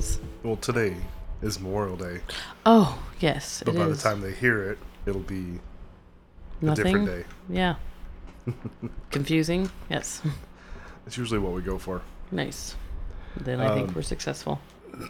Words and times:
Holidays. 0.00 0.20
Well, 0.42 0.56
today 0.56 0.96
is 1.42 1.60
Memorial 1.60 1.96
Day, 1.96 2.20
Oh, 2.64 2.98
yes. 3.20 3.62
but 3.64 3.74
by 3.74 3.82
is. 3.82 4.02
the 4.02 4.08
time 4.08 4.20
they 4.22 4.32
hear 4.32 4.70
it, 4.70 4.78
it'll 5.06 5.20
be 5.20 5.60
a 6.62 6.74
different 6.74 7.06
day. 7.06 7.24
Yeah. 7.50 7.74
Confusing. 9.10 9.70
Yes. 9.90 10.22
It's 11.06 11.18
usually 11.18 11.38
what 11.38 11.52
we 11.52 11.60
go 11.60 11.76
for. 11.78 12.00
Nice. 12.30 12.76
Then 13.36 13.60
I 13.60 13.74
think 13.74 13.88
Um, 13.88 13.94
we're 13.94 14.02
successful. 14.02 14.60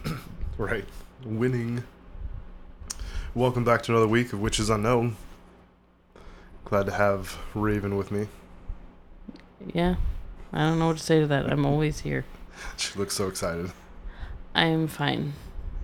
Right. 0.57 0.85
Winning. 1.25 1.83
Welcome 3.33 3.63
back 3.63 3.81
to 3.83 3.91
another 3.93 4.07
week 4.07 4.31
of 4.31 4.41
Witches 4.41 4.69
Unknown. 4.69 5.15
Glad 6.65 6.85
to 6.85 6.91
have 6.91 7.35
Raven 7.55 7.97
with 7.97 8.11
me. 8.11 8.27
Yeah. 9.73 9.95
I 10.53 10.59
don't 10.59 10.77
know 10.77 10.87
what 10.87 10.97
to 10.97 11.03
say 11.03 11.19
to 11.21 11.25
that. 11.27 11.51
I'm 11.51 11.65
always 11.65 12.01
here. 12.01 12.25
She 12.77 12.99
looks 12.99 13.15
so 13.15 13.27
excited. 13.27 13.71
I'm 14.53 14.87
fine. 14.87 15.33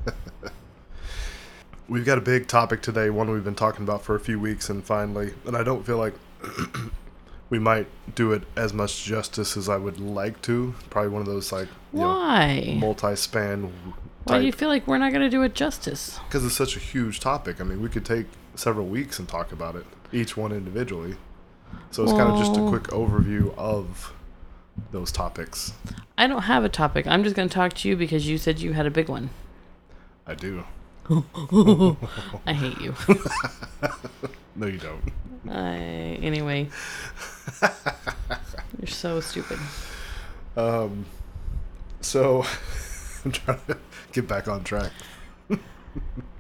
We've 1.90 2.06
got 2.06 2.18
a 2.18 2.22
big 2.22 2.48
topic 2.48 2.82
today, 2.82 3.10
one 3.10 3.30
we've 3.30 3.46
been 3.46 3.56
talking 3.56 3.84
about 3.84 4.04
for 4.04 4.14
a 4.16 4.20
few 4.20 4.40
weeks, 4.42 4.70
and 4.70 4.84
finally, 4.84 5.34
and 5.46 5.56
I 5.56 5.64
don't 5.64 5.86
feel 5.86 5.98
like 5.98 6.14
we 7.50 7.60
might 7.60 7.88
do 8.14 8.34
it 8.34 8.44
as 8.58 8.74
much 8.74 9.06
justice 9.06 9.56
as 9.56 9.70
I 9.70 9.78
would 9.78 9.98
like 9.98 10.42
to. 10.44 10.76
Probably 10.90 11.10
one 11.10 11.22
of 11.22 11.28
those 11.28 11.54
like 11.54 11.70
Why? 11.94 12.76
multi-span 12.78 13.72
Why 14.26 14.40
do 14.40 14.46
you 14.46 14.52
feel 14.52 14.68
like 14.68 14.86
we're 14.86 14.98
not 14.98 15.12
going 15.12 15.22
to 15.22 15.30
do 15.30 15.44
it 15.44 15.56
justice? 15.56 16.20
because 16.28 16.44
it's 16.46 16.56
such 16.56 16.76
a 16.76 16.80
huge 16.80 17.22
topic. 17.22 17.62
I 17.62 17.64
mean, 17.64 17.82
we 17.82 17.88
could 17.88 18.04
take 18.06 18.26
several 18.56 18.86
weeks 18.88 19.18
and 19.18 19.28
talk 19.28 19.54
about 19.54 19.78
it, 19.78 19.86
each 20.12 20.36
one 20.36 20.52
individually. 20.52 21.16
So 21.92 22.04
it's 22.04 22.12
kind 22.12 22.30
of 22.30 22.38
just 22.38 22.58
a 22.58 22.68
quick 22.68 22.84
overview 22.88 23.56
of 23.58 24.14
those 24.92 25.12
topics. 25.12 25.74
I 26.18 26.28
don't 26.28 26.44
have 26.44 26.64
a 26.64 26.70
topic. 26.70 27.08
I'm 27.08 27.24
just 27.24 27.36
going 27.36 27.48
to 27.50 27.54
talk 27.54 27.74
to 27.74 27.90
you 27.90 27.96
because 27.96 28.28
you 28.28 28.38
said 28.38 28.60
you 28.60 28.74
had 28.74 28.86
a 28.86 28.92
big 28.92 29.10
one. 29.10 29.30
I 30.26 30.36
do. 30.36 30.64
I 32.46 32.54
hate 32.54 32.80
you. 32.82 32.96
No, 34.58 34.66
you 34.66 34.80
don't. 34.80 35.04
I, 35.48 35.76
anyway. 36.24 36.68
You're 38.80 38.88
so 38.88 39.20
stupid. 39.20 39.60
Um, 40.56 41.06
so 42.02 42.44
I'm 43.24 43.32
trying 43.32 43.60
to 43.68 43.78
get 44.14 44.28
back 44.28 44.48
on 44.48 44.64
track. 44.64 44.92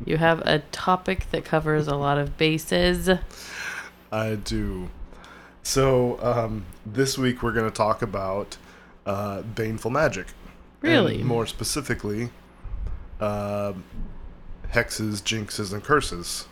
You 0.03 0.17
have 0.17 0.39
a 0.47 0.59
topic 0.71 1.29
that 1.29 1.45
covers 1.45 1.87
a 1.87 1.95
lot 1.95 2.17
of 2.17 2.37
bases. 2.37 3.07
I 4.11 4.35
do. 4.35 4.89
So 5.67 6.17
um, 6.21 6.65
this 6.85 7.17
week 7.17 7.43
we're 7.43 7.51
going 7.51 7.69
to 7.69 7.75
talk 7.75 8.01
about 8.01 8.55
uh, 9.05 9.41
baneful 9.41 9.91
magic. 9.91 10.27
Really? 10.79 11.21
more 11.21 11.45
specifically, 11.45 12.29
uh, 13.19 13.73
hexes, 14.71 15.21
jinxes, 15.21 15.73
and 15.73 15.83
curses. 15.83 16.47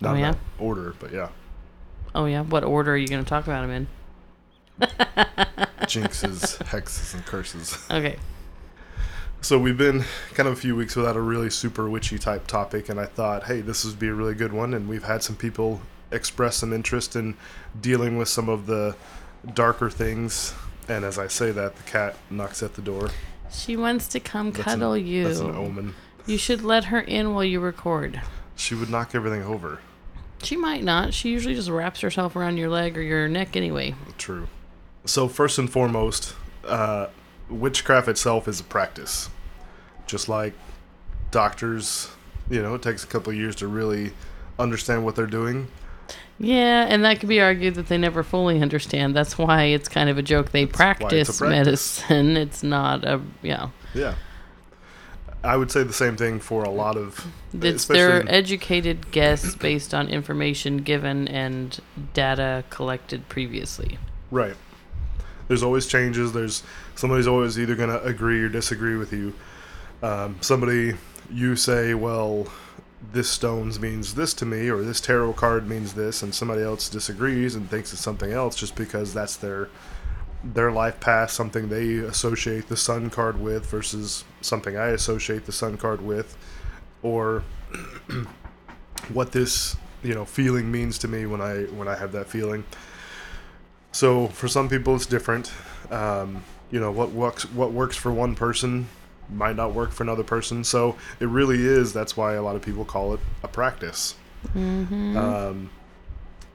Not 0.00 0.10
Oh, 0.10 0.14
in 0.14 0.20
yeah? 0.20 0.32
that 0.32 0.38
order, 0.58 0.96
but 0.98 1.12
yeah. 1.12 1.28
Oh, 2.12 2.24
yeah. 2.24 2.40
What 2.40 2.64
order 2.64 2.94
are 2.94 2.96
you 2.96 3.06
going 3.06 3.22
to 3.22 3.28
talk 3.28 3.44
about 3.44 3.68
them 3.68 3.70
in? 3.70 3.86
Jinxes, 5.86 6.58
hexes, 6.64 7.14
and 7.14 7.24
curses. 7.24 7.86
Okay. 7.88 8.16
So 9.42 9.60
we've 9.60 9.78
been 9.78 10.02
kind 10.32 10.48
of 10.48 10.54
a 10.54 10.56
few 10.56 10.74
weeks 10.74 10.96
without 10.96 11.14
a 11.14 11.20
really 11.20 11.50
super 11.50 11.88
witchy 11.88 12.18
type 12.18 12.48
topic, 12.48 12.88
and 12.88 12.98
I 12.98 13.06
thought, 13.06 13.44
hey, 13.44 13.60
this 13.60 13.84
would 13.84 14.00
be 14.00 14.08
a 14.08 14.14
really 14.14 14.34
good 14.34 14.52
one. 14.52 14.74
And 14.74 14.88
we've 14.88 15.04
had 15.04 15.22
some 15.22 15.36
people 15.36 15.82
express 16.14 16.56
some 16.56 16.72
interest 16.72 17.16
in 17.16 17.36
dealing 17.80 18.16
with 18.16 18.28
some 18.28 18.48
of 18.48 18.66
the 18.66 18.96
darker 19.52 19.90
things. 19.90 20.54
And 20.88 21.04
as 21.04 21.18
I 21.18 21.28
say 21.28 21.50
that, 21.50 21.76
the 21.76 21.82
cat 21.84 22.16
knocks 22.30 22.62
at 22.62 22.74
the 22.74 22.82
door. 22.82 23.10
She 23.50 23.76
wants 23.76 24.08
to 24.08 24.20
come 24.20 24.50
That's 24.50 24.64
cuddle 24.64 24.94
an, 24.94 25.06
you. 25.06 25.24
That's 25.24 25.40
an 25.40 25.54
omen. 25.54 25.94
You 26.26 26.38
should 26.38 26.62
let 26.62 26.84
her 26.86 27.00
in 27.00 27.34
while 27.34 27.44
you 27.44 27.60
record. 27.60 28.20
She 28.56 28.74
would 28.74 28.90
knock 28.90 29.14
everything 29.14 29.42
over. 29.42 29.80
She 30.42 30.56
might 30.56 30.84
not. 30.84 31.14
She 31.14 31.30
usually 31.30 31.54
just 31.54 31.70
wraps 31.70 32.00
herself 32.00 32.36
around 32.36 32.56
your 32.58 32.68
leg 32.68 32.98
or 32.98 33.02
your 33.02 33.28
neck 33.28 33.56
anyway. 33.56 33.94
True. 34.18 34.48
So 35.04 35.28
first 35.28 35.58
and 35.58 35.70
foremost, 35.70 36.34
uh, 36.66 37.08
witchcraft 37.48 38.08
itself 38.08 38.48
is 38.48 38.60
a 38.60 38.64
practice. 38.64 39.28
Just 40.06 40.28
like 40.28 40.54
doctors, 41.30 42.10
you 42.50 42.62
know, 42.62 42.74
it 42.74 42.82
takes 42.82 43.04
a 43.04 43.06
couple 43.06 43.32
of 43.32 43.38
years 43.38 43.56
to 43.56 43.66
really 43.66 44.12
understand 44.58 45.04
what 45.04 45.16
they're 45.16 45.26
doing. 45.26 45.68
Yeah, 46.38 46.86
and 46.88 47.04
that 47.04 47.20
could 47.20 47.28
be 47.28 47.40
argued 47.40 47.76
that 47.76 47.86
they 47.86 47.96
never 47.98 48.22
fully 48.22 48.60
understand. 48.60 49.14
That's 49.14 49.38
why 49.38 49.64
it's 49.64 49.88
kind 49.88 50.08
of 50.10 50.18
a 50.18 50.22
joke. 50.22 50.50
They 50.50 50.64
why 50.64 50.68
it's 50.68 50.74
a 50.74 50.76
practice, 50.76 51.38
practice. 51.38 51.40
medicine. 51.40 52.36
It's 52.44 52.62
not 52.62 53.04
a 53.04 53.20
yeah. 53.42 53.68
Yeah. 53.94 54.14
I 55.44 55.56
would 55.58 55.70
say 55.70 55.82
the 55.82 55.92
same 55.92 56.16
thing 56.16 56.40
for 56.40 56.64
a 56.64 56.70
lot 56.70 56.96
of 56.96 57.26
It's 57.52 57.84
their 57.84 58.24
educated 58.26 59.10
guess 59.10 59.54
based 59.54 59.92
on 59.92 60.08
information 60.08 60.78
given 60.78 61.28
and 61.28 61.78
data 62.14 62.64
collected 62.70 63.28
previously. 63.28 63.98
right. 64.30 64.56
There's 65.46 65.62
always 65.62 65.86
changes. 65.86 66.32
There's 66.32 66.62
somebody's 66.94 67.26
always 67.26 67.58
either 67.58 67.74
going 67.74 67.90
to 67.90 68.02
agree 68.02 68.42
or 68.42 68.48
disagree 68.48 68.96
with 68.96 69.12
you. 69.12 69.34
Um, 70.02 70.38
somebody 70.40 70.94
you 71.30 71.54
say, 71.54 71.92
well, 71.92 72.46
this 73.12 73.28
stones 73.28 73.80
means 73.80 74.14
this 74.14 74.34
to 74.34 74.46
me, 74.46 74.68
or 74.68 74.82
this 74.82 75.00
tarot 75.00 75.34
card 75.34 75.68
means 75.68 75.94
this, 75.94 76.22
and 76.22 76.34
somebody 76.34 76.62
else 76.62 76.88
disagrees 76.88 77.54
and 77.54 77.68
thinks 77.68 77.92
it's 77.92 78.02
something 78.02 78.32
else 78.32 78.56
just 78.56 78.74
because 78.76 79.12
that's 79.14 79.36
their 79.36 79.68
their 80.42 80.70
life 80.70 81.00
path, 81.00 81.30
something 81.30 81.68
they 81.68 81.94
associate 81.96 82.68
the 82.68 82.76
sun 82.76 83.08
card 83.08 83.40
with 83.40 83.64
versus 83.66 84.24
something 84.42 84.76
I 84.76 84.88
associate 84.88 85.46
the 85.46 85.52
sun 85.52 85.78
card 85.78 86.02
with, 86.02 86.36
or 87.02 87.42
what 89.12 89.32
this 89.32 89.76
you 90.02 90.14
know 90.14 90.24
feeling 90.24 90.70
means 90.70 90.98
to 90.98 91.08
me 91.08 91.26
when 91.26 91.40
I 91.40 91.62
when 91.64 91.88
I 91.88 91.96
have 91.96 92.12
that 92.12 92.28
feeling. 92.28 92.64
So 93.92 94.28
for 94.28 94.48
some 94.48 94.68
people 94.68 94.94
it's 94.96 95.06
different. 95.06 95.52
Um, 95.90 96.44
you 96.70 96.80
know 96.80 96.90
what 96.90 97.10
works 97.10 97.44
what 97.52 97.72
works 97.72 97.96
for 97.96 98.12
one 98.12 98.34
person 98.34 98.88
might 99.30 99.56
not 99.56 99.74
work 99.74 99.90
for 99.92 100.02
another 100.02 100.24
person. 100.24 100.64
So 100.64 100.96
it 101.20 101.26
really 101.26 101.64
is. 101.64 101.92
That's 101.92 102.16
why 102.16 102.34
a 102.34 102.42
lot 102.42 102.56
of 102.56 102.62
people 102.62 102.84
call 102.84 103.14
it 103.14 103.20
a 103.42 103.48
practice. 103.48 104.14
Um, 105.16 105.70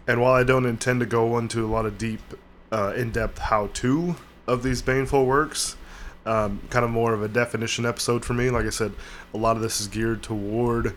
and 0.07 0.21
while 0.21 0.33
I 0.33 0.43
don't 0.43 0.65
intend 0.65 0.99
to 1.01 1.05
go 1.05 1.37
into 1.37 1.65
a 1.65 1.69
lot 1.69 1.85
of 1.85 1.97
deep, 1.97 2.21
uh, 2.71 2.93
in-depth 2.95 3.37
how-to 3.39 4.15
of 4.47 4.63
these 4.63 4.81
baneful 4.81 5.25
works, 5.25 5.75
um, 6.25 6.61
kind 6.69 6.85
of 6.85 6.91
more 6.91 7.13
of 7.13 7.23
a 7.23 7.27
definition 7.27 7.85
episode 7.85 8.23
for 8.23 8.33
me. 8.33 8.49
Like 8.49 8.65
I 8.65 8.69
said, 8.69 8.93
a 9.33 9.37
lot 9.37 9.55
of 9.55 9.61
this 9.61 9.81
is 9.81 9.87
geared 9.87 10.21
toward, 10.21 10.95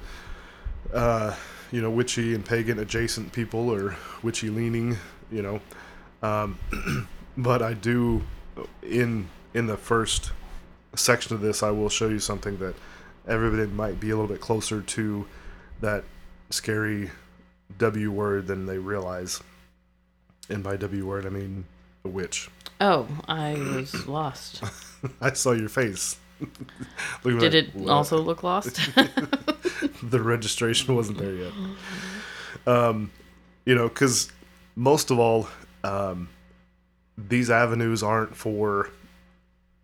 uh, 0.92 1.34
you 1.70 1.80
know, 1.80 1.90
witchy 1.90 2.34
and 2.34 2.44
pagan 2.44 2.78
adjacent 2.78 3.32
people 3.32 3.70
or 3.70 3.96
witchy 4.22 4.50
leaning, 4.50 4.98
you 5.30 5.42
know. 5.42 5.60
Um, 6.22 6.58
but 7.36 7.62
I 7.62 7.74
do, 7.74 8.22
in 8.82 9.28
in 9.54 9.66
the 9.66 9.76
first 9.76 10.32
section 10.94 11.34
of 11.34 11.40
this, 11.40 11.62
I 11.62 11.70
will 11.70 11.88
show 11.88 12.08
you 12.08 12.18
something 12.18 12.58
that 12.58 12.74
everybody 13.26 13.66
might 13.70 14.00
be 14.00 14.10
a 14.10 14.16
little 14.16 14.28
bit 14.28 14.40
closer 14.40 14.80
to 14.80 15.26
that 15.80 16.04
scary 16.50 17.10
W 17.78 18.10
word 18.10 18.46
than 18.46 18.66
they 18.66 18.78
realize. 18.78 19.42
And 20.48 20.62
by 20.62 20.76
W 20.76 21.06
word, 21.06 21.26
I 21.26 21.30
mean 21.30 21.64
a 22.04 22.08
witch. 22.08 22.50
Oh, 22.80 23.06
I 23.28 23.54
was 23.54 24.06
lost. 24.08 24.62
I 25.20 25.32
saw 25.32 25.52
your 25.52 25.68
face. 25.68 26.16
Did 27.24 27.40
like, 27.40 27.54
it 27.54 27.74
"What?" 27.74 27.90
also 27.90 28.18
look 28.18 28.42
lost? 28.42 28.76
the 30.02 30.20
registration 30.20 30.94
wasn't 30.94 31.18
there 31.18 31.34
yet. 31.34 31.52
Um, 32.66 33.10
you 33.64 33.74
know, 33.74 33.88
because 33.88 34.30
most 34.74 35.10
of 35.10 35.18
all, 35.18 35.48
um, 35.84 36.28
these 37.16 37.50
avenues 37.50 38.02
aren't 38.02 38.34
for 38.36 38.90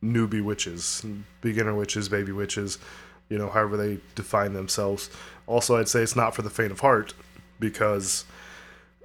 newbie 0.02 0.42
witches, 0.42 1.04
beginner 1.40 1.74
witches, 1.74 2.08
baby 2.08 2.32
witches, 2.32 2.78
you 3.28 3.38
know, 3.38 3.48
however 3.48 3.76
they 3.76 3.98
define 4.14 4.52
themselves. 4.52 5.10
Also, 5.46 5.76
I'd 5.76 5.88
say 5.88 6.02
it's 6.02 6.16
not 6.16 6.34
for 6.34 6.42
the 6.42 6.50
faint 6.50 6.72
of 6.72 6.80
heart 6.80 7.14
because 7.58 8.24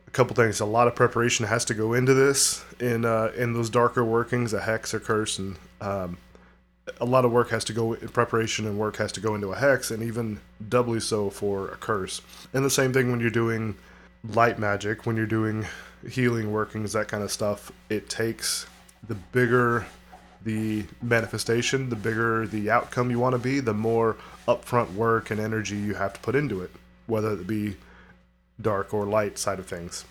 a 0.07 0.11
couple 0.11 0.35
things. 0.35 0.59
A 0.59 0.65
lot 0.65 0.87
of 0.87 0.95
preparation 0.95 1.45
has 1.45 1.65
to 1.65 1.73
go 1.73 1.93
into 1.93 2.13
this 2.13 2.63
in 2.79 3.05
uh, 3.05 3.31
in 3.35 3.53
those 3.53 3.69
darker 3.69 4.03
workings, 4.05 4.53
a 4.53 4.61
hex 4.61 4.93
or 4.93 4.99
curse, 4.99 5.39
and 5.39 5.57
um, 5.81 6.17
a 6.99 7.05
lot 7.05 7.25
of 7.25 7.31
work 7.31 7.49
has 7.49 7.63
to 7.65 7.73
go 7.73 7.93
in 7.93 8.09
preparation 8.09 8.65
and 8.65 8.77
work 8.77 8.97
has 8.97 9.11
to 9.13 9.21
go 9.21 9.35
into 9.35 9.51
a 9.51 9.55
hex 9.55 9.91
and 9.91 10.03
even 10.03 10.39
doubly 10.69 10.99
so 10.99 11.29
for 11.29 11.69
a 11.69 11.75
curse 11.77 12.21
and 12.53 12.65
the 12.65 12.69
same 12.69 12.91
thing 12.91 13.09
when 13.09 13.19
you're 13.19 13.29
doing 13.29 13.75
light 14.29 14.59
magic 14.59 15.05
when 15.05 15.15
you're 15.15 15.25
doing 15.25 15.65
healing 16.09 16.51
workings 16.51 16.93
that 16.93 17.07
kind 17.07 17.23
of 17.23 17.31
stuff 17.31 17.71
it 17.89 18.09
takes 18.09 18.65
the 19.07 19.15
bigger 19.15 19.85
the 20.43 20.83
manifestation 21.01 21.89
the 21.89 21.95
bigger 21.95 22.47
the 22.47 22.69
outcome 22.69 23.09
you 23.09 23.19
want 23.19 23.33
to 23.33 23.39
be 23.39 23.59
the 23.59 23.73
more 23.73 24.17
upfront 24.47 24.93
work 24.93 25.31
and 25.31 25.39
energy 25.39 25.75
you 25.75 25.93
have 25.93 26.13
to 26.13 26.19
put 26.19 26.35
into 26.35 26.61
it 26.61 26.71
whether 27.07 27.33
it 27.33 27.47
be 27.47 27.75
dark 28.61 28.93
or 28.93 29.05
light 29.05 29.37
side 29.37 29.59
of 29.59 29.65
things 29.65 30.05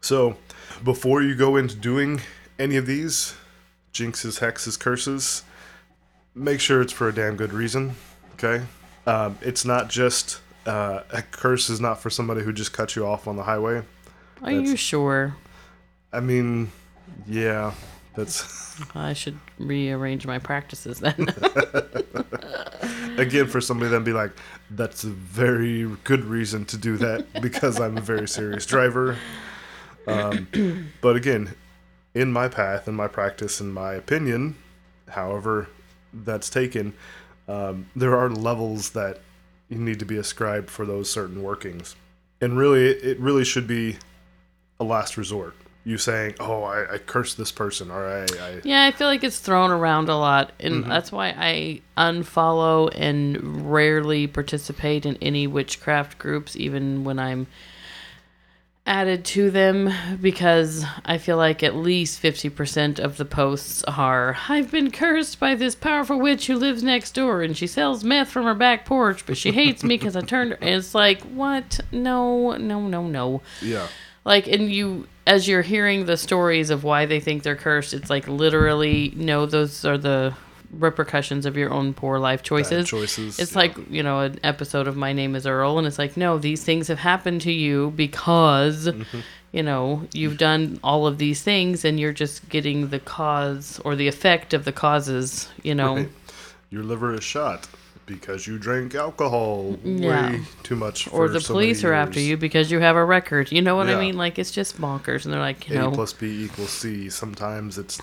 so 0.00 0.36
before 0.82 1.22
you 1.22 1.34
go 1.34 1.56
into 1.56 1.74
doing 1.74 2.20
any 2.58 2.76
of 2.76 2.86
these 2.86 3.34
jinxes, 3.94 4.40
hexes, 4.40 4.78
curses, 4.78 5.44
make 6.34 6.60
sure 6.60 6.82
it's 6.82 6.92
for 6.92 7.08
a 7.08 7.14
damn 7.14 7.36
good 7.36 7.52
reason. 7.52 7.94
Okay, 8.34 8.66
um, 9.06 9.38
it's 9.40 9.64
not 9.64 9.88
just 9.88 10.40
uh, 10.66 11.00
a 11.10 11.22
curse 11.22 11.70
is 11.70 11.80
not 11.80 12.02
for 12.02 12.10
somebody 12.10 12.42
who 12.42 12.52
just 12.52 12.72
cut 12.72 12.96
you 12.96 13.06
off 13.06 13.26
on 13.26 13.36
the 13.36 13.44
highway. 13.44 13.82
Are 14.42 14.50
you 14.50 14.76
sure? 14.76 15.36
I 16.12 16.20
mean, 16.20 16.70
yeah, 17.26 17.72
that's 18.16 18.80
I 18.94 19.12
should 19.12 19.38
rearrange 19.58 20.26
my 20.26 20.38
practices 20.38 21.00
then. 21.00 21.28
again 23.18 23.46
for 23.46 23.60
somebody 23.60 23.90
then 23.90 24.04
be 24.04 24.12
like, 24.12 24.32
that's 24.70 25.04
a 25.04 25.08
very 25.08 25.84
good 26.04 26.24
reason 26.24 26.64
to 26.66 26.76
do 26.76 26.96
that 26.98 27.26
because 27.42 27.80
I'm 27.80 27.98
a 27.98 28.00
very 28.00 28.28
serious 28.28 28.66
driver. 28.66 29.16
Um, 30.06 30.90
but 31.00 31.16
again, 31.16 31.54
in 32.14 32.32
my 32.32 32.48
path, 32.48 32.88
in 32.88 32.94
my 32.94 33.08
practice, 33.08 33.60
in 33.60 33.72
my 33.72 33.94
opinion, 33.94 34.56
however 35.08 35.68
that's 36.12 36.48
taken, 36.48 36.94
um, 37.48 37.90
there 37.96 38.16
are 38.16 38.30
levels 38.30 38.90
that 38.90 39.20
you 39.68 39.78
need 39.78 39.98
to 39.98 40.04
be 40.04 40.16
ascribed 40.16 40.70
for 40.70 40.86
those 40.86 41.10
certain 41.10 41.42
workings, 41.42 41.96
and 42.40 42.56
really, 42.56 42.86
it, 42.86 43.04
it 43.04 43.20
really 43.20 43.44
should 43.44 43.66
be 43.66 43.96
a 44.78 44.84
last 44.84 45.16
resort. 45.16 45.56
You 45.86 45.98
saying, 45.98 46.36
"Oh, 46.40 46.62
I, 46.62 46.94
I 46.94 46.98
cursed 46.98 47.36
this 47.36 47.52
person," 47.52 47.90
or 47.90 48.06
I, 48.06 48.22
I 48.22 48.60
yeah, 48.64 48.84
I 48.86 48.92
feel 48.92 49.06
like 49.06 49.22
it's 49.22 49.38
thrown 49.38 49.70
around 49.70 50.08
a 50.08 50.16
lot, 50.16 50.52
and 50.58 50.76
mm-hmm. 50.76 50.88
that's 50.88 51.12
why 51.12 51.34
I 51.36 51.82
unfollow 51.98 52.90
and 52.94 53.70
rarely 53.70 54.26
participate 54.26 55.04
in 55.04 55.18
any 55.20 55.46
witchcraft 55.46 56.18
groups, 56.18 56.56
even 56.56 57.04
when 57.04 57.18
I'm 57.18 57.48
added 58.86 59.24
to 59.24 59.50
them, 59.50 59.90
because 60.20 60.84
I 61.04 61.18
feel 61.18 61.36
like 61.36 61.62
at 61.62 61.74
least 61.74 62.22
50% 62.22 62.98
of 62.98 63.16
the 63.16 63.24
posts 63.24 63.82
are 63.84 64.36
I've 64.48 64.70
been 64.70 64.90
cursed 64.90 65.40
by 65.40 65.54
this 65.54 65.74
powerful 65.74 66.18
witch 66.18 66.46
who 66.46 66.56
lives 66.56 66.82
next 66.82 67.12
door, 67.12 67.42
and 67.42 67.56
she 67.56 67.66
sells 67.66 68.04
meth 68.04 68.28
from 68.28 68.44
her 68.44 68.54
back 68.54 68.84
porch, 68.84 69.24
but 69.26 69.36
she 69.36 69.52
hates 69.52 69.82
me 69.82 69.96
because 69.96 70.16
I 70.16 70.20
turned 70.22 70.52
her. 70.52 70.58
And 70.60 70.76
it's 70.76 70.94
like, 70.94 71.22
what? 71.22 71.80
No, 71.92 72.52
no, 72.56 72.86
no, 72.86 73.06
no. 73.06 73.42
yeah. 73.62 73.86
Like 74.24 74.46
and 74.46 74.72
you 74.72 75.06
as 75.26 75.46
you're 75.48 75.62
hearing 75.62 76.06
the 76.06 76.16
stories 76.16 76.70
of 76.70 76.84
why 76.84 77.06
they 77.06 77.20
think 77.20 77.42
they're 77.42 77.56
cursed 77.56 77.94
it's 77.94 78.10
like 78.10 78.26
literally 78.28 79.12
no 79.16 79.46
those 79.46 79.84
are 79.84 79.98
the 79.98 80.34
repercussions 80.70 81.46
of 81.46 81.56
your 81.56 81.72
own 81.72 81.94
poor 81.94 82.18
life 82.18 82.42
choices 82.42 82.88
choices, 82.88 83.38
it's 83.38 83.52
yeah. 83.52 83.58
like 83.58 83.76
you 83.90 84.02
know 84.02 84.20
an 84.20 84.38
episode 84.42 84.88
of 84.88 84.96
my 84.96 85.12
name 85.12 85.36
is 85.36 85.46
earl 85.46 85.78
and 85.78 85.86
it's 85.86 85.98
like 85.98 86.16
no 86.16 86.36
these 86.38 86.64
things 86.64 86.88
have 86.88 86.98
happened 86.98 87.40
to 87.40 87.52
you 87.52 87.92
because 87.96 88.86
Mm-hmm. 88.88 89.20
you 89.52 89.62
know 89.62 90.06
you've 90.12 90.36
done 90.36 90.80
all 90.82 91.06
of 91.06 91.18
these 91.18 91.42
things 91.42 91.84
and 91.84 92.00
you're 92.00 92.12
just 92.12 92.48
getting 92.48 92.88
the 92.88 92.98
cause 92.98 93.80
or 93.84 93.94
the 93.94 94.08
effect 94.08 94.52
of 94.52 94.64
the 94.64 94.72
causes 94.72 95.48
you 95.62 95.74
know 95.74 95.94
Right. 95.96 96.08
Your 96.70 96.82
liver 96.82 97.14
is 97.14 97.22
shot 97.22 97.68
because 98.06 98.46
you 98.46 98.58
drank 98.58 98.94
alcohol 98.94 99.78
Yeah. 99.84 100.32
way 100.32 100.40
too 100.62 100.76
much. 100.76 101.08
or 101.12 101.28
the 101.28 101.40
so 101.40 101.54
police 101.54 101.84
are 101.84 101.92
after 101.92 102.20
you 102.20 102.36
because 102.36 102.70
you 102.70 102.80
have 102.80 102.96
a 102.96 103.04
record 103.04 103.50
you 103.52 103.62
know 103.62 103.76
what 103.76 103.88
i 103.88 103.98
mean 103.98 104.16
like 104.16 104.38
it's 104.38 104.50
just 104.50 104.80
bonkers 104.80 105.24
and 105.24 105.32
they're 105.32 105.40
like 105.40 105.68
you 105.68 105.76
A 105.76 105.78
know 105.80 105.90
plus 105.90 106.12
B 106.12 106.44
equals 106.44 106.70
C. 106.70 107.08
Sometimes 107.10 107.78
it's, 107.78 108.00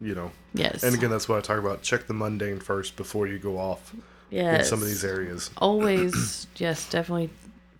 you 0.00 0.14
know, 0.14 0.32
yes 0.54 0.82
and 0.82 0.94
again 0.94 1.10
that's 1.10 1.28
what 1.28 1.38
I 1.38 1.40
talk 1.40 1.58
about. 1.58 1.82
Check 1.82 2.06
the 2.06 2.14
mundane 2.14 2.58
first 2.60 2.96
before 2.96 3.26
you 3.26 3.38
go 3.38 3.58
off 3.58 3.94
yes 4.30 4.60
in 4.60 4.64
some 4.66 4.82
of 4.82 4.86
these 4.88 5.04
areas. 5.04 5.50
always 5.58 6.46
yes 6.56 6.88
definitely 6.90 7.30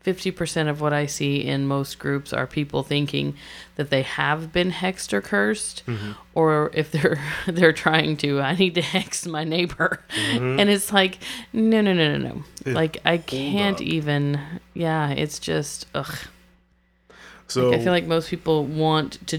50% 0.04 0.68
of 0.68 0.80
what 0.80 0.92
i 0.92 1.06
see 1.06 1.36
in 1.44 1.66
most 1.66 1.98
groups 1.98 2.32
are 2.32 2.46
people 2.46 2.82
thinking 2.82 3.34
that 3.76 3.88
they 3.90 4.02
have 4.02 4.52
been 4.52 4.70
hexed 4.70 5.12
or 5.12 5.20
cursed 5.20 5.82
Mm-hmm. 5.86 6.12
or 6.34 6.70
if 6.74 6.90
they're 6.92 7.18
they're 7.46 7.72
trying 7.72 8.16
to 8.18 8.40
i 8.40 8.54
need 8.54 8.74
to 8.74 8.82
hex 8.82 9.26
my 9.26 9.44
neighbor 9.44 10.00
Mm-hmm. 10.32 10.60
and 10.60 10.68
it's 10.70 10.92
like 10.92 11.18
no 11.52 11.80
no 11.80 11.92
no 11.94 12.16
no 12.18 12.28
no 12.64 12.72
like 12.72 12.98
i 13.04 13.16
can't 13.18 13.80
even 13.80 14.38
yeah 14.74 15.10
it's 15.10 15.38
just 15.38 15.86
ugh 15.94 16.14
So 17.46 17.72
i 17.72 17.78
feel 17.78 17.92
like 17.92 18.06
most 18.06 18.28
people 18.28 18.64
want 18.64 19.26
to 19.28 19.38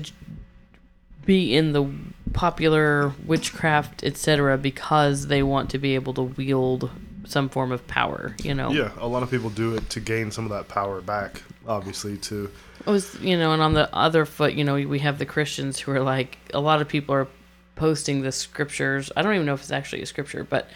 be 1.26 1.56
in 1.56 1.72
the 1.74 1.90
popular 2.34 3.14
witchcraft 3.26 4.04
etc 4.04 4.58
because 4.58 5.28
they 5.28 5.42
want 5.42 5.70
to 5.72 5.78
be 5.78 5.96
able 5.96 6.14
to 6.14 6.22
wield 6.24 6.90
some 7.26 7.50
form 7.50 7.72
of 7.72 7.86
power 7.88 8.36
you 8.44 8.54
know 8.54 8.72
yeah, 8.76 8.92
a 9.00 9.08
lot 9.08 9.24
of 9.24 9.32
people 9.32 9.50
do 9.50 9.74
it 9.74 9.90
to 9.90 10.00
gain 10.00 10.32
some 10.32 10.44
of 10.44 10.52
that 10.52 10.68
power 10.68 11.02
back. 11.02 11.42
Obviously, 11.68 12.18
to 12.18 12.52
It 12.86 12.90
was 12.90 13.20
you 13.22 13.38
know, 13.38 13.54
and 13.54 13.62
on 13.62 13.74
the 13.74 13.94
other 13.96 14.26
foot, 14.26 14.54
you 14.54 14.64
know, 14.64 14.76
we 14.76 15.00
have 15.00 15.18
the 15.18 15.26
Christians 15.26 15.80
who 15.80 15.92
are 15.92 16.02
like 16.02 16.38
a 16.54 16.60
lot 16.60 16.82
of 16.82 16.88
people 16.88 17.16
are 17.16 17.28
posting 17.76 18.22
the 18.22 18.32
scriptures. 18.32 19.12
I 19.16 19.22
don't 19.22 19.34
even 19.34 19.46
know 19.46 19.54
if 19.54 19.62
it's 19.62 19.72
actually 19.72 20.02
a 20.02 20.06
scripture, 20.06 20.44
but 20.44 20.70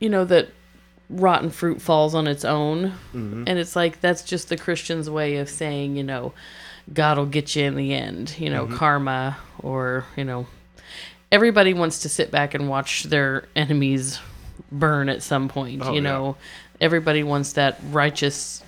you 0.00 0.08
know 0.08 0.24
that 0.24 0.48
rotten 1.10 1.50
fruit 1.50 1.82
falls 1.82 2.14
on 2.14 2.26
its 2.26 2.44
own, 2.44 2.90
mm-hmm. 3.14 3.44
and 3.46 3.58
it's 3.58 3.76
like 3.76 4.00
that's 4.00 4.22
just 4.22 4.48
the 4.48 4.56
Christian's 4.56 5.10
way 5.10 5.36
of 5.36 5.48
saying, 5.48 5.96
you 5.96 6.02
know, 6.02 6.32
God 6.92 7.18
will 7.18 7.26
get 7.26 7.54
you 7.54 7.64
in 7.64 7.76
the 7.76 7.92
end. 7.92 8.34
You 8.38 8.50
know, 8.50 8.64
mm-hmm. 8.64 8.76
karma, 8.76 9.36
or 9.58 10.06
you 10.16 10.24
know, 10.24 10.46
everybody 11.30 11.74
wants 11.74 12.00
to 12.00 12.08
sit 12.08 12.30
back 12.30 12.54
and 12.54 12.68
watch 12.68 13.04
their 13.04 13.46
enemies 13.54 14.18
burn 14.72 15.08
at 15.08 15.22
some 15.22 15.48
point. 15.48 15.82
Oh, 15.84 15.90
you 15.90 15.96
yeah. 15.96 16.00
know, 16.00 16.36
everybody 16.80 17.22
wants 17.22 17.52
that 17.52 17.78
righteous 17.90 18.62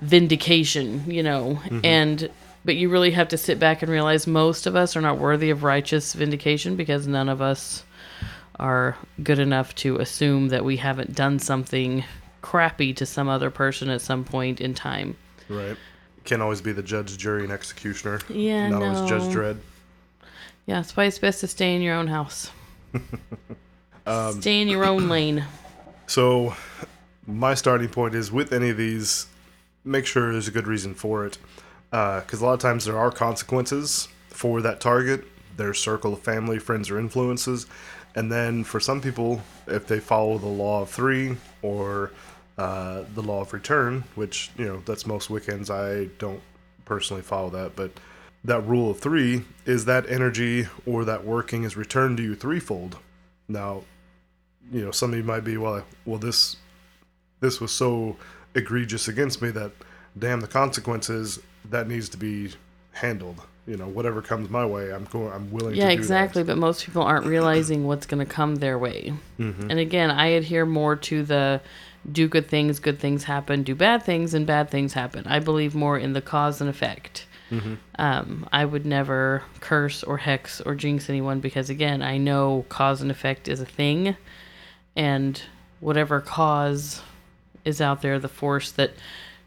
vindication, 0.00 1.10
you 1.10 1.22
know, 1.22 1.60
Mm-hmm. 1.64 1.80
and 1.84 2.30
but 2.66 2.76
you 2.76 2.88
really 2.88 3.10
have 3.10 3.28
to 3.28 3.36
sit 3.36 3.58
back 3.58 3.82
and 3.82 3.90
realize 3.92 4.26
most 4.26 4.66
of 4.66 4.74
us 4.74 4.96
are 4.96 5.00
not 5.02 5.18
worthy 5.18 5.50
of 5.50 5.62
righteous 5.64 6.14
vindication 6.14 6.76
because 6.76 7.06
none 7.06 7.28
of 7.28 7.42
us 7.42 7.84
are 8.58 8.96
good 9.22 9.38
enough 9.38 9.74
to 9.74 9.96
assume 9.98 10.48
that 10.48 10.64
we 10.64 10.78
haven't 10.78 11.14
done 11.14 11.38
something 11.38 12.04
crappy 12.40 12.94
to 12.94 13.04
some 13.04 13.28
other 13.28 13.50
person 13.50 13.90
at 13.90 14.00
some 14.00 14.24
point 14.24 14.60
in 14.62 14.72
time. 14.74 15.16
right. 15.48 15.76
Can't 16.24 16.40
always 16.40 16.62
be 16.62 16.72
the 16.72 16.82
judge, 16.82 17.18
jury, 17.18 17.42
and 17.44 17.52
executioner. 17.52 18.18
Yeah, 18.30 18.68
Not 18.70 18.82
always 18.82 19.10
Judge 19.10 19.34
no. 19.34 19.40
Dredd. 19.42 19.56
Yeah, 20.64 20.76
that's 20.76 20.96
why 20.96 21.04
it's 21.04 21.18
best 21.18 21.40
to 21.40 21.46
stay 21.46 21.76
in 21.76 21.82
your 21.82 21.94
own 21.96 22.06
house. 22.06 22.50
Um, 24.06 24.40
stay 24.40 24.60
in 24.60 24.68
your 24.68 24.84
own 24.84 25.08
lane. 25.08 25.44
So, 26.06 26.54
my 27.26 27.54
starting 27.54 27.88
point 27.88 28.14
is 28.14 28.30
with 28.30 28.52
any 28.52 28.70
of 28.70 28.76
these, 28.76 29.26
make 29.84 30.06
sure 30.06 30.32
there's 30.32 30.48
a 30.48 30.52
good 30.52 30.66
reason 30.66 30.94
for 30.94 31.26
it. 31.26 31.38
Because 31.90 32.40
a 32.40 32.44
lot 32.44 32.54
of 32.54 32.60
times 32.60 32.84
there 32.84 32.98
are 32.98 33.10
consequences 33.10 34.08
for 34.28 34.60
that 34.62 34.80
target, 34.80 35.24
their 35.56 35.72
circle 35.72 36.12
of 36.12 36.20
family, 36.20 36.58
friends, 36.58 36.90
or 36.90 36.98
influences. 36.98 37.66
And 38.16 38.30
then 38.30 38.64
for 38.64 38.80
some 38.80 39.00
people, 39.00 39.42
if 39.66 39.86
they 39.86 40.00
follow 40.00 40.38
the 40.38 40.48
law 40.48 40.82
of 40.82 40.90
three 40.90 41.36
or 41.62 42.10
uh, 42.58 43.04
the 43.14 43.22
law 43.22 43.40
of 43.42 43.52
return, 43.52 44.04
which, 44.14 44.50
you 44.56 44.64
know, 44.64 44.82
that's 44.84 45.06
most 45.06 45.28
Wiccans, 45.28 45.70
I 45.70 46.10
don't 46.18 46.40
personally 46.84 47.22
follow 47.22 47.50
that, 47.50 47.76
but 47.76 47.92
that 48.44 48.60
rule 48.66 48.90
of 48.90 49.00
three 49.00 49.44
is 49.64 49.86
that 49.86 50.08
energy 50.08 50.68
or 50.84 51.04
that 51.04 51.24
working 51.24 51.64
is 51.64 51.76
returned 51.76 52.18
to 52.18 52.22
you 52.22 52.34
threefold. 52.34 52.98
Now, 53.48 53.84
you 54.72 54.84
know, 54.84 54.90
some 54.90 55.12
of 55.12 55.16
you 55.16 55.24
might 55.24 55.44
be, 55.44 55.56
well, 55.56 55.84
well, 56.04 56.18
this 56.18 56.56
this 57.40 57.60
was 57.60 57.72
so 57.72 58.16
egregious 58.54 59.08
against 59.08 59.42
me 59.42 59.50
that, 59.50 59.72
damn, 60.18 60.40
the 60.40 60.46
consequences 60.46 61.40
that 61.70 61.88
needs 61.88 62.08
to 62.10 62.16
be 62.16 62.52
handled. 62.92 63.42
You 63.66 63.78
know, 63.78 63.86
whatever 63.86 64.20
comes 64.20 64.50
my 64.50 64.66
way, 64.66 64.92
I'm 64.92 65.04
going. 65.04 65.32
I'm 65.32 65.50
willing. 65.50 65.74
Yeah, 65.74 65.88
to 65.88 65.94
do 65.94 65.98
exactly. 65.98 66.42
That. 66.42 66.52
But 66.52 66.58
most 66.58 66.84
people 66.84 67.02
aren't 67.02 67.26
realizing 67.26 67.86
what's 67.86 68.06
going 68.06 68.24
to 68.24 68.30
come 68.30 68.56
their 68.56 68.78
way. 68.78 69.14
Mm-hmm. 69.38 69.70
And 69.70 69.80
again, 69.80 70.10
I 70.10 70.26
adhere 70.26 70.66
more 70.66 70.96
to 70.96 71.22
the 71.22 71.62
do 72.12 72.28
good 72.28 72.46
things, 72.46 72.78
good 72.78 72.98
things 72.98 73.24
happen, 73.24 73.62
do 73.62 73.74
bad 73.74 74.02
things, 74.02 74.34
and 74.34 74.46
bad 74.46 74.68
things 74.68 74.92
happen. 74.92 75.26
I 75.26 75.38
believe 75.38 75.74
more 75.74 75.98
in 75.98 76.12
the 76.12 76.20
cause 76.20 76.60
and 76.60 76.68
effect. 76.68 77.26
Mm-hmm. 77.50 77.74
Um, 77.98 78.48
I 78.52 78.64
would 78.64 78.84
never 78.84 79.42
curse 79.60 80.02
or 80.02 80.18
hex 80.18 80.60
or 80.60 80.74
jinx 80.74 81.08
anyone 81.08 81.40
because, 81.40 81.70
again, 81.70 82.02
I 82.02 82.18
know 82.18 82.66
cause 82.68 83.00
and 83.00 83.10
effect 83.10 83.48
is 83.48 83.60
a 83.60 83.66
thing. 83.66 84.16
And 84.96 85.40
whatever 85.80 86.20
cause 86.20 87.02
is 87.64 87.80
out 87.80 88.02
there, 88.02 88.18
the 88.18 88.28
force 88.28 88.70
that, 88.72 88.92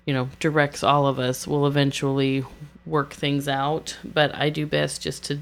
you 0.05 0.13
know, 0.13 0.29
directs 0.39 0.83
all 0.83 1.07
of 1.07 1.19
us 1.19 1.47
will 1.47 1.67
eventually 1.67 2.43
work 2.85 3.13
things 3.13 3.47
out. 3.47 3.97
But 4.03 4.33
I 4.35 4.49
do 4.49 4.65
best 4.65 5.01
just 5.01 5.23
to 5.25 5.39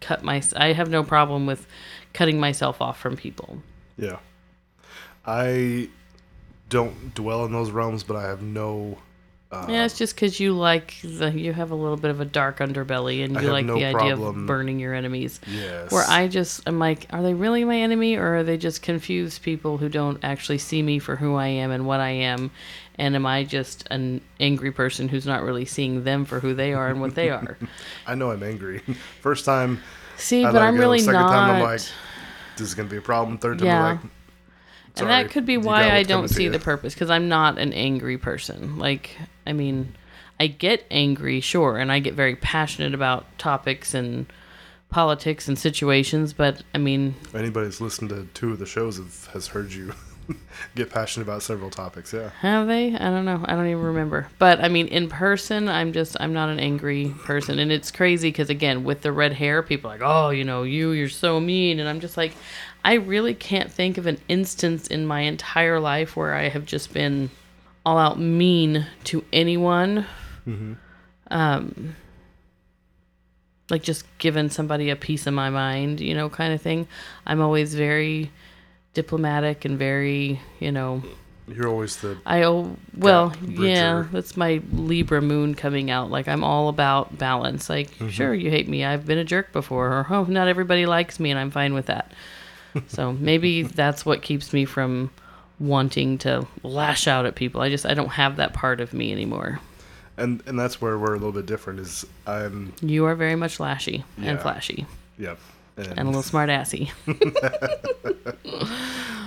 cut 0.00 0.22
my. 0.22 0.42
I 0.56 0.72
have 0.72 0.90
no 0.90 1.02
problem 1.02 1.46
with 1.46 1.66
cutting 2.12 2.38
myself 2.40 2.80
off 2.80 2.98
from 2.98 3.16
people. 3.16 3.62
Yeah, 3.98 4.18
I 5.26 5.88
don't 6.68 7.14
dwell 7.14 7.44
in 7.44 7.52
those 7.52 7.70
realms, 7.70 8.02
but 8.04 8.16
I 8.16 8.24
have 8.24 8.42
no. 8.42 8.98
Uh, 9.64 9.66
Yeah, 9.72 9.84
it's 9.84 9.96
just 9.98 10.14
because 10.14 10.38
you 10.40 10.52
like 10.52 10.94
the 11.02 11.30
you 11.30 11.52
have 11.52 11.70
a 11.70 11.74
little 11.74 11.96
bit 11.96 12.10
of 12.10 12.20
a 12.20 12.24
dark 12.24 12.58
underbelly 12.58 13.24
and 13.24 13.34
you 13.40 13.50
like 13.50 13.66
no 13.66 13.74
the 13.74 13.84
idea 13.84 14.14
problem- 14.16 14.40
of 14.42 14.46
burning 14.46 14.78
your 14.78 14.94
enemies. 14.94 15.40
Yes. 15.46 15.90
Where 15.90 16.04
I 16.08 16.28
just 16.28 16.66
am 16.68 16.78
like, 16.78 17.06
are 17.10 17.22
they 17.22 17.34
really 17.34 17.64
my 17.64 17.76
enemy 17.80 18.16
or 18.16 18.36
are 18.36 18.42
they 18.42 18.56
just 18.56 18.82
confused 18.82 19.42
people 19.42 19.78
who 19.78 19.88
don't 19.88 20.18
actually 20.24 20.58
see 20.58 20.82
me 20.82 20.98
for 20.98 21.16
who 21.16 21.34
I 21.34 21.48
am 21.48 21.70
and 21.70 21.86
what 21.86 22.00
I 22.00 22.10
am? 22.10 22.50
And 22.98 23.14
am 23.14 23.26
I 23.26 23.44
just 23.44 23.86
an 23.90 24.22
angry 24.40 24.72
person 24.72 25.08
who's 25.08 25.26
not 25.26 25.42
really 25.42 25.66
seeing 25.66 26.04
them 26.04 26.24
for 26.24 26.40
who 26.40 26.54
they 26.54 26.72
are 26.72 26.88
and 26.88 27.00
what 27.00 27.14
they 27.14 27.28
are? 27.28 27.58
I 28.06 28.14
know 28.14 28.30
I'm 28.30 28.42
angry. 28.42 28.78
First 29.20 29.44
time, 29.44 29.82
See, 30.16 30.44
I 30.44 30.50
but 30.50 30.62
I'm 30.62 30.76
go. 30.76 30.80
really 30.80 31.00
Second 31.00 31.20
not. 31.20 31.30
time, 31.30 31.50
I'm 31.56 31.62
like, 31.62 31.80
this 32.56 32.66
is 32.68 32.74
going 32.74 32.88
to 32.88 32.90
be 32.90 32.96
a 32.96 33.02
problem. 33.02 33.36
Third 33.36 33.58
time, 33.58 33.66
Yeah. 33.66 33.82
they're 33.82 33.92
like, 33.96 34.00
and 34.96 35.10
that 35.10 35.30
could 35.30 35.46
be 35.46 35.56
why 35.56 35.90
I 35.90 36.02
don't 36.02 36.28
see 36.28 36.48
the 36.48 36.58
purpose 36.58 36.94
because 36.94 37.10
I'm 37.10 37.28
not 37.28 37.58
an 37.58 37.72
angry 37.72 38.18
person. 38.18 38.78
Like, 38.78 39.16
I 39.46 39.52
mean, 39.52 39.94
I 40.38 40.46
get 40.48 40.84
angry, 40.90 41.40
sure, 41.40 41.78
and 41.78 41.90
I 41.90 41.98
get 41.98 42.14
very 42.14 42.36
passionate 42.36 42.94
about 42.94 43.26
topics 43.38 43.94
and 43.94 44.26
politics 44.90 45.48
and 45.48 45.58
situations, 45.58 46.32
but 46.32 46.62
I 46.74 46.78
mean, 46.78 47.14
Anybody 47.34 47.66
that's 47.66 47.80
listened 47.80 48.10
to 48.10 48.28
two 48.34 48.52
of 48.52 48.58
the 48.58 48.66
shows 48.66 48.98
have, 48.98 49.26
has 49.32 49.48
heard 49.48 49.72
you 49.72 49.92
get 50.74 50.90
passionate 50.90 51.26
about 51.26 51.42
several 51.42 51.70
topics. 51.70 52.12
Yeah. 52.12 52.30
have 52.40 52.66
they? 52.66 52.94
I 52.94 53.10
don't 53.10 53.24
know. 53.24 53.44
I 53.46 53.54
don't 53.54 53.66
even 53.66 53.82
remember. 53.82 54.28
But 54.38 54.62
I 54.62 54.68
mean, 54.68 54.88
in 54.88 55.08
person, 55.08 55.68
I'm 55.68 55.92
just, 55.92 56.16
I'm 56.20 56.32
not 56.32 56.48
an 56.48 56.60
angry 56.60 57.14
person. 57.24 57.58
And 57.58 57.72
it's 57.72 57.90
crazy 57.90 58.28
because, 58.28 58.50
again, 58.50 58.84
with 58.84 59.02
the 59.02 59.12
red 59.12 59.32
hair, 59.32 59.62
people 59.62 59.90
are 59.90 59.94
like, 59.94 60.02
oh, 60.04 60.30
you 60.30 60.44
know, 60.44 60.62
you, 60.62 60.90
you're 60.92 61.08
so 61.08 61.40
mean. 61.40 61.80
And 61.80 61.88
I'm 61.88 62.00
just 62.00 62.16
like, 62.16 62.32
I 62.86 62.94
really 62.94 63.34
can't 63.34 63.72
think 63.72 63.98
of 63.98 64.06
an 64.06 64.18
instance 64.28 64.86
in 64.86 65.08
my 65.08 65.22
entire 65.22 65.80
life 65.80 66.16
where 66.16 66.34
I 66.34 66.48
have 66.48 66.64
just 66.64 66.94
been 66.94 67.30
all 67.84 67.98
out 67.98 68.16
mean 68.16 68.86
to 69.04 69.24
anyone. 69.32 70.06
Um, 71.28 71.96
like 73.70 73.82
just 73.82 74.04
giving 74.18 74.50
somebody 74.50 74.90
a 74.90 74.94
piece 74.94 75.26
of 75.26 75.34
my 75.34 75.50
mind, 75.50 76.00
you 76.00 76.14
know, 76.14 76.30
kind 76.30 76.54
of 76.54 76.62
thing. 76.62 76.86
I'm 77.26 77.40
always 77.40 77.74
very 77.74 78.30
diplomatic 78.94 79.64
and 79.64 79.76
very, 79.76 80.40
you 80.60 80.70
know, 80.70 81.02
You're 81.48 81.68
always 81.68 81.96
the 81.96 82.16
I 82.24 82.44
oh 82.44 82.76
well, 82.96 83.34
yeah, 83.44 84.06
that's 84.12 84.36
my 84.36 84.62
Libra 84.70 85.20
moon 85.20 85.56
coming 85.56 85.90
out. 85.90 86.08
Like 86.08 86.28
I'm 86.28 86.44
all 86.44 86.68
about 86.68 87.18
balance. 87.18 87.68
Like 87.68 87.90
Mm-hmm. 87.96 88.10
sure, 88.10 88.32
you 88.32 88.48
hate 88.50 88.68
me. 88.68 88.84
I've 88.84 89.06
been 89.06 89.18
a 89.18 89.24
jerk 89.24 89.52
before, 89.52 89.88
or 89.88 90.06
oh, 90.08 90.22
not 90.24 90.46
everybody 90.46 90.86
likes 90.86 91.18
me, 91.18 91.32
and 91.32 91.40
I'm 91.40 91.50
fine 91.50 91.74
with 91.74 91.86
that. 91.86 92.12
So 92.88 93.12
maybe 93.12 93.62
that's 93.62 94.04
what 94.06 94.22
keeps 94.22 94.52
me 94.52 94.64
from 94.64 95.10
wanting 95.58 96.18
to 96.18 96.46
lash 96.62 97.06
out 97.08 97.26
at 97.26 97.34
people. 97.34 97.60
I 97.60 97.70
just 97.70 97.86
I 97.86 97.94
don't 97.94 98.10
have 98.10 98.36
that 98.36 98.52
part 98.52 98.80
of 98.80 98.92
me 98.92 99.12
anymore. 99.12 99.60
and 100.16 100.42
and 100.46 100.58
that's 100.58 100.80
where 100.80 100.98
we're 100.98 101.14
a 101.14 101.18
little 101.18 101.32
bit 101.32 101.46
different. 101.46 101.80
Is 101.80 102.04
I'm 102.26 102.72
You 102.80 103.06
are 103.06 103.14
very 103.14 103.36
much 103.36 103.58
lashy 103.58 104.04
and 104.18 104.40
flashy 104.40 104.86
yep, 105.18 105.38
and, 105.76 105.86
and 105.88 106.00
a 106.00 106.04
little 106.04 106.22
smart 106.34 106.50
assy. 106.50 106.90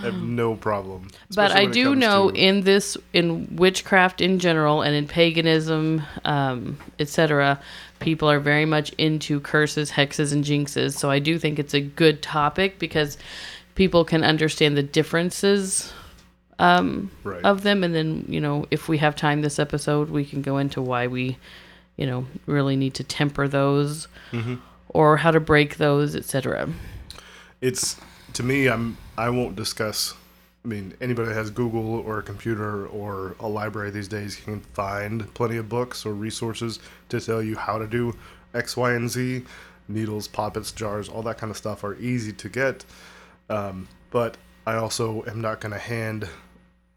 I 0.01 0.03
have 0.03 0.21
no 0.21 0.55
problem. 0.55 1.09
but 1.35 1.51
I 1.51 1.65
do 1.65 1.95
know 1.95 2.31
to- 2.31 2.35
in 2.37 2.61
this 2.61 2.97
in 3.13 3.55
witchcraft 3.55 4.21
in 4.21 4.39
general 4.39 4.81
and 4.81 4.95
in 4.95 5.07
paganism, 5.07 6.03
um, 6.25 6.77
etc. 6.99 7.59
People 7.99 8.29
are 8.29 8.39
very 8.39 8.65
much 8.65 8.93
into 8.93 9.41
curses, 9.41 9.91
hexes, 9.91 10.31
and 10.31 10.43
jinxes. 10.43 10.97
So 10.97 11.09
I 11.09 11.19
do 11.19 11.37
think 11.37 11.59
it's 11.59 11.73
a 11.73 11.81
good 11.81 12.21
topic 12.21 12.79
because 12.79 13.17
people 13.75 14.05
can 14.05 14.23
understand 14.23 14.77
the 14.77 14.83
differences 14.83 15.91
right. 16.59 17.43
of 17.43 17.63
them, 17.63 17.83
and 17.83 17.93
then 17.93 18.25
you 18.27 18.39
know 18.39 18.65
if 18.71 18.87
we 18.87 18.97
have 18.99 19.15
time 19.15 19.41
this 19.41 19.59
episode, 19.59 20.09
we 20.09 20.25
can 20.25 20.41
go 20.41 20.57
into 20.57 20.81
why 20.81 21.07
we, 21.07 21.37
you 21.97 22.05
know, 22.05 22.25
really 22.45 22.75
need 22.75 22.93
to 22.95 23.03
temper 23.03 23.47
those. 23.47 24.07
Or 24.89 25.17
how 25.17 25.31
to 25.31 25.39
break 25.39 25.77
those, 25.77 26.15
etc. 26.15 26.69
it's 27.61 27.97
to 28.33 28.43
me 28.43 28.67
i'm 28.67 28.97
i 29.17 29.29
won't 29.29 29.55
discuss 29.55 30.13
i 30.63 30.67
mean 30.67 30.93
anybody 31.01 31.27
that 31.27 31.33
has 31.33 31.49
google 31.49 31.95
or 31.99 32.19
a 32.19 32.23
computer 32.23 32.87
or 32.87 33.35
a 33.39 33.47
library 33.47 33.89
these 33.91 34.07
days 34.07 34.35
can 34.35 34.59
find 34.73 35.33
plenty 35.33 35.57
of 35.57 35.67
books 35.67 36.05
or 36.05 36.13
resources 36.13 36.79
to 37.09 37.19
tell 37.19 37.41
you 37.41 37.55
how 37.55 37.77
to 37.77 37.87
do 37.87 38.15
x 38.53 38.77
y 38.77 38.93
and 38.93 39.09
z 39.09 39.43
needles 39.87 40.27
poppets 40.27 40.71
jars 40.71 41.09
all 41.09 41.21
that 41.23 41.37
kind 41.37 41.51
of 41.51 41.57
stuff 41.57 41.83
are 41.83 41.97
easy 41.99 42.31
to 42.31 42.49
get 42.49 42.85
um, 43.49 43.87
but 44.11 44.37
i 44.65 44.75
also 44.75 45.23
am 45.25 45.41
not 45.41 45.59
going 45.59 45.73
to 45.73 45.79
hand 45.79 46.27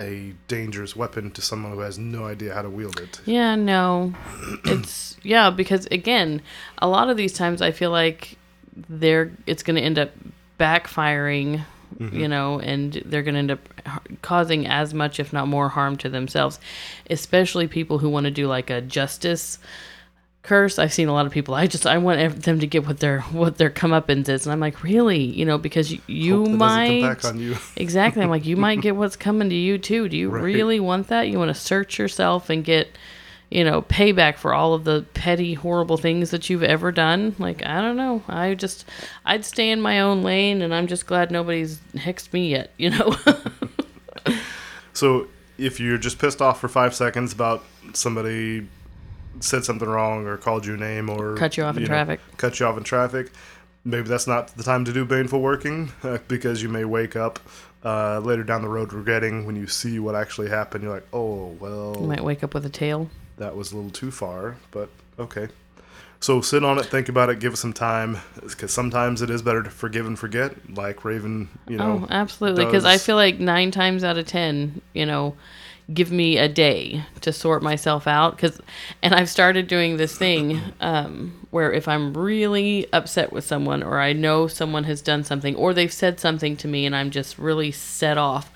a 0.02 0.34
dangerous 0.48 0.96
weapon 0.96 1.30
to 1.30 1.40
someone 1.40 1.72
who 1.72 1.80
has 1.80 1.98
no 1.98 2.26
idea 2.26 2.52
how 2.52 2.62
to 2.62 2.68
wield 2.68 2.98
it 2.98 3.20
Yeah, 3.24 3.54
no. 3.54 4.12
It's 4.64 5.16
yeah, 5.22 5.50
because 5.50 5.86
again, 5.86 6.42
a 6.78 6.88
lot 6.88 7.08
of 7.08 7.16
these 7.16 7.32
times 7.32 7.62
I 7.62 7.70
feel 7.70 7.90
like 7.90 8.36
they're 8.88 9.32
it's 9.46 9.62
going 9.62 9.76
to 9.76 9.82
end 9.82 9.98
up 9.98 10.10
backfiring, 10.58 11.64
mm-hmm. 11.98 12.18
you 12.18 12.28
know, 12.28 12.58
and 12.58 12.94
they're 13.04 13.22
going 13.22 13.34
to 13.34 13.38
end 13.38 13.50
up 13.50 13.68
causing 14.22 14.66
as 14.66 14.92
much 14.92 15.20
if 15.20 15.32
not 15.32 15.48
more 15.48 15.68
harm 15.68 15.96
to 15.98 16.08
themselves, 16.08 16.58
especially 17.08 17.68
people 17.68 17.98
who 17.98 18.08
want 18.08 18.24
to 18.24 18.30
do 18.30 18.46
like 18.46 18.70
a 18.70 18.80
justice 18.80 19.58
curse. 20.42 20.78
I've 20.78 20.92
seen 20.92 21.08
a 21.08 21.12
lot 21.12 21.26
of 21.26 21.32
people. 21.32 21.54
I 21.54 21.66
just 21.66 21.86
I 21.86 21.98
want 21.98 22.42
them 22.42 22.60
to 22.60 22.66
get 22.66 22.86
what 22.86 22.98
their 23.00 23.20
what 23.22 23.58
their 23.58 23.70
comeuppance 23.70 24.28
is, 24.28 24.46
and 24.46 24.52
I'm 24.52 24.60
like, 24.60 24.82
really, 24.82 25.22
you 25.22 25.44
know, 25.44 25.58
because 25.58 25.92
you, 25.92 26.00
you 26.06 26.36
Hope 26.38 26.44
that 26.46 26.58
doesn't 26.58 26.58
might 26.58 26.88
come 26.88 27.00
back 27.14 27.24
on 27.24 27.38
you 27.40 27.56
Exactly. 27.76 28.22
I'm 28.22 28.30
like, 28.30 28.44
you 28.46 28.56
might 28.56 28.80
get 28.80 28.96
what's 28.96 29.16
coming 29.16 29.48
to 29.48 29.54
you 29.54 29.78
too. 29.78 30.08
Do 30.08 30.16
you 30.16 30.30
Right. 30.30 30.42
really 30.42 30.80
want 30.80 31.08
that? 31.08 31.28
You 31.28 31.38
want 31.38 31.48
to 31.50 31.54
search 31.60 31.98
yourself 31.98 32.50
and 32.50 32.64
get, 32.64 32.88
you 33.50 33.64
know, 33.64 33.82
payback 33.82 34.36
for 34.36 34.52
all 34.54 34.74
of 34.74 34.84
the 34.84 35.04
petty, 35.14 35.54
horrible 35.54 35.96
things 35.96 36.30
that 36.30 36.48
you've 36.50 36.62
ever 36.62 36.90
done? 36.92 37.34
Like, 37.38 37.64
I 37.64 37.80
don't 37.80 37.96
know. 37.96 38.22
I 38.28 38.54
just, 38.54 38.84
I'd 39.24 39.44
stay 39.44 39.70
in 39.70 39.80
my 39.80 40.00
own 40.00 40.22
lane, 40.22 40.62
and 40.62 40.74
I'm 40.74 40.86
just 40.86 41.06
glad 41.06 41.30
nobody's 41.30 41.78
hexed 41.94 42.32
me 42.32 42.48
yet. 42.50 42.70
You 42.78 42.90
know. 42.90 43.16
So 44.94 45.28
if 45.58 45.80
you're 45.80 45.98
just 45.98 46.18
pissed 46.18 46.42
off 46.42 46.60
for 46.60 46.68
five 46.68 46.94
seconds 46.94 47.32
about 47.32 47.64
somebody 47.94 48.68
said 49.40 49.64
something 49.64 49.88
wrong 49.88 50.26
or 50.26 50.36
called 50.36 50.64
you 50.66 50.74
a 50.74 50.76
name 50.76 51.08
or 51.10 51.36
Cut 51.36 51.56
you 51.56 51.64
off 51.64 51.76
in 51.76 51.84
traffic. 51.84 52.20
cut 52.36 52.58
you 52.60 52.66
off 52.66 52.76
in 52.76 52.84
traffic, 52.84 53.30
maybe 53.84 54.08
that's 54.08 54.26
not 54.26 54.48
the 54.56 54.62
time 54.62 54.84
to 54.84 54.92
do 54.92 55.04
baneful 55.04 55.40
working 55.40 55.92
uh, 56.02 56.18
because 56.28 56.62
you 56.62 56.68
may 56.68 56.84
wake 56.84 57.16
up 57.16 57.40
uh, 57.84 58.20
later 58.20 58.44
down 58.44 58.62
the 58.62 58.68
road 58.68 58.92
regretting 58.92 59.44
when 59.44 59.56
you 59.56 59.66
see 59.66 59.98
what 59.98 60.14
actually 60.14 60.48
happened. 60.48 60.84
You're 60.84 60.94
like, 60.94 61.06
oh 61.12 61.56
well, 61.58 61.96
you 62.00 62.06
might 62.06 62.22
wake 62.24 62.44
up 62.44 62.54
with 62.54 62.64
a 62.66 62.70
tail. 62.70 63.10
that 63.38 63.56
was 63.56 63.72
a 63.72 63.76
little 63.76 63.90
too 63.90 64.10
far, 64.10 64.56
but 64.70 64.88
okay. 65.18 65.48
So 66.20 66.40
sit 66.40 66.62
on 66.64 66.78
it, 66.78 66.86
think 66.86 67.08
about 67.08 67.30
it, 67.30 67.40
give 67.40 67.54
it 67.54 67.56
some 67.56 67.72
time, 67.72 68.18
because 68.40 68.72
sometimes 68.72 69.22
it 69.22 69.30
is 69.30 69.42
better 69.42 69.60
to 69.60 69.70
forgive 69.70 70.06
and 70.06 70.16
forget, 70.16 70.52
like 70.72 71.04
Raven, 71.04 71.48
you 71.66 71.76
know. 71.78 72.02
oh, 72.04 72.06
absolutely. 72.10 72.64
Because 72.64 72.84
I 72.84 72.98
feel 72.98 73.16
like 73.16 73.40
nine 73.40 73.72
times 73.72 74.04
out 74.04 74.16
of 74.16 74.28
ten, 74.28 74.80
you 74.92 75.04
know, 75.04 75.34
give 75.92 76.12
me 76.12 76.38
a 76.38 76.48
day 76.48 77.04
to 77.20 77.32
sort 77.32 77.62
myself 77.62 78.06
out. 78.06 78.36
Because, 78.36 78.60
and 79.02 79.14
I've 79.14 79.28
started 79.28 79.66
doing 79.66 79.96
this 79.96 80.16
thing 80.16 80.60
um, 80.80 81.46
where 81.50 81.72
if 81.72 81.88
I'm 81.88 82.16
really 82.16 82.86
upset 82.92 83.32
with 83.32 83.44
someone, 83.44 83.82
or 83.82 84.00
I 84.00 84.12
know 84.12 84.46
someone 84.46 84.84
has 84.84 85.02
done 85.02 85.24
something, 85.24 85.54
or 85.56 85.74
they've 85.74 85.92
said 85.92 86.20
something 86.20 86.56
to 86.58 86.68
me, 86.68 86.86
and 86.86 86.94
I'm 86.94 87.10
just 87.10 87.38
really 87.38 87.72
set 87.72 88.18
off. 88.18 88.50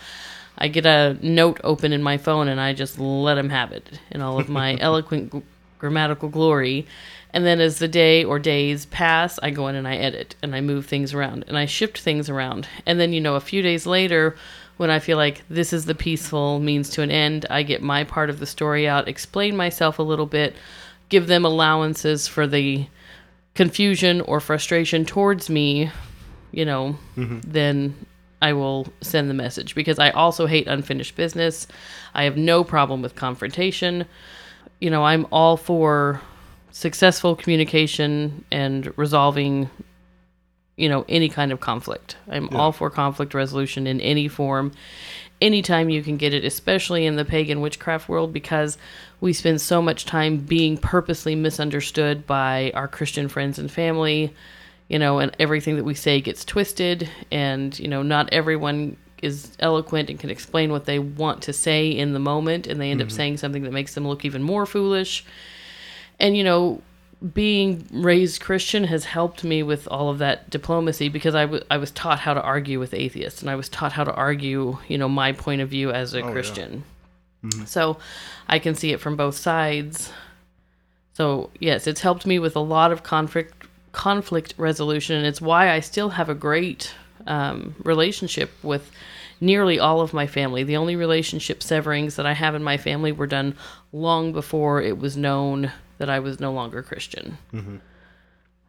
I 0.58 0.68
get 0.68 0.86
a 0.86 1.18
note 1.20 1.60
open 1.64 1.92
in 1.92 2.02
my 2.02 2.16
phone 2.16 2.48
and 2.48 2.60
I 2.60 2.72
just 2.72 2.98
let 2.98 3.34
them 3.34 3.50
have 3.50 3.72
it 3.72 4.00
in 4.10 4.22
all 4.22 4.40
of 4.40 4.48
my 4.48 4.76
eloquent 4.80 5.32
g- 5.32 5.42
grammatical 5.78 6.28
glory. 6.28 6.86
And 7.32 7.44
then 7.44 7.60
as 7.60 7.78
the 7.78 7.88
day 7.88 8.24
or 8.24 8.38
days 8.38 8.86
pass, 8.86 9.38
I 9.42 9.50
go 9.50 9.68
in 9.68 9.74
and 9.74 9.86
I 9.86 9.96
edit 9.96 10.34
and 10.42 10.54
I 10.54 10.62
move 10.62 10.86
things 10.86 11.12
around 11.12 11.44
and 11.46 11.58
I 11.58 11.66
shift 11.66 11.98
things 11.98 12.30
around. 12.30 12.66
And 12.86 12.98
then, 12.98 13.12
you 13.12 13.20
know, 13.20 13.34
a 13.34 13.40
few 13.40 13.60
days 13.60 13.86
later, 13.86 14.36
when 14.76 14.90
I 14.90 14.98
feel 14.98 15.16
like 15.16 15.42
this 15.48 15.72
is 15.72 15.86
the 15.86 15.94
peaceful 15.94 16.60
means 16.60 16.90
to 16.90 17.02
an 17.02 17.10
end, 17.10 17.46
I 17.48 17.62
get 17.62 17.82
my 17.82 18.04
part 18.04 18.30
of 18.30 18.38
the 18.38 18.46
story 18.46 18.86
out, 18.86 19.08
explain 19.08 19.56
myself 19.56 19.98
a 19.98 20.02
little 20.02 20.26
bit, 20.26 20.54
give 21.08 21.26
them 21.26 21.44
allowances 21.44 22.28
for 22.28 22.46
the 22.46 22.86
confusion 23.54 24.20
or 24.22 24.38
frustration 24.38 25.04
towards 25.04 25.48
me, 25.48 25.90
you 26.52 26.64
know, 26.64 26.98
mm-hmm. 27.16 27.40
then 27.40 27.94
I 28.42 28.52
will 28.52 28.86
send 29.00 29.30
the 29.30 29.34
message 29.34 29.74
because 29.74 29.98
I 29.98 30.10
also 30.10 30.46
hate 30.46 30.66
unfinished 30.66 31.16
business. 31.16 31.66
I 32.14 32.24
have 32.24 32.36
no 32.36 32.62
problem 32.62 33.00
with 33.00 33.14
confrontation. 33.14 34.04
You 34.78 34.90
know, 34.90 35.04
I'm 35.04 35.26
all 35.32 35.56
for 35.56 36.20
successful 36.70 37.34
communication 37.34 38.44
and 38.50 38.92
resolving 38.98 39.70
you 40.76 40.88
know 40.88 41.04
any 41.08 41.28
kind 41.28 41.52
of 41.52 41.60
conflict. 41.60 42.16
I'm 42.28 42.48
all 42.50 42.72
for 42.72 42.90
conflict 42.90 43.34
resolution 43.34 43.86
in 43.86 44.00
any 44.00 44.28
form 44.28 44.72
anytime 45.40 45.90
you 45.90 46.02
can 46.02 46.16
get 46.16 46.32
it, 46.32 46.44
especially 46.44 47.06
in 47.06 47.16
the 47.16 47.24
pagan 47.24 47.60
witchcraft 47.60 48.08
world, 48.08 48.32
because 48.32 48.78
we 49.20 49.32
spend 49.32 49.60
so 49.60 49.82
much 49.82 50.04
time 50.04 50.38
being 50.38 50.78
purposely 50.78 51.34
misunderstood 51.34 52.26
by 52.26 52.72
our 52.74 52.88
Christian 52.88 53.28
friends 53.28 53.58
and 53.58 53.70
family, 53.70 54.34
you 54.88 54.98
know, 54.98 55.18
and 55.18 55.34
everything 55.38 55.76
that 55.76 55.84
we 55.84 55.94
say 55.94 56.20
gets 56.20 56.44
twisted, 56.44 57.10
and, 57.30 57.78
you 57.78 57.88
know, 57.88 58.02
not 58.02 58.32
everyone 58.32 58.96
is 59.22 59.56
eloquent 59.60 60.10
and 60.10 60.20
can 60.20 60.30
explain 60.30 60.70
what 60.70 60.84
they 60.84 60.98
want 60.98 61.42
to 61.42 61.52
say 61.52 61.90
in 61.90 62.12
the 62.12 62.18
moment, 62.18 62.66
and 62.66 62.80
they 62.80 62.90
end 62.90 63.00
up 63.00 63.08
mm-hmm. 63.08 63.16
saying 63.16 63.36
something 63.36 63.62
that 63.62 63.72
makes 63.72 63.94
them 63.94 64.06
look 64.06 64.24
even 64.24 64.42
more 64.42 64.66
foolish. 64.66 65.24
And, 66.18 66.36
you 66.36 66.44
know, 66.44 66.80
being 67.32 67.86
raised 67.90 68.42
Christian 68.42 68.84
has 68.84 69.04
helped 69.06 69.42
me 69.42 69.62
with 69.62 69.88
all 69.88 70.10
of 70.10 70.18
that 70.18 70.50
diplomacy 70.50 71.08
because 71.08 71.34
I, 71.34 71.42
w- 71.42 71.64
I 71.70 71.78
was 71.78 71.90
taught 71.90 72.20
how 72.20 72.34
to 72.34 72.42
argue 72.42 72.78
with 72.78 72.92
atheists 72.92 73.40
and 73.40 73.50
I 73.50 73.56
was 73.56 73.68
taught 73.68 73.92
how 73.92 74.04
to 74.04 74.12
argue, 74.12 74.78
you 74.86 74.98
know, 74.98 75.08
my 75.08 75.32
point 75.32 75.62
of 75.62 75.68
view 75.70 75.90
as 75.90 76.14
a 76.14 76.20
yeah. 76.20 76.30
Christian. 76.30 76.84
So 77.64 77.98
I 78.48 78.58
can 78.58 78.74
see 78.74 78.92
it 78.92 79.00
from 79.00 79.16
both 79.16 79.36
sides. 79.36 80.12
So, 81.14 81.50
yes, 81.60 81.86
it's 81.86 82.00
helped 82.00 82.26
me 82.26 82.38
with 82.38 82.56
a 82.56 82.60
lot 82.60 82.92
of 82.92 83.02
conflict 83.02 83.54
conflict 83.92 84.52
resolution 84.58 85.16
and 85.16 85.26
it's 85.26 85.40
why 85.40 85.70
I 85.70 85.80
still 85.80 86.10
have 86.10 86.28
a 86.28 86.34
great 86.34 86.92
um, 87.26 87.74
relationship 87.82 88.50
with 88.62 88.90
nearly 89.40 89.78
all 89.78 90.02
of 90.02 90.12
my 90.12 90.26
family. 90.26 90.64
The 90.64 90.76
only 90.76 90.96
relationship 90.96 91.62
severings 91.62 92.16
that 92.16 92.26
I 92.26 92.34
have 92.34 92.54
in 92.54 92.62
my 92.62 92.76
family 92.76 93.10
were 93.10 93.26
done 93.26 93.56
long 93.92 94.32
before 94.32 94.82
it 94.82 94.98
was 94.98 95.16
known 95.16 95.72
that 95.98 96.10
I 96.10 96.18
was 96.18 96.40
no 96.40 96.52
longer 96.52 96.82
Christian. 96.82 97.38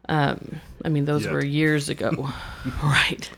Um, 0.08 0.60
I 0.84 0.88
mean, 0.88 1.04
those 1.04 1.26
were 1.26 1.44
years 1.44 1.88
ago, 1.88 2.10
right? 2.82 3.30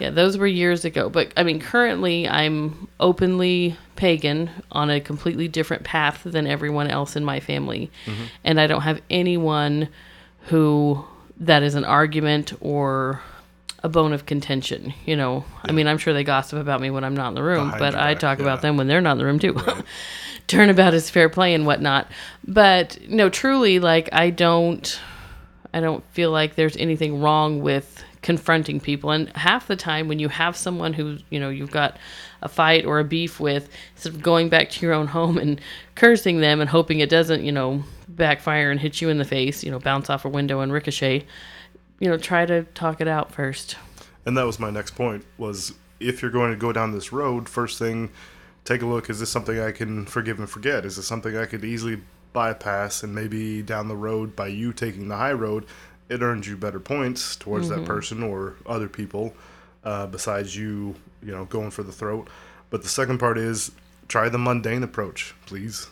Yeah, 0.00 0.10
those 0.10 0.36
were 0.38 0.46
years 0.46 0.84
ago. 0.84 1.08
But 1.08 1.32
I 1.36 1.42
mean, 1.42 1.60
currently 1.60 2.28
I'm 2.28 2.88
openly 3.00 3.76
pagan 3.96 4.50
on 4.72 4.90
a 4.90 5.00
completely 5.00 5.48
different 5.48 5.84
path 5.84 6.22
than 6.24 6.46
everyone 6.46 6.88
else 6.88 7.16
in 7.16 7.24
my 7.24 7.40
family. 7.40 7.90
And 8.44 8.60
I 8.60 8.66
don't 8.66 8.82
have 8.82 9.00
anyone 9.10 9.88
who 10.42 11.04
that 11.40 11.62
is 11.62 11.74
an 11.74 11.84
argument 11.84 12.52
or 12.60 13.20
a 13.82 13.88
bone 13.88 14.12
of 14.12 14.26
contention. 14.26 14.92
You 15.04 15.16
know, 15.16 15.44
I 15.64 15.72
mean, 15.72 15.86
I'm 15.86 15.98
sure 15.98 16.12
they 16.12 16.24
gossip 16.24 16.58
about 16.58 16.80
me 16.80 16.90
when 16.90 17.04
I'm 17.04 17.14
not 17.14 17.28
in 17.28 17.34
the 17.34 17.42
room, 17.42 17.66
Behind 17.66 17.78
but 17.80 17.94
I 17.94 18.14
back, 18.14 18.20
talk 18.20 18.38
yeah. 18.38 18.44
about 18.44 18.62
them 18.62 18.76
when 18.76 18.88
they're 18.88 19.00
not 19.00 19.12
in 19.12 19.18
the 19.18 19.24
room 19.24 19.38
too. 19.38 19.56
Turnabout 20.48 20.94
is 20.94 21.08
fair 21.08 21.28
play 21.28 21.54
and 21.54 21.66
whatnot. 21.66 22.10
But 22.46 22.98
no, 23.08 23.28
truly, 23.28 23.78
like, 23.78 24.08
I 24.12 24.30
don't. 24.30 25.00
I 25.74 25.80
don't 25.80 26.02
feel 26.12 26.30
like 26.30 26.54
there's 26.54 26.78
anything 26.78 27.20
wrong 27.20 27.60
with 27.60 28.02
confronting 28.22 28.80
people. 28.80 29.10
And 29.10 29.28
half 29.36 29.66
the 29.66 29.76
time, 29.76 30.08
when 30.08 30.18
you 30.18 30.28
have 30.28 30.56
someone 30.56 30.92
who 30.94 31.18
you 31.30 31.38
know 31.38 31.50
you've 31.50 31.70
got 31.70 31.98
a 32.42 32.48
fight 32.48 32.84
or 32.84 32.98
a 32.98 33.04
beef 33.04 33.38
with, 33.38 33.68
instead 33.94 34.14
of 34.14 34.22
going 34.22 34.48
back 34.48 34.70
to 34.70 34.86
your 34.86 34.94
own 34.94 35.06
home 35.06 35.38
and 35.38 35.60
cursing 35.94 36.40
them 36.40 36.60
and 36.60 36.70
hoping 36.70 37.00
it 37.00 37.10
doesn't 37.10 37.44
you 37.44 37.52
know 37.52 37.84
backfire 38.08 38.70
and 38.70 38.80
hit 38.80 39.00
you 39.00 39.08
in 39.08 39.18
the 39.18 39.24
face, 39.24 39.62
you 39.62 39.70
know, 39.70 39.78
bounce 39.78 40.10
off 40.10 40.24
a 40.24 40.28
window 40.28 40.60
and 40.60 40.72
ricochet, 40.72 41.24
you 42.00 42.08
know, 42.08 42.16
try 42.16 42.46
to 42.46 42.64
talk 42.74 43.00
it 43.00 43.08
out 43.08 43.32
first. 43.32 43.76
And 44.26 44.36
that 44.36 44.44
was 44.44 44.58
my 44.58 44.70
next 44.70 44.92
point 44.92 45.24
was 45.36 45.74
if 46.00 46.22
you're 46.22 46.30
going 46.30 46.50
to 46.50 46.56
go 46.56 46.72
down 46.72 46.92
this 46.92 47.12
road, 47.12 47.48
first 47.48 47.78
thing, 47.78 48.10
take 48.64 48.82
a 48.82 48.86
look, 48.86 49.08
is 49.10 49.20
this 49.20 49.30
something 49.30 49.58
I 49.58 49.72
can 49.72 50.06
forgive 50.06 50.38
and 50.38 50.48
forget? 50.48 50.84
Is 50.84 50.96
this 50.96 51.06
something 51.06 51.36
I 51.36 51.46
could 51.46 51.64
easily 51.64 52.00
bypass 52.32 53.02
and 53.02 53.14
maybe 53.14 53.62
down 53.62 53.88
the 53.88 53.96
road 53.96 54.36
by 54.36 54.48
you 54.48 54.72
taking 54.72 55.08
the 55.08 55.16
high 55.16 55.32
road, 55.32 55.64
it 56.08 56.22
earns 56.22 56.46
you 56.46 56.56
better 56.56 56.80
points 56.80 57.36
towards 57.36 57.68
that 57.68 57.84
person 57.84 58.22
or 58.22 58.56
other 58.66 58.88
people 58.88 59.34
uh, 59.84 60.06
besides 60.06 60.56
you, 60.56 60.94
you 61.22 61.32
know, 61.32 61.44
going 61.46 61.70
for 61.70 61.82
the 61.82 61.92
throat. 61.92 62.28
But 62.70 62.82
the 62.82 62.88
second 62.88 63.18
part 63.18 63.38
is 63.38 63.72
try 64.08 64.28
the 64.28 64.38
mundane 64.38 64.82
approach, 64.82 65.34
please. 65.46 65.88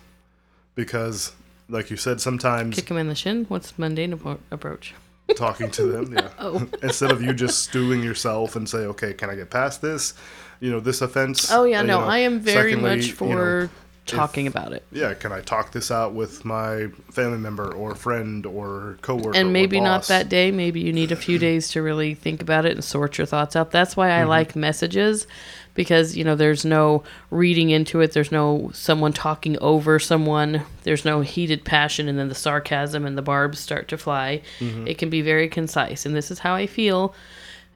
Because 0.75 1.32
like 1.68 1.90
you 1.90 1.96
said, 1.96 2.20
sometimes 2.20 2.76
Kick 2.76 2.90
him 2.90 2.96
in 2.96 3.08
the 3.08 3.14
shin. 3.14 3.44
What's 3.49 3.78
mundane 3.78 4.16
appro- 4.16 4.38
approach? 4.50 4.94
Talking 5.35 5.71
to 5.73 5.85
them. 5.87 6.12
Yeah. 6.12 6.28
Oh. 6.38 6.66
Instead 6.83 7.11
of 7.11 7.23
you 7.23 7.33
just 7.35 7.64
stewing 7.64 8.02
yourself 8.02 8.54
and 8.56 8.68
say, 8.68 8.78
okay, 8.78 9.12
can 9.14 9.30
I 9.30 9.35
get 9.35 9.50
past 9.50 9.83
this? 9.83 10.14
You 10.61 10.71
know, 10.71 10.80
this 10.80 11.00
offense. 11.02 11.50
Oh 11.50 11.64
yeah, 11.64 11.80
uh, 11.80 11.83
no, 11.83 12.00
know, 12.00 12.06
I 12.06 12.18
am 12.18 12.40
very 12.40 12.72
secondly, 12.72 12.96
much 12.96 13.07
you 13.07 13.12
know, 13.12 13.16
for 13.16 13.70
talking 14.07 14.46
about 14.46 14.72
it. 14.72 14.85
yeah, 14.92 15.14
can 15.14 15.33
I 15.33 15.40
talk 15.40 15.72
this 15.72 15.90
out 15.90 16.14
with 16.14 16.44
my 16.44 16.87
family 17.11 17.38
member 17.38 17.74
or 17.74 17.96
friend 17.96 18.46
or 18.46 18.98
coworker? 19.03 19.37
and 19.37 19.53
maybe 19.53 19.81
not 19.81 20.07
that 20.07 20.29
day 20.29 20.53
maybe 20.53 20.79
you 20.81 20.92
need 20.92 21.11
a 21.11 21.16
few 21.16 21.38
days 21.48 21.70
to 21.70 21.83
really 21.83 22.14
think 22.14 22.40
about 22.40 22.64
it 22.64 22.72
and 22.72 22.85
sort 22.85 23.18
your 23.18 23.27
thoughts 23.27 23.57
out 23.57 23.72
that's 23.72 23.96
why 23.96 24.11
i 24.16 24.20
Mm-hmm. 24.20 24.29
like 24.29 24.55
messages 24.55 25.27
because 25.76 26.16
you 26.16 26.24
know 26.24 26.34
there's 26.34 26.64
no 26.64 27.04
reading 27.30 27.70
into 27.70 28.00
it 28.00 28.12
there's 28.12 28.32
no 28.32 28.70
someone 28.74 29.12
talking 29.12 29.56
over 29.60 29.98
someone 30.00 30.62
there's 30.82 31.04
no 31.04 31.20
heated 31.20 31.64
passion 31.64 32.08
and 32.08 32.18
then 32.18 32.28
the 32.28 32.34
sarcasm 32.34 33.06
and 33.06 33.16
the 33.16 33.22
barbs 33.22 33.58
start 33.58 33.86
to 33.88 33.96
fly 33.96 34.42
Mm-hmm. 34.58 34.88
it 34.88 34.98
can 34.98 35.10
be 35.10 35.22
very 35.22 35.48
concise 35.48 36.04
and 36.06 36.14
this 36.16 36.30
is 36.30 36.40
how 36.40 36.54
i 36.54 36.66
feel 36.66 37.14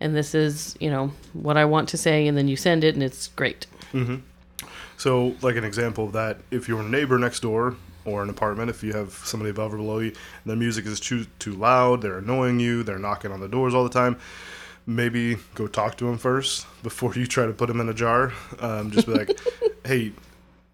and 0.00 0.16
this 0.16 0.34
is 0.34 0.76
you 0.80 0.90
know 0.90 1.12
what 1.34 1.56
i 1.56 1.64
want 1.64 1.88
to 1.90 1.96
say 1.96 2.26
and 2.26 2.36
then 2.36 2.48
you 2.48 2.56
send 2.56 2.82
it 2.82 2.94
and 2.94 3.02
it's 3.04 3.28
great 3.28 3.66
So, 4.96 5.34
like 5.40 5.56
an 5.56 5.64
example 5.64 6.04
of 6.04 6.12
that, 6.12 6.38
if 6.50 6.68
your 6.68 6.82
neighbor 6.82 7.18
next 7.18 7.40
door 7.40 7.74
or 8.04 8.22
an 8.22 8.28
apartment, 8.28 8.68
if 8.70 8.82
you 8.82 8.92
have 8.92 9.12
somebody 9.24 9.50
above 9.50 9.72
or 9.72 9.78
below 9.78 9.98
you, 10.00 10.08
and 10.08 10.52
the 10.52 10.56
music 10.56 10.84
is 10.86 11.00
too 11.00 11.24
too 11.38 11.52
loud, 11.54 12.02
they're 12.02 12.18
annoying 12.18 12.60
you, 12.60 12.82
they're 12.82 12.98
knocking 12.98 13.32
on 13.32 13.40
the 13.40 13.48
doors 13.48 13.72
all 13.74 13.82
the 13.82 13.88
time. 14.02 14.16
Maybe 14.86 15.36
go 15.54 15.66
talk 15.66 15.96
to 15.98 16.08
him 16.08 16.18
first 16.18 16.66
before 16.82 17.14
you 17.14 17.26
try 17.26 17.46
to 17.46 17.52
put 17.52 17.70
him 17.70 17.80
in 17.80 17.88
a 17.88 17.94
jar. 17.94 18.32
Um, 18.58 18.90
just 18.90 19.06
be 19.06 19.12
like, 19.12 19.38
"Hey, 19.84 20.12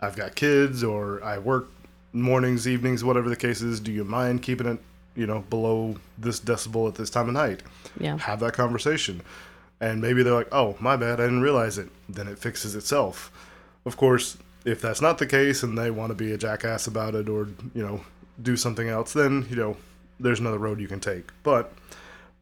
I've 0.00 0.16
got 0.16 0.34
kids, 0.34 0.82
or 0.82 1.22
I 1.22 1.38
work 1.38 1.68
mornings, 2.12 2.66
evenings, 2.66 3.04
whatever 3.04 3.28
the 3.28 3.36
case 3.36 3.60
is. 3.60 3.80
Do 3.80 3.92
you 3.92 4.04
mind 4.04 4.42
keeping 4.42 4.66
it, 4.66 4.78
you 5.14 5.26
know, 5.26 5.40
below 5.50 5.96
this 6.16 6.40
decibel 6.40 6.88
at 6.88 6.94
this 6.94 7.10
time 7.10 7.28
of 7.28 7.34
night?" 7.34 7.62
yeah 7.98 8.16
have 8.18 8.40
that 8.40 8.52
conversation. 8.52 9.22
And 9.80 10.00
maybe 10.00 10.22
they're 10.22 10.34
like, 10.34 10.52
oh, 10.52 10.76
my 10.80 10.96
bad, 10.96 11.20
I 11.20 11.24
didn't 11.24 11.42
realize 11.42 11.76
it. 11.78 11.88
Then 12.08 12.28
it 12.28 12.38
fixes 12.38 12.74
itself. 12.74 13.30
Of 13.84 13.96
course, 13.96 14.38
if 14.64 14.80
that's 14.80 15.02
not 15.02 15.18
the 15.18 15.26
case 15.26 15.62
and 15.62 15.76
they 15.76 15.90
want 15.90 16.10
to 16.10 16.14
be 16.14 16.32
a 16.32 16.38
jackass 16.38 16.86
about 16.86 17.14
it 17.14 17.28
or, 17.28 17.48
you 17.74 17.86
know, 17.86 18.00
do 18.40 18.56
something 18.56 18.88
else, 18.88 19.12
then, 19.12 19.46
you 19.50 19.56
know, 19.56 19.76
there's 20.18 20.40
another 20.40 20.58
road 20.58 20.80
you 20.80 20.88
can 20.88 21.00
take. 21.00 21.30
But 21.42 21.72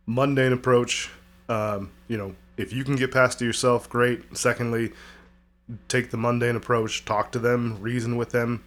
mundane 0.07 0.53
approach, 0.53 1.11
um, 1.49 1.91
you 2.09 2.17
know, 2.17 2.35
if 2.57 2.73
you 2.73 2.85
can 2.85 2.97
get 2.97 3.13
past 3.13 3.43
it 3.43 3.45
yourself, 3.45 3.89
great. 3.89 4.37
Secondly, 4.37 4.93
take 5.89 6.11
the 6.11 6.17
mundane 6.17 6.57
approach, 6.57 7.05
talk 7.05 7.33
to 7.33 7.39
them, 7.39 7.81
reason 7.81 8.17
with 8.17 8.31
them, 8.31 8.63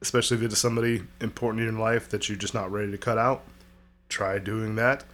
especially 0.00 0.36
if 0.36 0.42
it's 0.42 0.58
somebody 0.58 1.02
important 1.20 1.62
in 1.62 1.74
your 1.74 1.82
life 1.82 2.08
that 2.08 2.28
you're 2.28 2.38
just 2.38 2.54
not 2.54 2.70
ready 2.70 2.90
to 2.90 2.98
cut 2.98 3.18
out. 3.18 3.44
Try 4.08 4.38
doing 4.38 4.76
that 4.76 5.04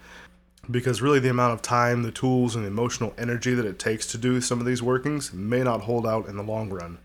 because 0.70 1.02
really 1.02 1.18
the 1.18 1.28
amount 1.28 1.52
of 1.52 1.62
time, 1.62 2.02
the 2.02 2.10
tools, 2.10 2.54
and 2.54 2.64
the 2.64 2.68
emotional 2.68 3.12
energy 3.18 3.54
that 3.54 3.66
it 3.66 3.78
takes 3.78 4.06
to 4.08 4.18
do 4.18 4.40
some 4.40 4.60
of 4.60 4.66
these 4.66 4.82
workings 4.82 5.32
may 5.32 5.62
not 5.62 5.82
hold 5.82 6.06
out 6.06 6.28
in 6.28 6.36
the 6.36 6.42
long 6.42 6.70
run. 6.70 6.98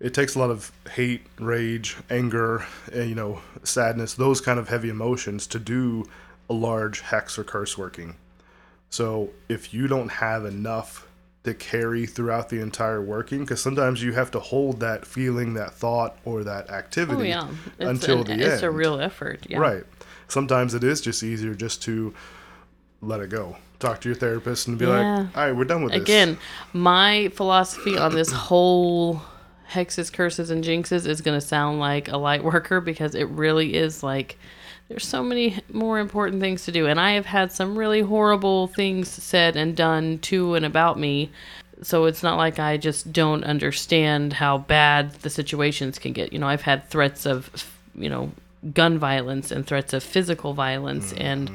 It 0.00 0.14
takes 0.14 0.34
a 0.34 0.38
lot 0.38 0.50
of 0.50 0.70
hate, 0.92 1.22
rage, 1.38 1.96
anger, 2.08 2.64
and, 2.92 3.08
you 3.08 3.14
know, 3.14 3.40
sadness, 3.64 4.14
those 4.14 4.40
kind 4.40 4.58
of 4.58 4.68
heavy 4.68 4.90
emotions 4.90 5.46
to 5.48 5.58
do 5.58 6.04
a 6.48 6.52
large 6.54 7.00
hex 7.00 7.38
or 7.38 7.44
curse 7.44 7.76
working. 7.76 8.14
So 8.90 9.30
if 9.48 9.72
you 9.74 9.86
don't 9.86 10.08
have 10.10 10.44
enough 10.44 11.06
to 11.44 11.54
carry 11.54 12.04
throughout 12.06 12.48
the 12.48 12.60
entire 12.60 13.00
working, 13.00 13.40
because 13.40 13.60
sometimes 13.62 14.02
you 14.02 14.12
have 14.12 14.30
to 14.32 14.40
hold 14.40 14.80
that 14.80 15.06
feeling, 15.06 15.54
that 15.54 15.72
thought, 15.74 16.16
or 16.24 16.44
that 16.44 16.70
activity 16.70 17.20
oh 17.20 17.24
yeah 17.24 17.48
until 17.78 18.18
an- 18.20 18.24
the 18.24 18.32
it's 18.34 18.42
end. 18.42 18.52
It's 18.54 18.62
a 18.62 18.70
real 18.70 19.00
effort 19.00 19.46
yeah 19.48 19.58
Right. 19.58 19.84
Sometimes 20.26 20.74
it 20.74 20.84
is 20.84 21.00
just 21.00 21.22
easier 21.22 21.54
just 21.54 21.82
to 21.84 22.12
let 23.00 23.20
it 23.20 23.30
go. 23.30 23.56
Talk 23.78 24.00
to 24.02 24.08
your 24.08 24.16
therapist 24.16 24.66
and 24.68 24.76
be 24.76 24.84
Yeah. 24.86 24.90
like, 25.20 25.36
all 25.36 25.44
right, 25.46 25.52
we're 25.56 25.64
done 25.64 25.84
with 25.84 25.92
this. 25.92 26.02
Again, 26.02 26.36
my 26.72 27.28
philosophy 27.34 27.96
on 27.96 28.14
this 28.14 28.30
whole 28.32 29.22
hexes, 29.70 30.12
curses, 30.12 30.50
and 30.50 30.64
jinxes 30.64 31.06
is 31.06 31.20
going 31.20 31.38
to 31.38 31.46
sound 31.46 31.78
like 31.78 32.08
a 32.08 32.16
light 32.16 32.42
worker 32.42 32.80
because 32.80 33.14
it 33.14 33.28
really 33.28 33.74
is 33.74 34.02
like 34.02 34.38
there's 34.88 35.06
so 35.06 35.22
many 35.22 35.58
more 35.70 35.98
important 35.98 36.40
things 36.40 36.64
to 36.64 36.72
do. 36.72 36.86
And 36.86 36.98
I 36.98 37.12
have 37.12 37.26
had 37.26 37.52
some 37.52 37.78
really 37.78 38.00
horrible 38.00 38.68
things 38.68 39.08
said 39.08 39.56
and 39.56 39.76
done 39.76 40.18
to 40.20 40.54
and 40.54 40.64
about 40.64 40.98
me. 40.98 41.30
So 41.82 42.06
it's 42.06 42.22
not 42.22 42.38
like 42.38 42.58
I 42.58 42.76
just 42.76 43.12
don't 43.12 43.44
understand 43.44 44.32
how 44.32 44.58
bad 44.58 45.12
the 45.16 45.30
situations 45.30 45.98
can 45.98 46.12
get. 46.12 46.32
You 46.32 46.38
know, 46.38 46.48
I've 46.48 46.62
had 46.62 46.88
threats 46.88 47.26
of, 47.26 47.70
you 47.94 48.08
know, 48.08 48.32
gun 48.72 48.98
violence 48.98 49.52
and 49.52 49.66
threats 49.66 49.92
of 49.92 50.02
physical 50.02 50.54
violence 50.54 51.12
mm-hmm. 51.12 51.22
and 51.22 51.50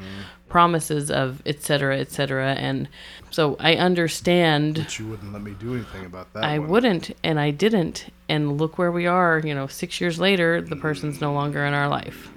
promises 0.48 1.10
of 1.10 1.42
et 1.44 1.60
cetera, 1.60 1.98
et 1.98 2.12
cetera. 2.12 2.52
And 2.54 2.88
so 3.30 3.56
I 3.58 3.74
understand 3.74 4.76
But 4.76 4.98
you 4.98 5.08
wouldn't 5.08 5.32
let 5.32 5.42
me 5.42 5.54
do 5.58 5.74
anything 5.74 6.06
about 6.06 6.32
that. 6.32 6.44
I 6.44 6.60
one. 6.60 6.68
wouldn't, 6.68 7.10
and 7.24 7.40
I 7.40 7.50
didn't. 7.50 8.06
And 8.28 8.58
look 8.58 8.78
where 8.78 8.92
we 8.92 9.06
are, 9.06 9.42
you 9.44 9.54
know, 9.54 9.66
six 9.66 10.00
years 10.00 10.18
later, 10.18 10.62
the 10.62 10.76
person's 10.76 11.20
no 11.20 11.34
longer 11.34 11.66
in 11.66 11.74
our 11.74 11.88
life. 11.88 12.30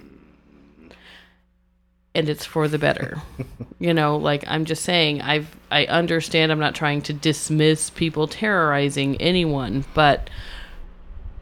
And 2.17 2.27
it's 2.29 2.45
for 2.45 2.67
the 2.67 2.79
better. 2.79 3.21
you 3.79 3.93
know, 3.93 4.17
like 4.17 4.43
I'm 4.47 4.65
just 4.65 4.83
saying, 4.83 5.21
I've 5.21 5.55
I 5.69 5.85
understand 5.85 6.51
I'm 6.51 6.59
not 6.59 6.73
trying 6.73 7.01
to 7.03 7.13
dismiss 7.13 7.91
people 7.91 8.27
terrorizing 8.27 9.17
anyone, 9.21 9.85
but 9.93 10.29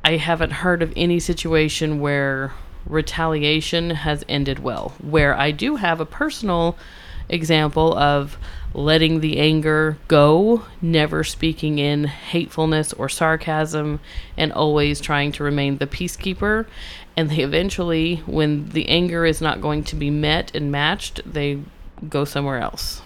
I 0.03 0.17
haven't 0.17 0.51
heard 0.51 0.83
of 0.83 0.91
any 0.97 1.19
situation 1.19 2.01
where 2.01 2.51
retaliation 2.85 3.91
has 3.91 4.25
ended 4.27 4.59
well. 4.59 4.93
Where 5.01 5.33
I 5.35 5.51
do 5.51 5.77
have 5.77 6.01
a 6.01 6.05
personal 6.05 6.77
example 7.29 7.97
of 7.97 8.37
letting 8.73 9.21
the 9.21 9.39
anger 9.39 9.97
go, 10.07 10.63
never 10.81 11.23
speaking 11.23 11.79
in 11.79 12.05
hatefulness 12.05 12.91
or 12.93 13.07
sarcasm, 13.07 13.99
and 14.37 14.51
always 14.51 14.99
trying 14.99 15.31
to 15.31 15.43
remain 15.43 15.77
the 15.77 15.87
peacekeeper. 15.87 16.65
And 17.15 17.29
they 17.29 17.39
eventually, 17.39 18.17
when 18.25 18.69
the 18.69 18.89
anger 18.89 19.25
is 19.25 19.41
not 19.41 19.61
going 19.61 19.83
to 19.85 19.95
be 19.95 20.09
met 20.09 20.53
and 20.53 20.71
matched, 20.71 21.21
they 21.25 21.61
go 22.09 22.25
somewhere 22.25 22.59
else. 22.59 23.01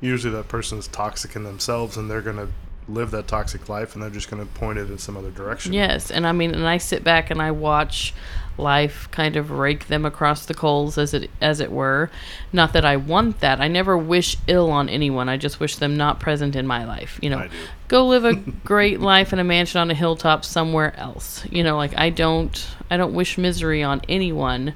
Usually 0.00 0.32
that 0.34 0.48
person 0.48 0.78
is 0.78 0.88
toxic 0.88 1.34
in 1.36 1.44
themselves 1.44 1.96
and 1.96 2.10
they're 2.10 2.22
going 2.22 2.36
to 2.36 2.48
live 2.88 3.10
that 3.12 3.28
toxic 3.28 3.68
life 3.68 3.94
and 3.94 4.02
they're 4.02 4.10
just 4.10 4.30
going 4.30 4.44
to 4.44 4.52
point 4.54 4.78
it 4.78 4.90
in 4.90 4.98
some 4.98 5.16
other 5.16 5.30
direction. 5.30 5.72
Yes, 5.72 6.10
and 6.10 6.26
I 6.26 6.32
mean, 6.32 6.54
and 6.54 6.66
I 6.66 6.78
sit 6.78 7.04
back 7.04 7.30
and 7.30 7.40
I 7.40 7.50
watch 7.50 8.12
life 8.58 9.08
kind 9.10 9.36
of 9.36 9.50
rake 9.50 9.86
them 9.88 10.04
across 10.04 10.46
the 10.46 10.54
coals, 10.54 10.98
as 10.98 11.14
it 11.14 11.30
as 11.40 11.60
it 11.60 11.70
were. 11.70 12.10
Not 12.52 12.72
that 12.72 12.84
I 12.84 12.96
want 12.96 13.40
that. 13.40 13.60
I 13.60 13.68
never 13.68 13.96
wish 13.96 14.36
ill 14.46 14.70
on 14.70 14.88
anyone. 14.88 15.28
I 15.28 15.36
just 15.36 15.60
wish 15.60 15.76
them 15.76 15.96
not 15.96 16.20
present 16.20 16.56
in 16.56 16.66
my 16.66 16.84
life. 16.84 17.18
You 17.22 17.30
know, 17.30 17.48
go 17.88 18.06
live 18.06 18.24
a 18.24 18.34
great 18.34 19.00
life 19.12 19.32
in 19.32 19.38
a 19.38 19.44
mansion 19.44 19.80
on 19.80 19.90
a 19.90 19.94
hilltop 19.94 20.44
somewhere 20.44 20.94
else. 20.98 21.44
You 21.50 21.62
know, 21.64 21.76
like 21.76 21.96
I 21.96 22.10
don't, 22.10 22.66
I 22.90 22.96
don't 22.96 23.14
wish 23.14 23.38
misery 23.38 23.82
on 23.82 24.02
anyone, 24.08 24.74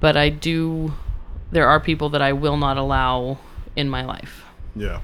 but 0.00 0.16
I 0.16 0.30
do. 0.30 0.94
There 1.50 1.68
are 1.68 1.80
people 1.80 2.08
that 2.10 2.22
I 2.22 2.32
will 2.32 2.56
not 2.56 2.76
allow 2.76 3.38
in 3.76 3.88
my 3.88 4.04
life. 4.04 4.44
Yeah. 4.74 5.00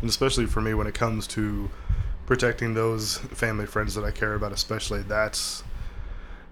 And 0.00 0.08
especially 0.10 0.46
for 0.46 0.60
me 0.60 0.74
when 0.74 0.86
it 0.86 0.94
comes 0.94 1.26
to 1.28 1.70
protecting 2.26 2.74
those 2.74 3.18
family 3.18 3.66
friends 3.66 3.94
that 3.94 4.04
I 4.04 4.10
care 4.10 4.34
about, 4.34 4.52
especially 4.52 5.02
that's 5.02 5.62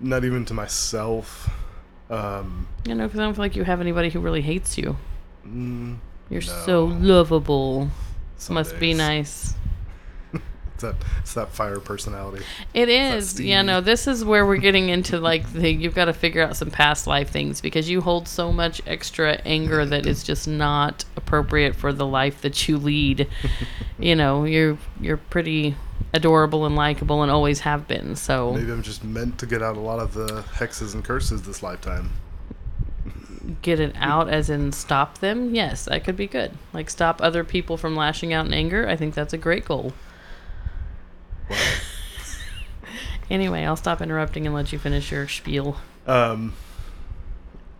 not 0.00 0.24
even 0.24 0.44
to 0.46 0.54
myself. 0.54 1.48
Um, 2.10 2.66
You 2.86 2.94
know, 2.94 3.06
because 3.06 3.20
I 3.20 3.24
don't 3.24 3.34
feel 3.34 3.44
like 3.44 3.54
you 3.56 3.64
have 3.64 3.80
anybody 3.80 4.10
who 4.10 4.20
really 4.20 4.42
hates 4.42 4.76
you. 4.76 4.96
mm, 5.46 5.96
You're 6.28 6.42
No. 6.42 6.64
so 6.66 6.84
lovable. 6.84 7.90
some 8.36 8.54
Must 8.54 8.78
be 8.80 8.94
nice. 8.94 9.54
It's 10.82 10.98
that, 10.98 11.08
it's 11.20 11.34
that 11.34 11.50
fire 11.50 11.78
personality. 11.78 12.44
It 12.72 12.88
is. 12.88 13.38
Yeah, 13.38 13.60
no, 13.62 13.80
this 13.80 14.06
is 14.06 14.24
where 14.24 14.46
we're 14.46 14.56
getting 14.56 14.88
into 14.88 15.18
like 15.18 15.52
the 15.52 15.70
you've 15.70 15.94
got 15.94 16.06
to 16.06 16.14
figure 16.14 16.42
out 16.42 16.56
some 16.56 16.70
past 16.70 17.06
life 17.06 17.30
things 17.30 17.60
because 17.60 17.90
you 17.90 18.00
hold 18.00 18.26
so 18.26 18.50
much 18.52 18.80
extra 18.86 19.34
anger 19.44 19.84
that 19.84 20.06
is 20.06 20.22
just 20.24 20.48
not 20.48 21.04
appropriate 21.16 21.74
for 21.76 21.92
the 21.92 22.06
life 22.06 22.40
that 22.40 22.66
you 22.68 22.78
lead. 22.78 23.28
you 23.98 24.16
know, 24.16 24.44
you're 24.44 24.78
you're 25.00 25.18
pretty 25.18 25.76
adorable 26.14 26.64
and 26.64 26.74
likable 26.74 27.22
and 27.22 27.30
always 27.30 27.60
have 27.60 27.86
been. 27.86 28.16
So 28.16 28.54
Maybe 28.54 28.72
I'm 28.72 28.82
just 28.82 29.04
meant 29.04 29.38
to 29.40 29.46
get 29.46 29.62
out 29.62 29.76
a 29.76 29.80
lot 29.80 29.98
of 29.98 30.14
the 30.14 30.44
hexes 30.54 30.94
and 30.94 31.04
curses 31.04 31.42
this 31.42 31.62
lifetime. 31.62 32.10
get 33.62 33.80
it 33.80 33.94
out 33.96 34.28
as 34.28 34.48
in 34.48 34.72
stop 34.72 35.18
them. 35.18 35.54
Yes, 35.54 35.84
that 35.84 36.04
could 36.04 36.16
be 36.16 36.26
good. 36.26 36.52
Like 36.72 36.88
stop 36.88 37.20
other 37.22 37.44
people 37.44 37.76
from 37.76 37.94
lashing 37.96 38.32
out 38.32 38.46
in 38.46 38.54
anger. 38.54 38.88
I 38.88 38.96
think 38.96 39.14
that's 39.14 39.34
a 39.34 39.38
great 39.38 39.66
goal. 39.66 39.92
Wow. 41.50 41.56
Anyway, 43.30 43.62
I'll 43.62 43.76
stop 43.76 44.02
interrupting 44.02 44.44
and 44.44 44.52
let 44.54 44.72
you 44.72 44.78
finish 44.80 45.12
your 45.12 45.28
spiel. 45.28 45.76
Um, 46.04 46.54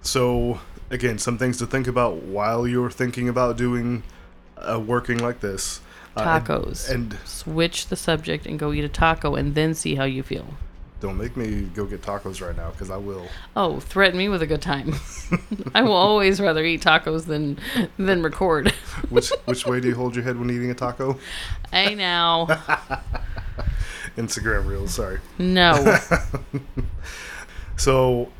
so 0.00 0.60
again, 0.90 1.18
some 1.18 1.38
things 1.38 1.58
to 1.58 1.66
think 1.66 1.88
about 1.88 2.22
while 2.22 2.68
you're 2.68 2.90
thinking 2.90 3.28
about 3.28 3.56
doing 3.56 4.04
uh, 4.56 4.78
working 4.78 5.18
like 5.18 5.40
this. 5.40 5.80
Uh, 6.16 6.20
and- 6.20 6.46
Tacos. 6.46 6.88
and 6.88 7.18
switch 7.24 7.88
the 7.88 7.96
subject 7.96 8.46
and 8.46 8.60
go 8.60 8.72
eat 8.72 8.84
a 8.84 8.88
taco 8.88 9.34
and 9.34 9.56
then 9.56 9.74
see 9.74 9.96
how 9.96 10.04
you 10.04 10.22
feel. 10.22 10.54
Don't 11.00 11.16
make 11.16 11.36
me 11.36 11.62
go 11.62 11.86
get 11.86 12.02
tacos 12.02 12.46
right 12.46 12.56
now 12.56 12.70
because 12.70 12.90
I 12.90 12.96
will. 12.96 13.26
Oh, 13.56 13.80
threaten 13.80 14.18
me 14.18 14.28
with 14.28 14.42
a 14.42 14.46
good 14.46 14.62
time. 14.62 14.94
I 15.74 15.82
will 15.82 15.94
always 15.94 16.40
rather 16.40 16.64
eat 16.64 16.82
tacos 16.82 17.26
than 17.26 17.58
than 17.98 18.22
record. 18.22 18.70
Which 19.08 19.30
which 19.46 19.66
way 19.66 19.80
do 19.80 19.88
you 19.88 19.94
hold 19.94 20.14
your 20.14 20.24
head 20.24 20.38
when 20.38 20.50
eating 20.50 20.70
a 20.70 20.74
taco? 20.74 21.18
hey 21.72 21.94
now. 21.94 22.46
Instagram 24.16 24.66
reels. 24.66 24.94
Sorry. 24.94 25.20
No. 25.38 25.96
So 27.76 28.30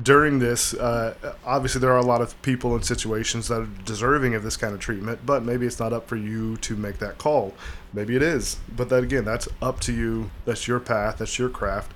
during 0.00 0.38
this, 0.38 0.72
uh, 0.74 1.34
obviously 1.44 1.80
there 1.80 1.92
are 1.92 1.98
a 1.98 2.04
lot 2.04 2.22
of 2.22 2.40
people 2.42 2.74
and 2.74 2.84
situations 2.84 3.48
that 3.48 3.60
are 3.60 3.68
deserving 3.84 4.34
of 4.34 4.42
this 4.42 4.56
kind 4.56 4.72
of 4.72 4.80
treatment, 4.80 5.20
but 5.26 5.42
maybe 5.42 5.66
it's 5.66 5.78
not 5.78 5.92
up 5.92 6.08
for 6.08 6.16
you 6.16 6.56
to 6.58 6.76
make 6.76 6.98
that 6.98 7.18
call. 7.18 7.54
Maybe 7.92 8.16
it 8.16 8.22
is, 8.22 8.58
but 8.74 8.88
that 8.88 9.04
again, 9.04 9.24
that's 9.24 9.48
up 9.60 9.80
to 9.80 9.92
you. 9.92 10.30
That's 10.46 10.66
your 10.66 10.80
path. 10.80 11.18
That's 11.18 11.38
your 11.38 11.50
craft. 11.50 11.92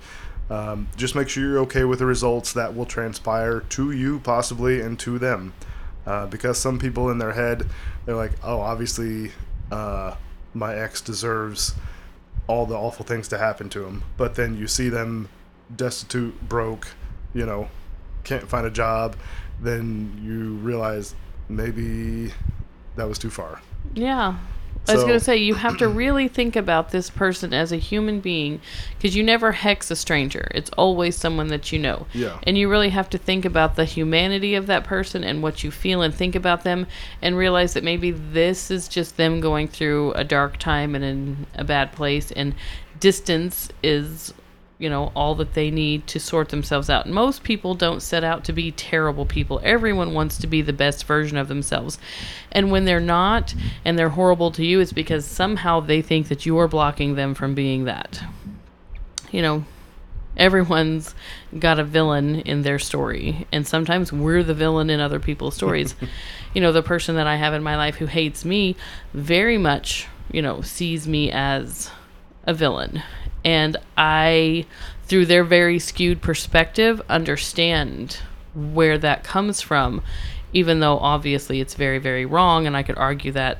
Um, 0.49 0.87
just 0.95 1.15
make 1.15 1.27
sure 1.27 1.43
you're 1.43 1.59
okay 1.59 1.83
with 1.85 1.99
the 1.99 2.05
results 2.05 2.53
that 2.53 2.75
will 2.75 2.85
transpire 2.85 3.61
to 3.61 3.91
you, 3.91 4.19
possibly, 4.19 4.79
and 4.79 4.97
to 4.99 5.17
them. 5.17 5.53
Uh, 6.05 6.25
because 6.25 6.57
some 6.57 6.79
people 6.79 7.09
in 7.09 7.17
their 7.17 7.33
head, 7.33 7.67
they're 8.05 8.15
like, 8.15 8.31
"Oh, 8.41 8.61
obviously, 8.61 9.31
uh, 9.71 10.15
my 10.53 10.73
ex 10.73 11.01
deserves 11.01 11.73
all 12.47 12.65
the 12.65 12.75
awful 12.75 13.05
things 13.05 13.27
to 13.29 13.37
happen 13.37 13.67
to 13.69 13.85
him." 13.85 14.03
But 14.15 14.35
then 14.35 14.55
you 14.55 14.67
see 14.67 14.87
them 14.87 15.27
destitute, 15.75 16.47
broke, 16.47 16.87
you 17.33 17.45
know, 17.45 17.67
can't 18.27 18.47
find 18.47 18.65
a 18.67 18.71
job, 18.71 19.15
then 19.61 20.19
you 20.23 20.55
realize 20.65 21.15
maybe 21.49 22.31
that 22.95 23.07
was 23.07 23.17
too 23.17 23.29
far. 23.29 23.61
yeah. 23.93 24.35
I 24.89 24.93
was 24.93 25.01
So- 25.01 25.07
going 25.07 25.19
to 25.19 25.25
say, 25.25 25.35
you 25.35 25.55
have 25.55 25.75
to 25.79 25.89
really 25.89 26.29
think 26.29 26.55
about 26.55 26.91
this 26.91 27.09
person 27.09 27.53
as 27.53 27.73
a 27.73 27.75
human 27.77 28.21
being 28.21 28.61
because 28.97 29.17
you 29.17 29.23
never 29.23 29.51
hex 29.51 29.91
a 29.91 29.97
stranger. 29.97 30.49
It's 30.55 30.69
always 30.77 31.17
someone 31.17 31.47
that 31.49 31.73
you 31.73 31.79
know. 31.79 32.07
Yeah. 32.13 32.37
And 32.43 32.57
you 32.57 32.69
really 32.69 32.87
have 32.91 33.09
to 33.09 33.17
think 33.17 33.43
about 33.43 33.75
the 33.75 33.83
humanity 33.83 34.55
of 34.55 34.65
that 34.67 34.85
person 34.85 35.25
and 35.25 35.43
what 35.43 35.61
you 35.61 35.71
feel 35.71 36.01
and 36.03 36.13
think 36.15 36.35
about 36.35 36.63
them 36.63 36.87
and 37.21 37.35
realize 37.35 37.73
that 37.73 37.83
maybe 37.83 38.11
this 38.11 38.71
is 38.71 38.87
just 38.87 39.17
them 39.17 39.41
going 39.41 39.67
through 39.67 40.13
a 40.13 40.23
dark 40.23 40.55
time 40.57 40.95
and 40.95 41.03
in 41.03 41.47
a 41.55 41.65
bad 41.65 41.91
place 41.91 42.31
and 42.31 42.55
distance 43.01 43.67
is 43.83 44.33
you 44.79 44.89
know 44.89 45.11
all 45.15 45.35
that 45.35 45.53
they 45.53 45.71
need 45.71 46.05
to 46.07 46.19
sort 46.19 46.49
themselves 46.49 46.89
out. 46.89 47.07
Most 47.07 47.43
people 47.43 47.73
don't 47.73 48.01
set 48.01 48.23
out 48.23 48.43
to 48.45 48.53
be 48.53 48.71
terrible 48.71 49.25
people. 49.25 49.59
Everyone 49.63 50.13
wants 50.13 50.37
to 50.39 50.47
be 50.47 50.61
the 50.61 50.73
best 50.73 51.05
version 51.05 51.37
of 51.37 51.47
themselves. 51.47 51.97
And 52.51 52.71
when 52.71 52.85
they're 52.85 52.99
not 52.99 53.55
and 53.83 53.97
they're 53.97 54.09
horrible 54.09 54.51
to 54.51 54.65
you 54.65 54.79
it's 54.79 54.93
because 54.93 55.25
somehow 55.25 55.79
they 55.79 56.01
think 56.01 56.27
that 56.27 56.45
you're 56.45 56.67
blocking 56.67 57.15
them 57.15 57.33
from 57.33 57.55
being 57.55 57.85
that. 57.85 58.21
You 59.31 59.41
know, 59.41 59.65
everyone's 60.37 61.15
got 61.57 61.79
a 61.79 61.83
villain 61.83 62.41
in 62.41 62.61
their 62.61 62.79
story 62.79 63.47
and 63.51 63.67
sometimes 63.67 64.13
we're 64.13 64.43
the 64.43 64.53
villain 64.53 64.89
in 64.89 64.99
other 64.99 65.19
people's 65.19 65.55
stories 65.55 65.95
you 66.53 66.61
know 66.61 66.71
the 66.71 66.83
person 66.83 67.15
that 67.15 67.25
i 67.25 67.35
have 67.35 67.53
in 67.55 67.63
my 67.63 67.75
life 67.75 67.95
who 67.95 68.05
hates 68.05 68.45
me 68.45 68.75
very 69.13 69.57
much 69.57 70.07
you 70.31 70.41
know 70.41 70.61
sees 70.61 71.07
me 71.07 71.31
as 71.31 71.89
a 72.47 72.53
villain. 72.53 73.03
And 73.45 73.77
i 73.95 74.65
through 75.05 75.27
their 75.27 75.43
very 75.43 75.79
skewed 75.79 76.21
perspective 76.21 77.01
understand 77.07 78.19
where 78.53 78.97
that 78.97 79.23
comes 79.23 79.61
from 79.61 80.01
even 80.51 80.79
though 80.81 80.97
obviously 80.97 81.61
it's 81.61 81.75
very 81.75 81.97
very 81.97 82.25
wrong 82.25 82.67
and 82.67 82.75
i 82.75 82.83
could 82.83 82.97
argue 82.97 83.31
that 83.31 83.57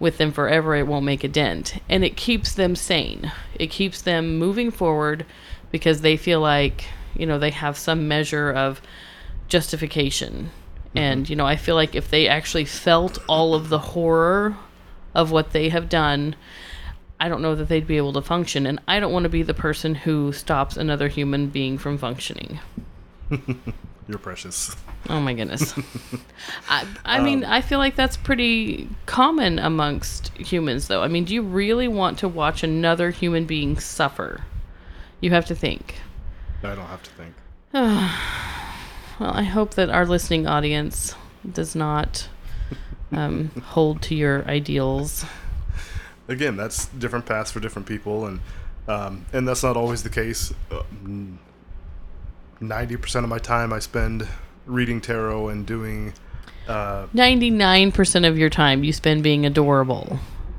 with 0.00 0.18
them 0.18 0.32
forever 0.32 0.74
it 0.76 0.86
won't 0.86 1.04
make 1.04 1.24
a 1.24 1.28
dent. 1.28 1.80
And 1.88 2.04
it 2.04 2.16
keeps 2.16 2.54
them 2.54 2.76
sane. 2.76 3.32
It 3.54 3.68
keeps 3.68 4.00
them 4.02 4.38
moving 4.38 4.70
forward 4.70 5.26
because 5.70 6.00
they 6.00 6.16
feel 6.16 6.40
like 6.40 6.86
you 7.14 7.26
know 7.26 7.38
they 7.38 7.50
have 7.50 7.76
some 7.76 8.08
measure 8.08 8.50
of 8.50 8.80
justification. 9.48 10.50
Mm-hmm. 10.88 10.98
And 10.98 11.30
you 11.30 11.36
know 11.36 11.46
i 11.46 11.56
feel 11.56 11.74
like 11.74 11.94
if 11.94 12.10
they 12.10 12.28
actually 12.28 12.64
felt 12.64 13.18
all 13.28 13.54
of 13.54 13.68
the 13.68 13.78
horror 13.78 14.56
of 15.14 15.30
what 15.30 15.52
they 15.52 15.68
have 15.70 15.88
done 15.88 16.36
i 17.20 17.28
don't 17.28 17.42
know 17.42 17.54
that 17.54 17.68
they'd 17.68 17.86
be 17.86 17.96
able 17.96 18.12
to 18.12 18.22
function 18.22 18.66
and 18.66 18.80
i 18.88 19.00
don't 19.00 19.12
want 19.12 19.24
to 19.24 19.28
be 19.28 19.42
the 19.42 19.54
person 19.54 19.94
who 19.94 20.32
stops 20.32 20.76
another 20.76 21.08
human 21.08 21.48
being 21.48 21.78
from 21.78 21.98
functioning 21.98 22.58
You're 24.08 24.18
precious. 24.18 24.74
Oh 25.10 25.20
my 25.20 25.34
goodness. 25.34 25.74
I, 26.70 26.86
I 27.04 27.20
mean, 27.20 27.44
I 27.44 27.60
feel 27.60 27.78
like 27.78 27.94
that's 27.94 28.16
pretty 28.16 28.88
common 29.04 29.58
amongst 29.58 30.28
humans, 30.38 30.88
though. 30.88 31.02
I 31.02 31.08
mean, 31.08 31.24
do 31.24 31.34
you 31.34 31.42
really 31.42 31.88
want 31.88 32.18
to 32.20 32.28
watch 32.28 32.62
another 32.62 33.10
human 33.10 33.44
being 33.44 33.78
suffer? 33.78 34.44
You 35.20 35.30
have 35.30 35.44
to 35.46 35.54
think. 35.54 35.96
I 36.62 36.74
don't 36.74 36.86
have 36.86 37.02
to 37.02 37.10
think. 37.10 37.34
Well, 39.20 39.32
I 39.34 39.42
hope 39.42 39.74
that 39.74 39.90
our 39.90 40.06
listening 40.06 40.46
audience 40.46 41.12
does 41.52 41.74
not 41.74 42.28
um, 43.10 43.50
hold 43.64 44.00
to 44.02 44.14
your 44.14 44.44
ideals. 44.44 45.24
Again, 46.28 46.56
that's 46.56 46.86
different 46.86 47.26
paths 47.26 47.50
for 47.50 47.60
different 47.60 47.88
people, 47.88 48.26
and 48.26 48.40
um, 48.86 49.26
and 49.32 49.48
that's 49.48 49.62
not 49.62 49.76
always 49.76 50.02
the 50.02 50.10
case. 50.10 50.52
Ninety 52.60 52.96
percent 52.96 53.24
of 53.24 53.30
my 53.30 53.38
time 53.38 53.72
I 53.72 53.78
spend 53.78 54.28
reading 54.66 55.00
tarot 55.00 55.48
and 55.48 55.66
doing. 55.66 56.12
Uh, 56.68 57.06
99% 57.14 58.28
of 58.28 58.36
your 58.36 58.50
time 58.50 58.84
you 58.84 58.92
spend 58.92 59.22
being 59.22 59.46
adorable 59.46 60.18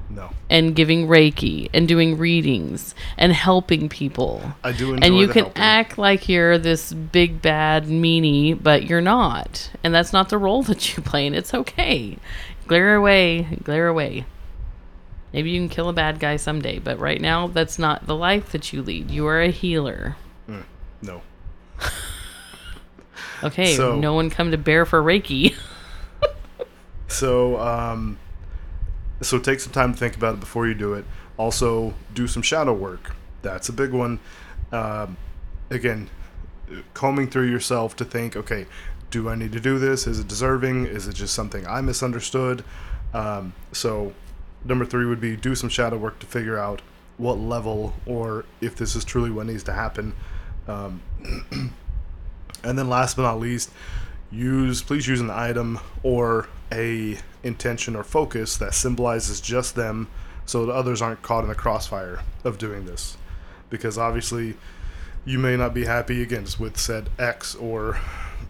no, 0.10 0.32
and 0.50 0.76
giving 0.76 1.08
Reiki 1.08 1.70
and 1.72 1.88
doing 1.88 2.18
readings 2.18 2.96
and 3.16 3.32
helping 3.32 3.90
people. 3.90 4.42
I 4.64 4.72
do 4.72 4.94
enjoy 4.94 5.06
and 5.06 5.18
you 5.18 5.28
can 5.28 5.44
helping. 5.46 5.62
act 5.62 5.98
like 6.00 6.28
you're 6.28 6.58
this 6.58 6.94
big 6.94 7.44
bad 7.44 7.86
meanie, 7.86 8.58
but 8.62 8.86
you're 8.86 9.02
not. 9.02 9.70
And 9.84 9.94
that's 9.94 10.12
not 10.12 10.30
the 10.30 10.40
role 10.40 10.64
that 10.70 10.98
you 10.98 11.04
play, 11.04 11.28
and 11.28 11.36
it's 11.36 11.54
okay. 11.54 12.18
Glare 12.68 12.96
away, 12.96 13.60
glare 13.64 13.88
away. 13.88 14.26
Maybe 15.34 15.52
you 15.52 15.60
can 15.60 15.70
kill 15.70 15.90
a 15.90 15.94
bad 15.94 16.20
guy 16.20 16.38
someday, 16.38 16.80
but 16.80 16.98
right 17.00 17.22
now 17.22 17.48
that's 17.48 17.78
not 17.78 18.08
the 18.08 18.16
life 18.16 18.52
that 18.52 18.74
you 18.74 18.82
lead. 18.82 19.12
You 19.12 19.28
are 19.28 19.42
a 19.42 19.50
healer. 19.52 20.16
Mm, 20.48 20.64
no. 21.02 21.22
Okay, 23.42 23.74
So- 23.76 23.98
no 23.98 24.14
one 24.14 24.30
come 24.30 24.52
to 24.52 24.58
bear 24.58 24.86
for 24.86 25.02
Reiki. 25.02 25.56
So, 27.12 27.60
um, 27.60 28.20
so 29.20 29.40
take 29.40 29.60
some 29.60 29.74
time 29.74 29.94
to 29.94 30.00
think 30.00 30.16
about 30.16 30.36
it 30.36 30.40
before 30.40 30.68
you 30.68 30.76
do 30.76 30.94
it. 30.94 31.06
Also, 31.38 31.96
do 32.14 32.28
some 32.28 32.44
shadow 32.44 32.72
work. 32.72 33.16
That's 33.42 33.68
a 33.68 33.74
big 33.74 33.92
one. 33.94 34.20
Um, 34.72 35.18
again, 35.72 36.12
combing 36.94 37.28
through 37.28 37.50
yourself 37.50 37.96
to 37.96 38.06
think, 38.06 38.36
okay, 38.36 38.68
do 39.10 39.28
I 39.28 39.34
need 39.34 39.52
to 39.54 39.60
do 39.60 39.80
this? 39.80 40.06
Is 40.06 40.20
it 40.20 40.28
deserving? 40.28 40.86
Is 40.86 41.08
it 41.08 41.14
just 41.16 41.34
something 41.34 41.66
I 41.66 41.82
misunderstood? 41.82 42.64
Um, 43.12 43.54
so, 43.72 44.14
number 44.64 44.86
three 44.86 45.06
would 45.06 45.22
be 45.22 45.36
do 45.36 45.56
some 45.56 45.70
shadow 45.70 45.98
work 45.98 46.20
to 46.20 46.26
figure 46.26 46.58
out 46.58 46.82
what 47.18 47.38
level 47.38 47.94
or 48.06 48.46
if 48.62 48.76
this 48.76 48.96
is 48.96 49.04
truly 49.04 49.30
what 49.30 49.46
needs 49.46 49.64
to 49.64 49.74
happen. 49.74 50.14
Um, 50.68 51.02
and 52.64 52.78
then, 52.78 52.90
last 52.90 53.16
but 53.16 53.24
not 53.24 53.40
least, 53.40 53.72
use 54.32 54.82
please 54.82 55.08
use 55.08 55.20
an 55.22 55.30
item 55.30 55.80
or 56.04 56.48
a 56.72 57.18
intention 57.44 57.96
or 57.96 58.04
focus 58.04 58.58
that 58.58 58.74
symbolizes 58.74 59.42
just 59.42 59.76
them 59.76 60.08
so 60.46 60.66
that 60.66 60.72
others 60.72 61.02
aren't 61.02 61.22
caught 61.22 61.44
in 61.44 61.50
the 61.50 61.56
crossfire 61.56 62.22
of 62.44 62.58
doing 62.58 62.86
this 62.86 63.18
because 63.70 63.98
obviously 63.98 64.56
you 65.26 65.40
may 65.40 65.56
not 65.56 65.74
be 65.74 65.86
happy 65.86 66.22
against 66.22 66.60
with 66.60 66.78
said 66.78 67.10
X 67.18 67.56
or 67.56 68.00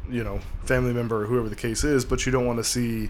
you 0.10 0.24
know 0.24 0.40
family 0.64 0.94
member 0.94 1.24
or 1.24 1.26
whoever 1.26 1.50
the 1.50 1.56
case 1.56 1.84
is 1.84 2.04
but 2.04 2.26
you 2.26 2.32
don't 2.32 2.46
want 2.46 2.58
to 2.58 2.64
see 2.64 3.10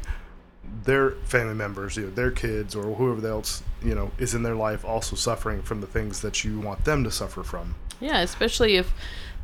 their 0.83 1.11
family 1.25 1.53
members 1.53 1.97
you 1.97 2.03
know 2.03 2.11
their 2.11 2.31
kids 2.31 2.75
or 2.75 2.83
whoever 2.95 3.25
else 3.27 3.63
you 3.83 3.93
know 3.93 4.11
is 4.17 4.33
in 4.33 4.43
their 4.43 4.55
life 4.55 4.85
also 4.85 5.15
suffering 5.15 5.61
from 5.61 5.81
the 5.81 5.87
things 5.87 6.21
that 6.21 6.43
you 6.43 6.59
want 6.59 6.83
them 6.85 7.03
to 7.03 7.11
suffer 7.11 7.43
from 7.43 7.75
Yeah, 7.99 8.21
especially 8.21 8.77
if 8.77 8.93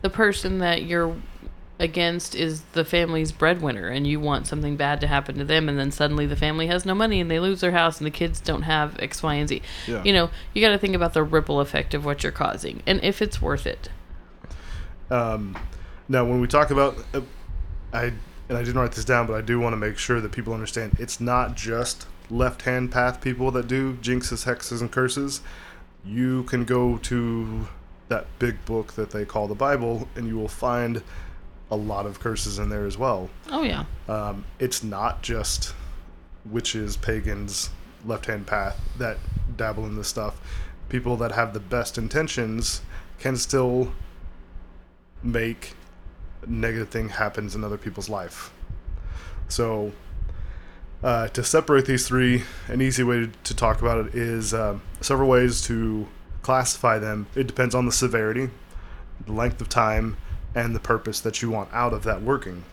the 0.01 0.09
person 0.09 0.59
that 0.59 0.83
you're 0.83 1.15
against 1.77 2.35
is 2.35 2.61
the 2.71 2.85
family's 2.85 3.31
breadwinner 3.31 3.89
and 3.89 4.07
you 4.07 4.19
want 4.19 4.47
something 4.47 4.77
bad 4.77 5.01
to 5.01 5.07
happen 5.07 5.37
to 5.37 5.43
them 5.43 5.67
and 5.67 5.77
then 5.77 5.91
suddenly 5.91 6.25
the 6.25 6.35
family 6.35 6.67
has 6.67 6.85
no 6.85 6.95
money 6.95 7.19
and 7.19 7.29
they 7.29 7.39
lose 7.39 7.59
their 7.61 7.71
house 7.71 7.97
and 7.97 8.07
the 8.07 8.11
kids 8.11 8.39
don't 8.39 8.61
have 8.61 8.97
X, 8.99 9.21
Y, 9.21 9.33
and 9.35 9.49
Z. 9.49 9.61
Yeah. 9.85 10.01
You 10.03 10.13
know, 10.13 10.29
you 10.53 10.61
got 10.61 10.69
to 10.69 10.77
think 10.77 10.95
about 10.95 11.13
the 11.13 11.23
ripple 11.23 11.59
effect 11.59 11.93
of 11.93 12.05
what 12.05 12.23
you're 12.23 12.31
causing 12.31 12.81
and 12.87 13.03
if 13.03 13.21
it's 13.21 13.41
worth 13.41 13.67
it. 13.67 13.89
Um, 15.09 15.57
now, 16.07 16.23
when 16.23 16.39
we 16.39 16.47
talk 16.47 16.71
about, 16.71 16.97
uh, 17.13 17.21
I 17.91 18.13
and 18.49 18.57
I 18.57 18.63
didn't 18.63 18.79
write 18.79 18.91
this 18.91 19.05
down, 19.05 19.27
but 19.27 19.33
I 19.33 19.41
do 19.41 19.59
want 19.59 19.73
to 19.73 19.77
make 19.77 19.97
sure 19.97 20.21
that 20.21 20.31
people 20.31 20.53
understand 20.53 20.97
it's 20.99 21.19
not 21.19 21.55
just 21.55 22.07
left-hand 22.29 22.91
path 22.91 23.21
people 23.21 23.51
that 23.51 23.67
do 23.67 23.93
jinxes, 23.95 24.45
hexes, 24.45 24.81
and 24.81 24.91
curses. 24.91 25.41
You 26.03 26.43
can 26.43 26.65
go 26.65 26.97
to 26.97 27.67
that 28.07 28.27
big 28.37 28.63
book 28.65 28.93
that 28.93 29.11
they 29.11 29.25
call 29.25 29.47
the 29.47 29.55
Bible, 29.55 30.07
and 30.15 30.27
you 30.27 30.37
will 30.37 30.47
find 30.47 31.01
a 31.71 31.75
lot 31.75 32.05
of 32.05 32.19
curses 32.19 32.59
in 32.59 32.69
there 32.69 32.85
as 32.85 32.97
well. 32.97 33.29
Oh 33.49 33.63
yeah. 33.63 33.85
Um, 34.07 34.45
it's 34.59 34.83
not 34.83 35.23
just 35.23 35.73
witches, 36.45 36.95
pagans, 36.95 37.71
left-hand 38.05 38.45
path 38.45 38.79
that 38.99 39.17
dabble 39.57 39.85
in 39.85 39.95
this 39.95 40.07
stuff. 40.07 40.39
People 40.89 41.17
that 41.17 41.31
have 41.31 41.53
the 41.53 41.59
best 41.59 41.97
intentions 41.97 42.81
can 43.17 43.35
still 43.35 43.91
make 45.23 45.73
negative 46.47 46.89
thing 46.89 47.09
happens 47.09 47.55
in 47.55 47.63
other 47.63 47.77
people's 47.77 48.09
life. 48.09 48.51
So, 49.47 49.91
uh, 51.03 51.27
to 51.29 51.43
separate 51.43 51.85
these 51.85 52.07
three, 52.07 52.43
an 52.67 52.81
easy 52.81 53.03
way 53.03 53.29
to, 53.43 53.55
talk 53.55 53.81
about 53.81 54.07
it 54.07 54.15
is 54.15 54.53
um, 54.53 54.81
several 55.01 55.29
ways 55.29 55.61
to 55.63 56.07
classify 56.41 56.97
them. 56.97 57.27
It 57.35 57.47
depends 57.47 57.75
on 57.75 57.85
the 57.85 57.91
severity, 57.91 58.49
the 59.25 59.31
length 59.31 59.61
of 59.61 59.69
time, 59.69 60.17
and 60.55 60.75
the 60.75 60.79
purpose 60.79 61.19
that 61.21 61.41
you 61.41 61.51
want 61.51 61.69
out 61.73 61.93
of 61.93 62.03
that 62.03 62.21
working. 62.21 62.63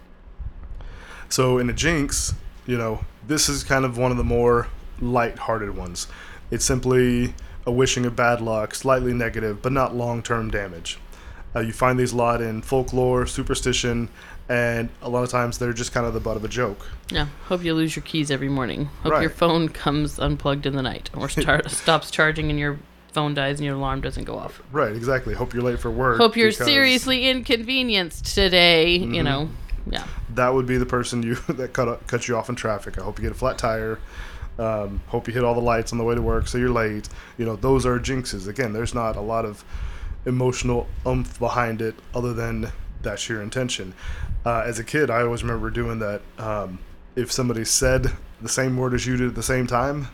So, 1.28 1.58
in 1.58 1.68
a 1.68 1.72
jinx, 1.72 2.34
you 2.66 2.78
know, 2.78 3.04
this 3.26 3.48
is 3.48 3.64
kind 3.64 3.84
of 3.84 3.98
one 3.98 4.10
of 4.10 4.16
the 4.16 4.24
more 4.24 4.68
light-hearted 5.00 5.76
ones. 5.76 6.06
It's 6.50 6.64
simply 6.64 7.34
a 7.66 7.72
wishing 7.72 8.06
of 8.06 8.16
bad 8.16 8.40
luck, 8.40 8.74
slightly 8.74 9.12
negative, 9.12 9.62
but 9.62 9.72
not 9.72 9.94
long-term 9.94 10.50
damage. 10.50 10.98
Uh, 11.54 11.60
you 11.60 11.72
find 11.72 11.98
these 11.98 12.12
a 12.12 12.16
lot 12.16 12.40
in 12.40 12.62
folklore, 12.62 13.26
superstition, 13.26 14.08
and 14.48 14.88
a 15.02 15.08
lot 15.08 15.22
of 15.22 15.28
times 15.30 15.58
they're 15.58 15.72
just 15.72 15.92
kind 15.92 16.06
of 16.06 16.14
the 16.14 16.20
butt 16.20 16.36
of 16.36 16.44
a 16.44 16.48
joke. 16.48 16.88
Yeah. 17.10 17.26
Hope 17.46 17.62
you 17.64 17.74
lose 17.74 17.94
your 17.94 18.02
keys 18.04 18.30
every 18.30 18.48
morning. 18.48 18.86
Hope 19.02 19.20
your 19.20 19.30
phone 19.30 19.68
comes 19.68 20.18
unplugged 20.18 20.66
in 20.66 20.74
the 20.76 20.82
night 20.82 21.10
or 21.16 21.28
star- 21.28 21.68
stops 21.68 22.10
charging 22.10 22.50
and 22.50 22.58
your 22.58 22.78
phone 23.12 23.34
dies 23.34 23.58
and 23.58 23.66
your 23.66 23.74
alarm 23.76 24.00
doesn't 24.00 24.24
go 24.24 24.36
off. 24.38 24.62
Right, 24.72 24.94
exactly. 24.96 25.34
Hope 25.34 25.52
you're 25.52 25.62
late 25.62 25.78
for 25.78 25.90
work. 25.90 26.16
Hope 26.18 26.36
you're 26.36 26.50
seriously 26.52 27.28
inconvenienced 27.28 28.34
today, 28.34 28.98
Mm-hmm. 29.00 29.14
you 29.14 29.22
know. 29.22 29.48
Yeah. 29.90 30.06
That 30.34 30.54
would 30.54 30.66
be 30.66 30.78
the 30.78 30.86
person 30.86 31.22
you 31.22 31.34
that 31.48 31.72
cut 31.72 32.06
cut 32.06 32.28
you 32.28 32.36
off 32.36 32.48
in 32.48 32.54
traffic. 32.54 32.98
I 32.98 33.02
hope 33.02 33.18
you 33.18 33.22
get 33.22 33.32
a 33.32 33.34
flat 33.38 33.58
tire. 33.58 33.98
Um, 34.58 35.00
hope 35.08 35.26
you 35.26 35.34
hit 35.34 35.44
all 35.44 35.54
the 35.54 35.60
lights 35.60 35.92
on 35.92 35.98
the 35.98 36.04
way 36.04 36.14
to 36.14 36.22
work, 36.22 36.46
so 36.46 36.56
you're 36.58 36.70
late. 36.70 37.08
You 37.38 37.44
know, 37.46 37.56
those 37.56 37.84
are 37.86 37.98
jinxes. 37.98 38.48
Again, 38.48 38.72
there's 38.72 38.94
not 38.94 39.16
a 39.16 39.20
lot 39.20 39.44
of 39.44 39.64
emotional 40.26 40.86
umph 41.04 41.38
behind 41.38 41.80
it, 41.82 41.94
other 42.14 42.32
than 42.32 42.72
that's 43.02 43.28
your 43.28 43.42
intention. 43.42 43.94
Uh, 44.44 44.62
as 44.64 44.78
a 44.78 44.84
kid, 44.84 45.10
I 45.10 45.22
always 45.22 45.42
remember 45.42 45.70
doing 45.70 45.98
that. 46.00 46.22
Um, 46.38 46.78
if 47.16 47.30
somebody 47.32 47.64
said 47.64 48.12
the 48.40 48.48
same 48.48 48.76
word 48.76 48.94
as 48.94 49.06
you 49.06 49.16
did 49.16 49.28
at 49.28 49.34
the 49.34 49.42
same 49.42 49.66
time, 49.66 50.08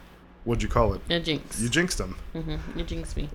what'd 0.44 0.62
you 0.62 0.68
call 0.68 0.94
it? 0.94 1.00
Yeah, 1.08 1.18
jinx. 1.18 1.60
You 1.60 1.68
jinxed 1.68 1.98
them. 1.98 2.16
hmm 2.32 2.56
You 2.78 2.84
jinxed 2.84 3.16
me. 3.16 3.28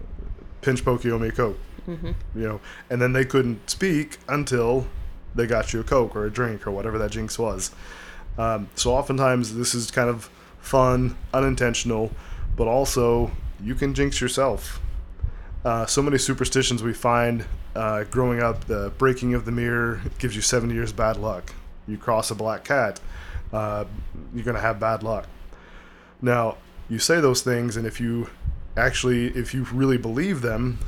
pinch 0.61 0.83
poke 0.83 1.03
you 1.03 1.13
owe 1.15 1.19
me 1.19 1.27
a 1.27 1.31
coke 1.31 1.57
hmm 1.85 2.11
you 2.33 2.43
know 2.47 2.61
and 2.89 3.01
then 3.01 3.11
they 3.11 3.25
couldn't 3.25 3.69
speak 3.69 4.17
until 4.29 4.87
they 5.35 5.45
got 5.45 5.73
you 5.73 5.81
a 5.81 5.83
coke 5.83 6.15
or 6.15 6.25
a 6.25 6.31
drink 6.31 6.65
or 6.65 6.71
whatever 6.71 6.97
that 6.97 7.11
jinx 7.11 7.37
was 7.37 7.71
um, 8.37 8.69
so 8.75 8.93
oftentimes 8.95 9.55
this 9.55 9.75
is 9.75 9.91
kind 9.91 10.09
of 10.09 10.29
fun 10.61 11.17
unintentional 11.33 12.09
but 12.55 12.65
also 12.67 13.29
you 13.61 13.75
can 13.75 13.93
jinx 13.93 14.21
yourself 14.21 14.79
uh, 15.65 15.85
so 15.85 16.01
many 16.01 16.17
superstitions 16.17 16.83
we 16.83 16.93
find 16.93 17.45
uh, 17.75 18.03
growing 18.05 18.41
up 18.41 18.65
the 18.65 18.91
breaking 18.97 19.33
of 19.33 19.45
the 19.45 19.51
mirror 19.51 20.01
gives 20.19 20.35
you 20.35 20.41
seven 20.41 20.69
years 20.69 20.91
bad 20.91 21.17
luck. 21.17 21.53
You 21.87 21.97
cross 21.97 22.31
a 22.31 22.35
black 22.35 22.63
cat 22.63 22.99
uh, 23.53 23.85
you're 24.33 24.43
going 24.43 24.55
to 24.55 24.61
have 24.61 24.79
bad 24.79 25.03
luck. 25.03 25.27
Now, 26.21 26.57
you 26.89 26.99
say 26.99 27.21
those 27.21 27.43
things, 27.43 27.77
and 27.77 27.85
if 27.85 28.01
you 28.01 28.29
actually, 28.75 29.27
if 29.27 29.53
you 29.53 29.63
really 29.71 29.97
believe 29.97 30.41
them, 30.41 30.79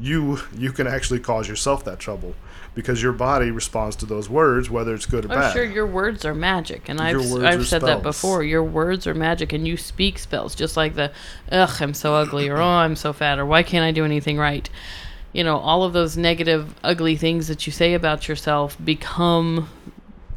you 0.00 0.40
you 0.56 0.72
can 0.72 0.88
actually 0.88 1.20
cause 1.20 1.48
yourself 1.48 1.84
that 1.84 2.00
trouble 2.00 2.34
because 2.74 3.02
your 3.02 3.12
body 3.12 3.50
responds 3.50 3.96
to 3.96 4.06
those 4.06 4.28
words, 4.28 4.68
whether 4.68 4.94
it's 4.94 5.06
good 5.06 5.24
or 5.24 5.32
Oh, 5.32 5.36
bad. 5.36 5.52
sure, 5.52 5.64
your 5.64 5.86
words 5.86 6.24
are 6.24 6.34
magic, 6.34 6.88
and 6.88 6.98
Your 6.98 7.20
I've 7.20 7.44
I've 7.60 7.66
said 7.68 7.82
that 7.82 8.02
before. 8.02 8.42
Your 8.42 8.62
words 8.64 9.06
are 9.06 9.14
magic, 9.14 9.52
and 9.52 9.66
you 9.66 9.76
speak 9.76 10.18
spells, 10.18 10.54
just 10.54 10.76
like 10.76 10.94
the 10.94 11.12
"ugh, 11.52 11.76
I'm 11.80 11.94
so 11.94 12.14
ugly" 12.14 12.48
or 12.48 12.56
"oh, 12.58 12.64
I'm 12.66 12.96
so 12.96 13.12
fat" 13.12 13.38
or 13.38 13.46
"why 13.46 13.62
can't 13.62 13.84
I 13.84 13.90
do 13.92 14.04
anything 14.04 14.38
right." 14.38 14.68
You 15.32 15.42
know, 15.44 15.58
all 15.58 15.82
of 15.84 15.92
those 15.92 16.16
negative, 16.16 16.74
ugly 16.84 17.16
things 17.16 17.48
that 17.48 17.66
you 17.66 17.72
say 17.72 17.94
about 17.94 18.28
yourself 18.28 18.76
become 18.84 19.68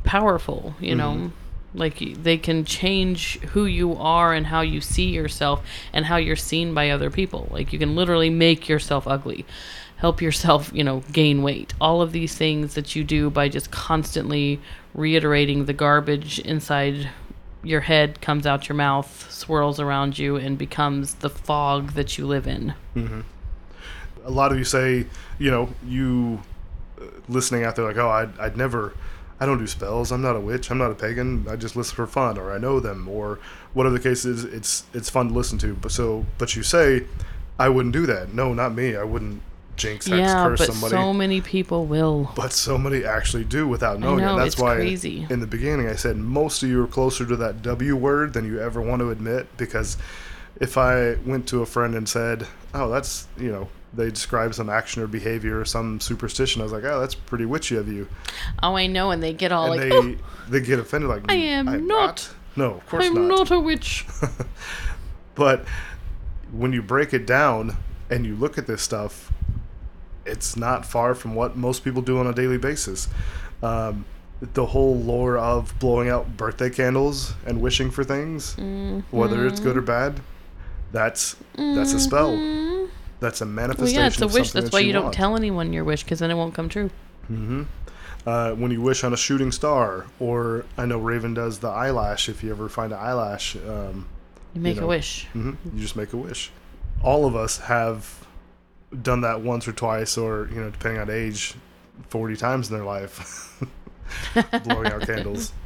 powerful. 0.03 0.75
You 0.79 0.95
Mm-hmm. 0.95 0.97
know, 1.25 1.31
like 1.73 1.99
they 2.23 2.37
can 2.37 2.65
change 2.65 3.39
who 3.39 3.65
you 3.65 3.95
are 3.95 4.33
and 4.33 4.47
how 4.47 4.61
you 4.61 4.81
see 4.81 5.09
yourself 5.09 5.63
and 5.93 6.05
how 6.05 6.15
you're 6.17 6.35
seen 6.35 6.73
by 6.73 6.89
other 6.89 7.09
people. 7.11 7.47
Like 7.51 7.73
you 7.73 7.79
can 7.79 7.95
literally 7.95 8.29
make 8.29 8.67
yourself 8.69 9.07
ugly 9.07 9.45
help 9.97 10.21
yourself, 10.21 10.71
you 10.73 10.83
know, 10.83 11.01
gain 11.11 11.43
weight. 11.43 11.73
All 11.81 12.01
of 12.01 12.11
these 12.11 12.35
things 12.35 12.75
that 12.75 12.95
you 12.95 13.03
do 13.03 13.29
by 13.29 13.49
just 13.49 13.71
constantly 13.71 14.59
reiterating 14.93 15.65
the 15.65 15.73
garbage 15.73 16.39
inside 16.39 17.09
your 17.63 17.81
head 17.81 18.21
comes 18.21 18.45
out 18.47 18.69
your 18.69 18.75
mouth, 18.75 19.31
swirls 19.31 19.79
around 19.79 20.17
you, 20.17 20.37
and 20.37 20.57
becomes 20.57 21.15
the 21.15 21.29
fog 21.29 21.93
that 21.93 22.17
you 22.17 22.25
live 22.25 22.47
in. 22.47 22.73
a 24.25 24.31
lot 24.31 24.51
of 24.51 24.57
you 24.57 24.63
say, 24.63 25.05
you 25.39 25.49
know, 25.49 25.69
you 25.85 26.41
uh, 27.01 27.05
listening 27.27 27.63
out 27.63 27.75
there 27.75 27.85
like, 27.85 27.97
oh, 27.97 28.09
I'd, 28.09 28.37
I'd 28.39 28.57
never, 28.57 28.93
I 29.39 29.45
don't 29.45 29.57
do 29.57 29.67
spells. 29.67 30.11
I'm 30.11 30.21
not 30.21 30.35
a 30.35 30.39
witch. 30.39 30.69
I'm 30.69 30.77
not 30.77 30.91
a 30.91 30.95
pagan. 30.95 31.45
I 31.49 31.55
just 31.55 31.75
listen 31.75 31.95
for 31.95 32.07
fun, 32.07 32.37
or 32.37 32.51
I 32.51 32.57
know 32.57 32.79
them, 32.79 33.07
or 33.07 33.39
whatever 33.73 33.97
the 33.97 34.03
case 34.03 34.25
is. 34.25 34.43
It's 34.43 34.83
it's 34.93 35.09
fun 35.09 35.29
to 35.29 35.33
listen 35.33 35.57
to. 35.59 35.73
But 35.75 35.91
so, 35.91 36.25
but 36.37 36.55
you 36.55 36.63
say, 36.63 37.05
I 37.57 37.69
wouldn't 37.69 37.93
do 37.93 38.05
that. 38.05 38.33
No, 38.33 38.53
not 38.53 38.73
me. 38.73 38.95
I 38.95 39.03
wouldn't 39.03 39.41
jinx, 39.77 40.07
hex, 40.07 40.17
yeah, 40.17 40.43
curse 40.43 40.59
but 40.59 40.67
somebody. 40.73 40.91
so 40.91 41.13
many 41.13 41.41
people 41.41 41.85
will. 41.85 42.31
but 42.35 42.51
so 42.51 42.77
many 42.77 43.05
actually 43.05 43.43
do 43.43 43.67
without 43.67 43.99
knowing 43.99 44.19
know, 44.19 44.35
it. 44.35 44.39
That's 44.39 44.57
why 44.57 44.75
crazy. 44.75 45.25
in 45.29 45.39
the 45.39 45.47
beginning 45.47 45.87
I 45.87 45.95
said 45.95 46.17
most 46.17 46.63
of 46.63 46.69
you 46.69 46.83
are 46.83 46.87
closer 46.87 47.25
to 47.25 47.35
that 47.37 47.61
W 47.61 47.95
word 47.95 48.33
than 48.33 48.45
you 48.45 48.59
ever 48.59 48.81
want 48.81 49.01
to 49.01 49.09
admit 49.11 49.47
because 49.57 49.97
if 50.59 50.77
I 50.77 51.15
went 51.25 51.47
to 51.49 51.61
a 51.61 51.65
friend 51.65 51.93
and 51.95 52.09
said, 52.09 52.47
"Oh, 52.73 52.89
that's, 52.89 53.27
you 53.37 53.51
know, 53.51 53.69
they 53.93 54.09
describe 54.09 54.55
some 54.55 54.69
action 54.69 55.03
or 55.03 55.07
behavior 55.07 55.59
or 55.59 55.65
some 55.65 55.99
superstition," 55.99 56.61
I 56.61 56.63
was 56.63 56.73
like, 56.73 56.83
"Oh, 56.83 56.99
that's 56.99 57.13
pretty 57.13 57.45
witchy 57.45 57.77
of 57.77 57.87
you." 57.87 58.07
Oh, 58.63 58.75
I 58.75 58.87
know, 58.87 59.11
and 59.11 59.21
they 59.21 59.33
get 59.33 59.51
all 59.51 59.71
and 59.71 59.79
like, 59.79 59.89
they 59.91 59.95
"Oh, 59.95 60.15
they 60.49 60.61
get 60.61 60.79
offended 60.79 61.09
like, 61.09 61.23
I 61.29 61.35
am 61.35 61.67
"I'm 61.67 61.87
not. 61.87 62.29
No, 62.55 62.71
of 62.73 62.85
course 62.87 63.05
not 63.05 63.17
I'm 63.17 63.27
not 63.27 63.51
a 63.51 63.59
witch. 63.59 64.05
But 65.37 65.65
when 66.51 66.73
you 66.73 66.81
break 66.81 67.13
it 67.13 67.27
down 67.27 67.77
and 68.09 68.25
you 68.25 68.35
look 68.35 68.57
at 68.57 68.65
this 68.65 68.81
stuff, 68.81 69.31
it's 70.27 70.55
not 70.57 70.85
far 70.85 71.15
from 71.15 71.35
what 71.35 71.55
most 71.55 71.83
people 71.83 72.01
do 72.01 72.19
on 72.19 72.27
a 72.27 72.33
daily 72.33 72.57
basis. 72.57 73.07
Um, 73.63 74.05
the 74.53 74.67
whole 74.67 74.95
lore 74.95 75.37
of 75.37 75.73
blowing 75.79 76.09
out 76.09 76.37
birthday 76.37 76.69
candles 76.69 77.33
and 77.45 77.59
wishing 77.61 77.89
for 77.89 78.03
things, 78.03 78.55
whether 79.09 79.47
it's 79.47 79.59
good 79.59 79.75
or 79.77 79.81
bad, 79.81 80.19
That's 80.91 81.35
that's 81.55 81.93
a 81.93 81.99
spell. 81.99 82.87
That's 83.19 83.41
a 83.41 83.45
Well, 83.45 83.53
manifestation. 83.53 83.99
yeah, 83.99 84.07
it's 84.07 84.21
a 84.21 84.27
wish. 84.27 84.51
That's 84.51 84.65
that 84.65 84.73
why 84.73 84.79
you 84.81 84.93
don't 84.93 85.05
want. 85.05 85.15
tell 85.15 85.35
anyone 85.35 85.73
your 85.73 85.83
wish 85.83 86.03
because 86.03 86.19
then 86.19 86.29
it 86.29 86.35
won't 86.35 86.53
come 86.53 86.69
true. 86.69 86.91
uh, 88.27 88.51
when 88.53 88.71
you 88.71 88.81
wish 88.81 89.03
on 89.03 89.13
a 89.13 89.17
shooting 89.17 89.51
star, 89.51 90.05
or 90.19 90.65
I 90.77 90.85
know 90.85 90.99
Raven 90.99 91.33
does 91.33 91.59
the 91.59 91.69
eyelash. 91.69 92.29
If 92.29 92.43
you 92.43 92.51
ever 92.51 92.69
find 92.69 92.93
an 92.93 92.99
eyelash, 92.99 93.55
um, 93.55 94.07
You 94.53 94.61
make 94.61 94.77
know. 94.77 94.83
a 94.83 94.87
wish. 94.87 95.27
mhm, 95.33 95.57
you 95.73 95.79
just 95.81 95.95
make 95.95 96.13
a 96.13 96.17
wish. 96.17 96.51
All 97.01 97.25
of 97.25 97.35
us 97.35 97.57
have 97.59 98.25
done 99.01 99.21
that 99.21 99.41
once 99.41 99.67
or 99.67 99.73
twice, 99.73 100.17
or 100.17 100.49
you 100.51 100.61
know, 100.61 100.69
depending 100.69 101.01
on 101.01 101.09
age, 101.09 101.55
forty 102.09 102.35
times 102.35 102.69
in 102.69 102.75
their 102.75 102.85
life, 102.85 103.63
blowing 104.63 104.87
out 104.87 105.01
candles. 105.01 105.53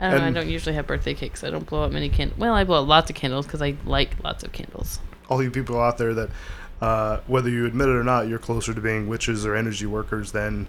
I 0.00 0.10
don't, 0.10 0.20
know, 0.20 0.26
I 0.26 0.30
don't 0.30 0.48
usually 0.48 0.76
have 0.76 0.86
birthday 0.86 1.14
cakes. 1.14 1.42
I 1.42 1.50
don't 1.50 1.66
blow 1.66 1.84
out 1.84 1.92
many 1.92 2.08
candles. 2.08 2.38
Well, 2.38 2.54
I 2.54 2.62
blow 2.62 2.80
out 2.80 2.86
lots 2.86 3.10
of 3.10 3.16
candles 3.16 3.46
because 3.46 3.60
I 3.60 3.74
like 3.84 4.22
lots 4.22 4.44
of 4.44 4.52
candles. 4.52 5.00
All 5.28 5.42
you 5.42 5.50
people 5.50 5.80
out 5.80 5.98
there 5.98 6.14
that, 6.14 6.30
uh, 6.80 7.18
whether 7.26 7.50
you 7.50 7.66
admit 7.66 7.88
it 7.88 7.96
or 7.96 8.04
not, 8.04 8.28
you're 8.28 8.38
closer 8.38 8.72
to 8.72 8.80
being 8.80 9.08
witches 9.08 9.44
or 9.44 9.56
energy 9.56 9.86
workers 9.86 10.30
than 10.30 10.68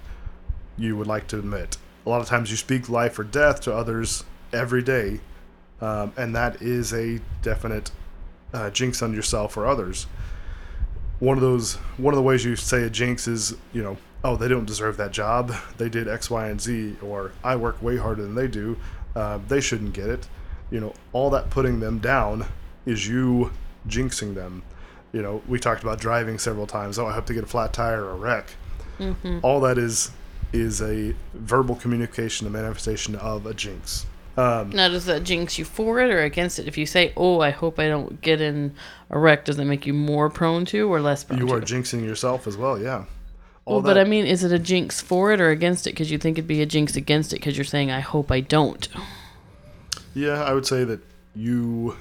you 0.78 0.98
would 0.98 1.06
like 1.06 1.28
to 1.28 1.38
admit. 1.38 1.78
A 2.06 2.10
lot 2.10 2.22
of 2.22 2.28
times 2.28 2.50
you 2.50 2.58
speak 2.58 2.89
life 2.89 3.19
or 3.19 3.24
death 3.24 3.62
to 3.62 3.74
others 3.74 4.24
every 4.52 4.82
day, 4.82 5.19
um, 5.80 6.12
and 6.17 6.36
that 6.36 6.62
is 6.62 6.91
a 6.91 7.22
definite 7.43 7.91
uh, 8.52 8.72
jinx 8.72 9.04
on 9.04 9.13
yourself 9.13 9.56
or 9.58 9.67
others. 9.67 10.08
One 11.19 11.38
of 11.38 11.41
those, 11.41 11.75
one 11.97 12.13
of 12.13 12.17
the 12.17 12.23
ways 12.23 12.45
you 12.45 12.55
say 12.55 12.84
a 12.84 12.89
jinx 12.89 13.27
is, 13.27 13.55
you 13.73 13.84
know, 13.84 13.97
oh, 14.23 14.36
they 14.36 14.47
don't 14.47 14.65
deserve 14.65 14.97
that 14.97 15.12
job. 15.12 15.53
They 15.77 15.89
did 15.89 16.08
X, 16.08 16.29
Y, 16.29 16.47
and 16.47 16.62
Z, 16.62 16.95
or 17.01 17.32
I 17.43 17.55
work 17.55 17.82
way 17.82 17.97
harder 17.97 18.21
than 18.23 18.36
they 18.36 18.47
do. 18.47 18.77
Uh, 19.15 19.39
they 19.47 19.60
shouldn't 19.62 19.93
get 19.93 20.08
it. 20.08 20.27
You 20.71 20.79
know, 20.79 20.93
all 21.13 21.29
that 21.32 21.49
putting 21.49 21.79
them 21.79 21.99
down 21.99 22.45
is 22.86 23.08
you 23.08 23.51
jinxing 23.88 24.36
them. 24.36 24.63
You 25.12 25.21
know, 25.21 25.41
we 25.47 25.60
talked 25.60 25.82
about 25.84 25.99
driving 25.99 26.38
several 26.38 26.67
times. 26.67 26.99
Oh, 26.99 27.08
I 27.08 27.13
hope 27.13 27.25
to 27.27 27.34
get 27.34 27.43
a 27.43 27.47
flat 27.47 27.73
tire 27.73 28.03
or 28.05 28.12
a 28.12 28.15
wreck. 28.15 28.51
All 29.41 29.60
that 29.62 29.77
is 29.77 30.12
is 30.51 30.82
a 30.82 31.15
verbal 31.34 31.75
communication, 31.75 32.45
a 32.47 32.49
manifestation 32.49 33.15
of 33.15 33.45
a 33.45 33.53
jinx. 33.53 34.05
Um, 34.39 34.69
Now, 34.69 34.88
does 34.88 35.06
that 35.06 35.23
jinx 35.23 35.58
you 35.60 35.65
for 35.65 35.99
it 35.99 36.10
or 36.10 36.21
against 36.21 36.60
it? 36.60 36.67
If 36.67 36.78
you 36.78 36.86
say, 36.86 37.12
"Oh, 37.17 37.39
I 37.41 37.49
hope 37.49 37.78
I 37.80 37.88
don't 37.88 38.21
get 38.21 38.39
in 38.41 38.73
a 39.10 39.19
wreck," 39.19 39.45
does 39.45 39.58
that 39.58 39.65
make 39.65 39.86
you 39.86 39.93
more 39.93 40.30
prone 40.30 40.65
to 40.65 40.91
or 40.91 41.02
less 41.02 41.23
prone 41.23 41.39
you 41.41 41.47
to? 41.47 41.54
are 41.56 41.62
jinxing 41.62 42.04
yourself 42.06 42.47
as 42.47 42.56
well, 42.56 42.80
yeah. 42.80 43.06
All 43.65 43.75
well, 43.75 43.82
but 43.82 43.97
I 43.97 44.04
mean, 44.04 44.25
is 44.25 44.43
it 44.43 44.52
a 44.52 44.60
jinx 44.60 45.02
for 45.02 45.32
it 45.32 45.41
or 45.41 45.49
against 45.49 45.86
it? 45.88 45.91
Because 45.91 46.10
you 46.10 46.17
think 46.17 46.38
it'd 46.38 46.47
be 46.47 46.62
a 46.62 46.65
jinx 46.65 46.95
against 46.95 47.34
it 47.34 47.38
because 47.38 47.58
you're 47.58 47.65
saying, 47.65 47.91
"I 47.91 47.99
hope 47.99 48.32
I 48.32 48.39
don't." 48.39 48.88
yeah, 50.15 50.43
I 50.43 50.54
would 50.54 50.65
say 50.65 50.84
that 50.86 50.99
you 51.36 51.95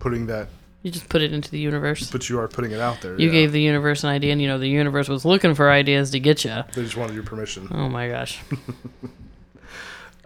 putting 0.00 0.26
that, 0.26 0.48
You 0.82 0.90
just 0.90 1.08
put 1.08 1.22
it 1.22 1.32
into 1.32 1.50
the 1.50 1.58
universe. 1.58 2.10
but 2.10 2.28
you 2.28 2.38
are 2.40 2.48
putting 2.48 2.70
it 2.72 2.80
out 2.80 3.00
there. 3.02 3.18
You 3.18 3.26
yeah. 3.26 3.32
gave 3.32 3.52
the 3.52 3.60
universe 3.60 4.02
an 4.04 4.10
idea, 4.10 4.32
and 4.32 4.40
you 4.42 4.48
know 4.48 4.58
the 4.58 4.68
universe 4.68 5.08
was 5.08 5.24
looking 5.24 5.54
for 5.54 5.70
ideas 5.70 6.10
to 6.12 6.20
get 6.20 6.44
you. 6.44 6.64
They 6.74 6.82
just 6.82 6.96
wanted 6.96 7.14
your 7.14 7.24
permission. 7.24 7.68
Oh 7.70 7.88
my 7.88 8.08
gosh! 8.08 8.40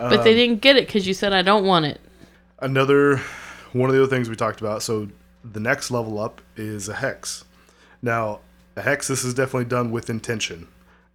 but 0.09 0.25
they 0.25 0.35
didn't 0.35 0.61
get 0.61 0.77
it 0.77 0.87
because 0.87 1.07
you 1.07 1.15
said, 1.15 1.33
"I 1.33 1.43
don't 1.43 1.65
want 1.65 1.85
it." 1.87 2.01
Another 2.61 3.21
one 3.73 3.89
of 3.91 3.95
the 3.95 4.03
other 4.03 4.11
things 4.11 4.29
we 4.29 4.37
talked 4.37 4.61
about. 4.61 4.83
So 4.83 5.09
the 5.45 5.61
next 5.61 5.91
level 5.91 6.19
up 6.19 6.41
is 6.57 6.89
a 6.89 6.95
hex. 6.95 7.45
Now, 8.03 8.41
a 8.77 8.83
hex. 8.83 9.09
This 9.09 9.25
is 9.25 9.35
definitely 9.35 9.67
done 9.67 9.91
with 9.91 10.11
intention. 10.11 10.69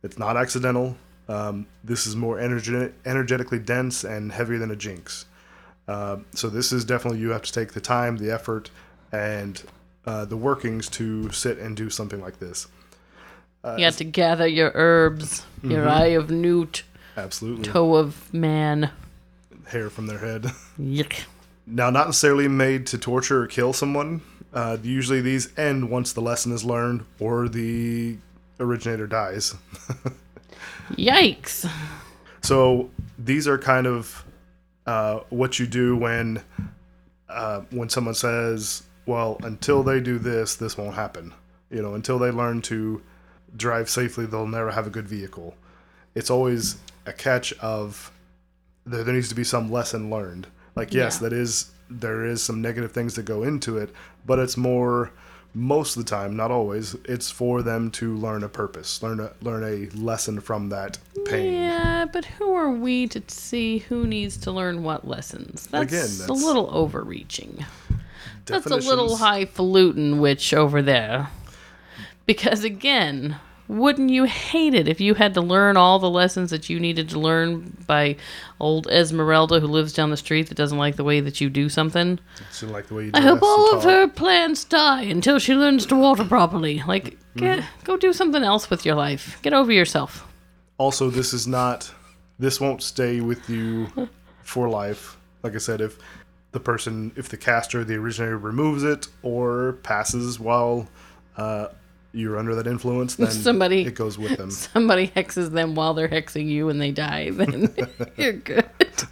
It's 0.04 0.17
not 0.17 0.38
accidental. 0.38 0.98
Um, 1.28 1.65
this 1.84 2.06
is 2.06 2.15
more 2.15 2.39
energetic, 2.39 2.93
energetically 3.06 3.60
dense 3.60 4.04
and 4.04 4.32
heavier 4.32 4.60
than 4.60 4.71
a 4.71 4.76
jinx. 4.76 5.26
Uh, 5.88 6.17
so 6.34 6.50
this 6.50 6.71
is 6.71 6.86
definitely 6.86 7.19
you 7.19 7.30
have 7.30 7.41
to 7.43 7.52
take 7.52 7.74
the 7.74 7.82
time, 7.82 8.17
the 8.17 8.32
effort, 8.32 8.69
and 9.12 9.63
uh, 10.06 10.26
the 10.26 10.38
workings 10.38 10.89
to 10.89 11.32
sit 11.32 11.58
and 11.58 11.76
do 11.76 11.89
something 11.89 12.21
like 12.21 12.39
this. 12.39 12.67
you 13.78 13.86
have 13.86 13.98
to 13.98 14.04
gather 14.04 14.48
your 14.48 14.71
herbs, 14.76 15.43
your 15.63 15.88
eye 15.89 16.13
of 16.13 16.30
newt, 16.30 16.84
Absolutely, 17.17 17.63
toe 17.65 17.95
of 17.95 18.34
man. 18.34 18.91
hair 19.67 19.89
from 19.89 20.08
their 20.08 20.19
head. 20.19 20.43
Yuck. 20.80 21.23
Now, 21.67 21.89
not 21.89 22.08
necessarily 22.08 22.47
made 22.47 22.86
to 22.88 22.97
torture 22.97 23.41
or 23.43 23.47
kill 23.47 23.73
someone. 23.73 24.21
Uh, 24.54 24.78
usually, 24.84 25.21
these 25.21 25.58
end 25.58 25.89
once 25.89 26.13
the 26.13 26.21
lesson 26.21 26.51
is 26.51 26.63
learned 26.63 27.06
or 27.19 27.49
the 27.49 28.17
originator 28.60 29.08
dies. 29.08 29.56
Yikes! 30.91 31.69
So 32.41 32.89
these 33.17 33.47
are 33.47 33.58
kind 33.58 33.88
of 33.88 34.23
uh, 34.86 35.21
what 35.30 35.58
you 35.60 35.65
do 35.65 35.97
when 35.97 36.41
uh, 37.28 37.62
when 37.71 37.89
someone 37.89 38.13
says, 38.13 38.84
"Well, 39.06 39.38
until 39.43 39.84
they 39.84 39.99
do 39.99 40.19
this, 40.19 40.56
this 40.56 40.78
won't 40.78 40.95
happen." 40.95 41.34
You 41.71 41.82
know, 41.82 41.95
until 41.95 42.19
they 42.19 42.30
learn 42.32 42.62
to 42.63 43.01
drive 43.58 43.89
safely, 43.89 44.25
they'll 44.25 44.47
never 44.47 44.71
have 44.71 44.86
a 44.86 44.91
good 44.91 45.08
vehicle. 45.08 45.56
It's 46.13 46.30
always 46.30 46.78
a 47.06 47.13
catch 47.13 47.54
of 47.60 48.12
there, 48.86 49.04
there 49.04 49.13
needs 49.13 49.30
to 49.30 49.36
be 49.36 49.44
some 49.44 49.72
lesson 49.72 50.10
learned. 50.10 50.48
Like, 50.76 50.94
yes, 50.94 51.15
Yeah. 51.22 51.30
that 51.30 51.34
is 51.34 51.72
there 51.89 52.26
is 52.26 52.41
some 52.41 52.62
negative 52.62 52.91
things 52.91 53.13
that 53.15 53.24
go 53.26 53.44
into 53.44 53.78
it, 53.78 53.91
but 54.26 54.39
it's 54.39 54.58
more 54.58 55.12
most 55.54 55.96
of 55.96 56.04
the 56.04 56.10
time, 56.10 56.36
not 56.36 56.52
always. 56.52 56.96
It's 57.06 57.32
for 57.32 57.62
them 57.62 57.89
to 57.91 58.13
learn 58.18 58.44
a 58.44 58.50
purpose, 58.50 59.02
learn 59.02 59.20
a 59.22 59.32
learn 59.41 59.63
a 59.63 59.89
lesson 59.96 60.39
from 60.41 60.70
that 60.70 60.98
pain. 61.26 61.54
Yeah, 61.54 62.06
but 62.12 62.26
who 62.26 62.54
are 62.54 62.72
we 62.72 63.08
to 63.08 63.22
see 63.28 63.78
who 63.80 64.06
needs 64.06 64.36
to 64.38 64.52
learn 64.52 64.84
what 64.84 65.08
lessons? 65.08 65.68
That's, 65.68 65.94
Again, 66.20 66.30
a 66.30 66.34
little 66.34 66.70
overreaching. 66.76 67.65
That's 68.46 68.65
a 68.65 68.76
little 68.76 69.15
highfalutin 69.18 70.20
witch 70.20 70.54
over 70.54 70.82
there. 70.82 71.30
Because 72.26 72.63
again, 72.63 73.38
wouldn't 73.67 74.12
you 74.12 74.25
hate 74.25 74.73
it 74.73 74.88
if 74.88 75.01
you 75.01 75.15
had 75.15 75.34
to 75.34 75.41
learn 75.41 75.75
all 75.78 75.97
the 75.97 76.10
lessons 76.10 76.51
that 76.51 76.69
you 76.69 76.80
needed 76.80 77.10
to 77.10 77.19
learn 77.19 77.75
by 77.88 78.15
old 78.60 78.88
Esmeralda 78.88 79.60
who 79.60 79.67
lives 79.67 79.93
down 79.93 80.12
the 80.12 80.17
street 80.17 80.49
that 80.49 80.56
doesn't 80.56 80.78
like 80.78 80.95
the 80.95 81.04
way 81.04 81.19
that 81.19 81.41
you 81.41 81.49
do 81.49 81.67
something? 81.67 82.19
She 82.51 82.65
like 82.67 82.88
the 82.88 82.93
way 82.93 83.06
you 83.06 83.12
I 83.13 83.21
hope 83.21 83.41
all 83.41 83.75
of 83.75 83.84
her 83.84 84.08
plants 84.08 84.63
die 84.63 85.04
until 85.04 85.39
she 85.39 85.56
learns 85.56 85.86
to 85.88 85.95
water 85.95 86.23
properly. 86.23 86.84
Like, 86.86 87.17
get, 87.36 87.63
go 87.84 87.97
do 87.97 88.13
something 88.13 88.43
else 88.43 88.69
with 88.69 88.86
your 88.86 88.95
life. 88.95 89.39
Get 89.41 89.54
over 89.54 89.71
yourself. 89.71 90.28
Also, 90.78 91.10
this 91.10 91.34
is 91.34 91.47
not. 91.47 91.91
This 92.38 92.60
won't 92.60 92.84
stay 92.84 93.21
with 93.21 93.49
you 93.49 93.88
for 94.43 94.69
life. 94.69 95.17
Like 95.41 95.56
I 95.56 95.60
said, 95.60 95.82
if 95.82 95.97
the 96.51 96.60
person, 96.60 97.12
if 97.15 97.30
the 97.30 97.38
caster, 97.38 97.84
the 97.84 97.95
originator, 97.95 98.38
removes 98.38 98.84
it 98.84 99.08
or 99.23 99.73
passes 99.84 100.39
while 100.39 100.88
uh, 101.38 101.67
you're 102.15 102.38
under 102.39 102.56
that 102.56 102.65
influence, 102.67 103.15
then 103.17 103.30
Somebody- 103.30 103.86
it 103.86 103.93
goes 103.95 104.17
with 104.17 104.38
them. 104.38 104.49
Somebody 104.73 105.10
hexes 105.10 105.51
them 105.51 105.75
while 105.75 105.93
they're 105.93 106.08
hexing 106.10 106.47
you 106.47 106.69
and 106.69 106.80
they 106.82 106.91
die, 106.91 107.30
then 107.32 107.73
you're 108.17 108.34
good. 108.34 108.65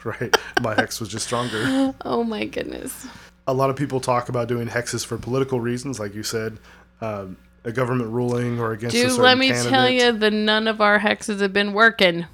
right? 0.04 0.36
My 0.62 0.74
hex 0.74 1.00
was 1.00 1.10
just 1.10 1.26
stronger. 1.26 1.94
Oh 2.06 2.24
my 2.24 2.46
goodness. 2.46 3.06
A 3.48 3.54
lot 3.54 3.70
of 3.70 3.76
people 3.76 4.00
talk 4.00 4.30
about 4.30 4.48
doing 4.48 4.68
hexes 4.68 5.06
for 5.06 5.18
political 5.18 5.60
reasons, 5.60 6.00
like 6.00 6.16
you 6.16 6.24
said, 6.24 6.58
um, 7.02 7.36
a 7.66 7.72
government 7.72 8.10
ruling 8.12 8.60
or 8.60 8.72
against 8.72 8.96
a 8.96 9.02
Dude, 9.08 9.20
let 9.20 9.38
me 9.38 9.48
candidate. 9.50 9.70
tell 9.72 9.90
you, 9.90 10.12
the 10.14 10.32
none 10.32 10.68
of 10.68 10.80
our 10.82 11.00
hexes 11.00 11.42
have 11.42 11.52
been 11.54 11.74
working. 11.74 12.26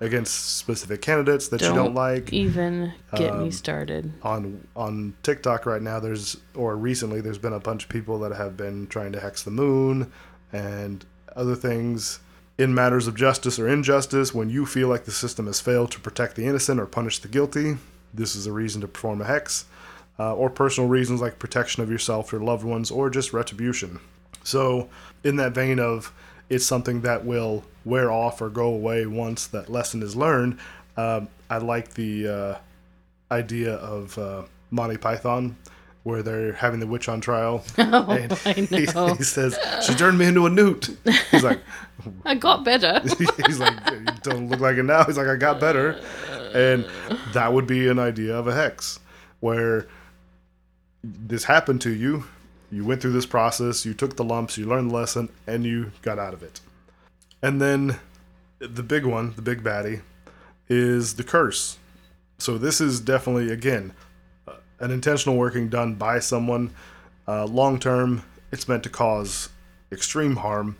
Against 0.00 0.56
specific 0.56 1.02
candidates 1.02 1.48
that 1.48 1.60
you 1.60 1.74
don't 1.74 1.94
like. 1.94 2.32
even 2.32 2.92
get 3.16 3.32
Um, 3.32 3.44
me 3.44 3.50
started. 3.50 4.12
on 4.22 4.66
on 4.74 5.14
TikTok 5.22 5.66
right 5.66 5.82
now 5.82 6.00
there's 6.00 6.36
or 6.54 6.76
recently 6.76 7.20
there's 7.20 7.38
been 7.38 7.52
a 7.52 7.60
bunch 7.60 7.84
of 7.84 7.88
people 7.90 8.18
that 8.20 8.32
have 8.32 8.56
been 8.56 8.86
trying 8.86 9.12
to 9.12 9.20
hex 9.20 9.42
the 9.42 9.50
moon 9.50 10.10
and 10.52 11.04
other 11.36 11.54
things 11.54 12.20
in 12.58 12.74
matters 12.74 13.06
of 13.06 13.14
justice 13.14 13.58
or 13.58 13.68
injustice 13.68 14.34
when 14.34 14.50
you 14.50 14.66
feel 14.66 14.88
like 14.88 15.04
the 15.04 15.10
system 15.12 15.46
has 15.46 15.60
failed 15.60 15.90
to 15.90 16.00
protect 16.00 16.34
the 16.36 16.46
innocent 16.46 16.80
or 16.80 16.86
punish 16.86 17.18
the 17.20 17.28
guilty 17.28 17.76
this 18.12 18.34
is 18.34 18.46
a 18.46 18.52
reason 18.52 18.80
to 18.80 18.88
perform 18.88 19.20
a 19.20 19.24
hex 19.24 19.64
uh, 20.18 20.34
or 20.34 20.50
personal 20.50 20.88
reasons 20.88 21.20
like 21.20 21.38
protection 21.38 21.82
of 21.82 21.90
yourself 21.90 22.32
your 22.32 22.40
loved 22.40 22.64
ones 22.64 22.90
or 22.90 23.08
just 23.10 23.32
retribution 23.32 24.00
so 24.44 24.88
in 25.24 25.36
that 25.36 25.52
vein 25.52 25.78
of 25.78 26.12
it's 26.48 26.66
something 26.66 27.02
that 27.02 27.24
will 27.24 27.64
wear 27.84 28.10
off 28.10 28.40
or 28.40 28.48
go 28.48 28.66
away 28.66 29.06
once 29.06 29.46
that 29.46 29.70
lesson 29.70 30.02
is 30.02 30.14
learned 30.14 30.58
um, 30.96 31.28
i 31.48 31.58
like 31.58 31.94
the 31.94 32.28
uh, 32.28 32.58
idea 33.30 33.74
of 33.74 34.16
uh, 34.18 34.42
Monty 34.70 34.96
Python, 34.96 35.56
where 36.02 36.22
they're 36.22 36.52
having 36.52 36.80
the 36.80 36.86
witch 36.86 37.08
on 37.08 37.20
trial. 37.20 37.64
Oh, 37.78 38.10
and 38.10 38.32
I 38.44 38.52
he, 38.52 38.66
he 39.16 39.24
says, 39.24 39.58
"She 39.82 39.94
turned 39.94 40.18
me 40.18 40.26
into 40.26 40.46
a 40.46 40.50
newt." 40.50 40.96
He's 41.30 41.42
like, 41.42 41.60
I 42.24 42.34
got 42.34 42.64
better. 42.64 43.00
he's 43.46 43.58
like, 43.58 43.74
"You 43.90 44.04
don't 44.22 44.48
look 44.48 44.60
like 44.60 44.76
it 44.76 44.84
now." 44.84 45.04
He's 45.04 45.16
like, 45.18 45.26
"I 45.28 45.36
got 45.36 45.60
better," 45.60 46.00
and 46.54 46.86
that 47.32 47.52
would 47.52 47.66
be 47.66 47.88
an 47.88 47.98
idea 47.98 48.36
of 48.36 48.46
a 48.46 48.54
hex, 48.54 49.00
where 49.40 49.86
this 51.02 51.44
happened 51.44 51.80
to 51.82 51.90
you. 51.90 52.24
You 52.72 52.84
went 52.84 53.02
through 53.02 53.12
this 53.12 53.26
process. 53.26 53.84
You 53.84 53.94
took 53.94 54.16
the 54.16 54.24
lumps. 54.24 54.56
You 54.56 54.66
learned 54.66 54.90
the 54.90 54.94
lesson, 54.94 55.28
and 55.46 55.64
you 55.64 55.90
got 56.02 56.18
out 56.18 56.34
of 56.34 56.42
it. 56.42 56.60
And 57.42 57.60
then 57.60 57.98
the 58.58 58.82
big 58.82 59.04
one, 59.04 59.34
the 59.34 59.42
big 59.42 59.62
baddie, 59.62 60.02
is 60.68 61.14
the 61.16 61.24
curse. 61.24 61.78
So 62.38 62.58
this 62.58 62.80
is 62.80 63.00
definitely 63.00 63.50
again 63.52 63.92
uh, 64.46 64.54
an 64.78 64.90
intentional 64.90 65.36
working 65.36 65.68
done 65.68 65.94
by 65.94 66.20
someone. 66.20 66.72
Uh, 67.26 67.46
Long 67.46 67.78
term, 67.78 68.22
it's 68.50 68.66
meant 68.68 68.82
to 68.84 68.88
cause 68.88 69.48
extreme 69.92 70.36
harm, 70.36 70.76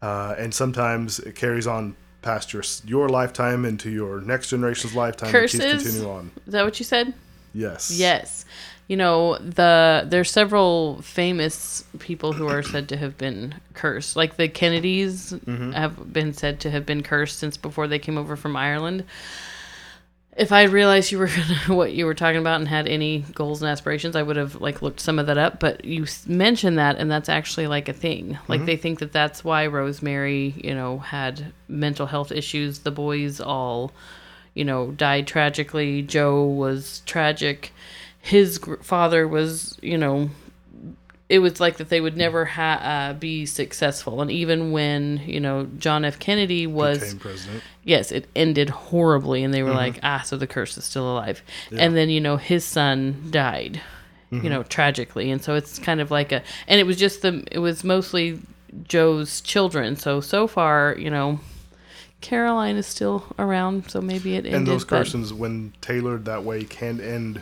uh, 0.00 0.34
and 0.38 0.54
sometimes 0.54 1.18
it 1.18 1.34
carries 1.34 1.66
on 1.66 1.96
past 2.22 2.52
your 2.52 2.62
your 2.84 3.08
lifetime 3.08 3.64
into 3.64 3.90
your 3.90 4.20
next 4.20 4.50
generation's 4.50 4.94
lifetime. 4.94 5.34
and 5.34 5.50
keeps 5.50 5.62
Curses? 5.62 5.82
continue 5.82 6.10
on. 6.10 6.30
Is 6.46 6.52
that 6.52 6.64
what 6.64 6.78
you 6.78 6.84
said? 6.84 7.14
Yes. 7.54 7.90
Yes. 7.90 8.44
You 8.92 8.98
know, 8.98 9.38
the 9.38 10.04
there's 10.06 10.30
several 10.30 11.00
famous 11.00 11.82
people 11.98 12.34
who 12.34 12.46
are 12.48 12.62
said 12.62 12.90
to 12.90 12.98
have 12.98 13.16
been 13.16 13.54
cursed. 13.72 14.16
Like 14.16 14.36
the 14.36 14.48
Kennedys 14.48 15.32
mm-hmm. 15.32 15.72
have 15.72 16.12
been 16.12 16.34
said 16.34 16.60
to 16.60 16.70
have 16.70 16.84
been 16.84 17.02
cursed 17.02 17.38
since 17.38 17.56
before 17.56 17.88
they 17.88 17.98
came 17.98 18.18
over 18.18 18.36
from 18.36 18.54
Ireland. 18.54 19.04
If 20.36 20.52
I 20.52 20.64
realized 20.64 21.10
you 21.10 21.20
were 21.20 21.28
what 21.68 21.94
you 21.94 22.04
were 22.04 22.12
talking 22.12 22.38
about 22.38 22.60
and 22.60 22.68
had 22.68 22.86
any 22.86 23.24
goals 23.32 23.62
and 23.62 23.70
aspirations, 23.70 24.14
I 24.14 24.22
would 24.22 24.36
have 24.36 24.60
like 24.60 24.82
looked 24.82 25.00
some 25.00 25.18
of 25.18 25.24
that 25.24 25.38
up. 25.38 25.58
But 25.58 25.86
you 25.86 26.04
mentioned 26.26 26.76
that, 26.76 26.98
and 26.98 27.10
that's 27.10 27.30
actually 27.30 27.68
like 27.68 27.88
a 27.88 27.94
thing. 27.94 28.36
Like 28.46 28.58
mm-hmm. 28.58 28.66
they 28.66 28.76
think 28.76 28.98
that 28.98 29.12
that's 29.12 29.42
why 29.42 29.68
Rosemary, 29.68 30.52
you 30.62 30.74
know, 30.74 30.98
had 30.98 31.54
mental 31.66 32.04
health 32.04 32.30
issues. 32.30 32.80
The 32.80 32.90
boys 32.90 33.40
all 33.40 33.90
you 34.54 34.64
know, 34.64 34.90
died 34.90 35.26
tragically. 35.26 36.02
Joe 36.02 36.44
was 36.44 37.00
tragic. 37.06 37.72
His 38.24 38.58
gr- 38.58 38.76
father 38.76 39.26
was, 39.28 39.76
you 39.82 39.98
know, 39.98 40.30
it 41.28 41.40
was 41.40 41.60
like 41.60 41.78
that 41.78 41.88
they 41.88 42.00
would 42.00 42.16
never 42.16 42.44
ha- 42.44 42.80
uh, 42.82 43.12
be 43.14 43.46
successful. 43.46 44.22
And 44.22 44.30
even 44.30 44.70
when, 44.70 45.20
you 45.26 45.40
know, 45.40 45.64
John 45.78 46.04
F. 46.04 46.18
Kennedy 46.18 46.66
was, 46.66 47.00
yes, 47.84 48.12
it 48.12 48.28
ended 48.36 48.68
horribly. 48.70 49.42
And 49.42 49.52
they 49.52 49.62
were 49.62 49.70
like, 49.72 49.98
ah, 50.02 50.20
so 50.24 50.36
the 50.36 50.46
curse 50.46 50.76
is 50.78 50.84
still 50.84 51.10
alive. 51.10 51.42
And 51.76 51.96
then, 51.96 52.10
you 52.10 52.20
know, 52.20 52.36
his 52.36 52.64
son 52.64 53.28
died, 53.30 53.80
you 54.30 54.48
know, 54.50 54.62
tragically. 54.62 55.30
And 55.30 55.42
so 55.42 55.54
it's 55.56 55.78
kind 55.78 56.00
of 56.00 56.10
like 56.10 56.32
a, 56.32 56.42
and 56.68 56.78
it 56.78 56.84
was 56.84 56.96
just 56.96 57.22
the, 57.22 57.42
it 57.50 57.58
was 57.58 57.82
mostly 57.82 58.38
Joe's 58.84 59.40
children. 59.40 59.96
So, 59.96 60.20
so 60.20 60.46
far, 60.46 60.94
you 60.98 61.10
know, 61.10 61.40
Caroline 62.20 62.76
is 62.76 62.86
still 62.86 63.24
around, 63.38 63.90
so 63.90 64.00
maybe 64.00 64.34
it 64.34 64.44
ended. 64.44 64.54
and 64.54 64.66
those 64.66 64.84
but- 64.84 64.98
curses, 64.98 65.32
when 65.34 65.72
tailored 65.80 66.24
that 66.26 66.44
way, 66.44 66.62
can 66.64 67.00
end 67.00 67.40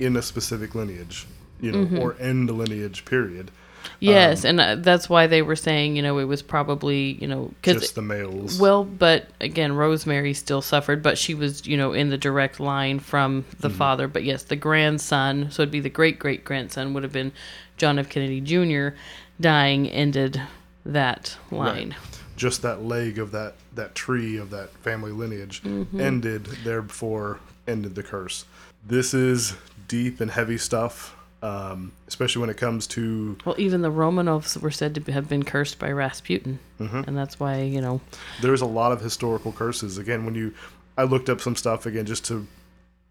in 0.00 0.16
a 0.16 0.22
specific 0.22 0.74
lineage, 0.74 1.26
you 1.60 1.70
know, 1.72 1.84
Mm-hmm. 1.84 1.98
or 1.98 2.16
end 2.18 2.48
a 2.50 2.52
lineage. 2.52 3.04
Period. 3.04 3.50
Yes, 3.98 4.44
and 4.44 4.60
uh, 4.60 4.74
that's 4.76 5.08
why 5.08 5.26
they 5.26 5.40
were 5.42 5.56
saying, 5.56 5.96
you 5.96 6.02
know, 6.02 6.18
it 6.18 6.24
was 6.24 6.42
probably, 6.42 7.12
you 7.20 7.26
know, 7.26 7.50
because 7.60 7.80
Just 7.82 7.94
the 7.94 8.02
males. 8.02 8.58
well, 8.60 8.84
but 8.84 9.28
again, 9.40 9.72
Rosemary 9.74 10.34
still 10.34 10.60
suffered, 10.62 11.02
but 11.02 11.16
she 11.16 11.34
was, 11.34 11.66
you 11.66 11.76
know, 11.78 11.92
in 11.94 12.10
the 12.10 12.18
direct 12.18 12.60
line 12.60 12.98
from 12.98 13.44
the 13.60 13.68
Mm-hmm. 13.68 13.76
father. 13.78 14.08
But 14.08 14.24
yes, 14.24 14.42
the 14.44 14.56
grandson, 14.56 15.50
so 15.50 15.62
it'd 15.62 15.72
be 15.72 15.80
the 15.80 15.88
great 15.90 16.18
great 16.18 16.44
grandson, 16.44 16.92
would 16.94 17.02
have 17.04 17.12
been 17.12 17.32
John 17.78 17.98
F. 17.98 18.08
Kennedy 18.10 18.40
Jr. 18.40 18.96
dying 19.40 19.88
ended 19.88 20.40
that 20.84 21.36
line. 21.50 21.94
just 22.36 22.62
that 22.62 22.82
leg 22.82 23.18
of 23.18 23.32
that 23.32 23.54
that 23.74 23.94
tree 23.94 24.36
of 24.36 24.50
that 24.50 24.70
family 24.78 25.12
lineage 25.12 25.62
Mm-hmm. 25.62 26.00
ended 26.00 26.44
there 26.64 26.82
before 26.82 27.38
ended 27.66 27.94
the 27.94 28.02
curse. 28.02 28.44
This 28.86 29.12
is 29.14 29.54
deep 29.90 30.20
and 30.20 30.30
heavy 30.30 30.56
stuff, 30.58 31.16
um, 31.42 31.92
especially 32.06 32.40
when 32.40 32.50
it 32.50 32.56
comes 32.56 32.86
to 32.88 33.36
Well, 33.44 33.56
even 33.58 33.82
the 33.82 33.90
Romanovs 33.90 34.56
were 34.60 34.70
said 34.70 34.94
to 34.94 35.12
have 35.12 35.28
been 35.28 35.42
cursed 35.44 35.78
by 35.78 35.90
Rasputin, 35.90 36.58
Mm-hmm. 36.78 37.02
and 37.06 37.16
that's 37.18 37.38
why 37.38 37.60
you 37.62 37.80
know. 37.80 38.00
there's 38.40 38.62
a 38.62 38.66
lot 38.80 38.92
of 38.92 39.00
historical 39.02 39.52
curses. 39.52 39.98
Again, 39.98 40.24
when 40.24 40.34
you 40.34 40.54
I 40.96 41.04
looked 41.04 41.28
up 41.28 41.40
some 41.40 41.56
stuff 41.56 41.86
again 41.86 42.06
just 42.06 42.24
to 42.26 42.46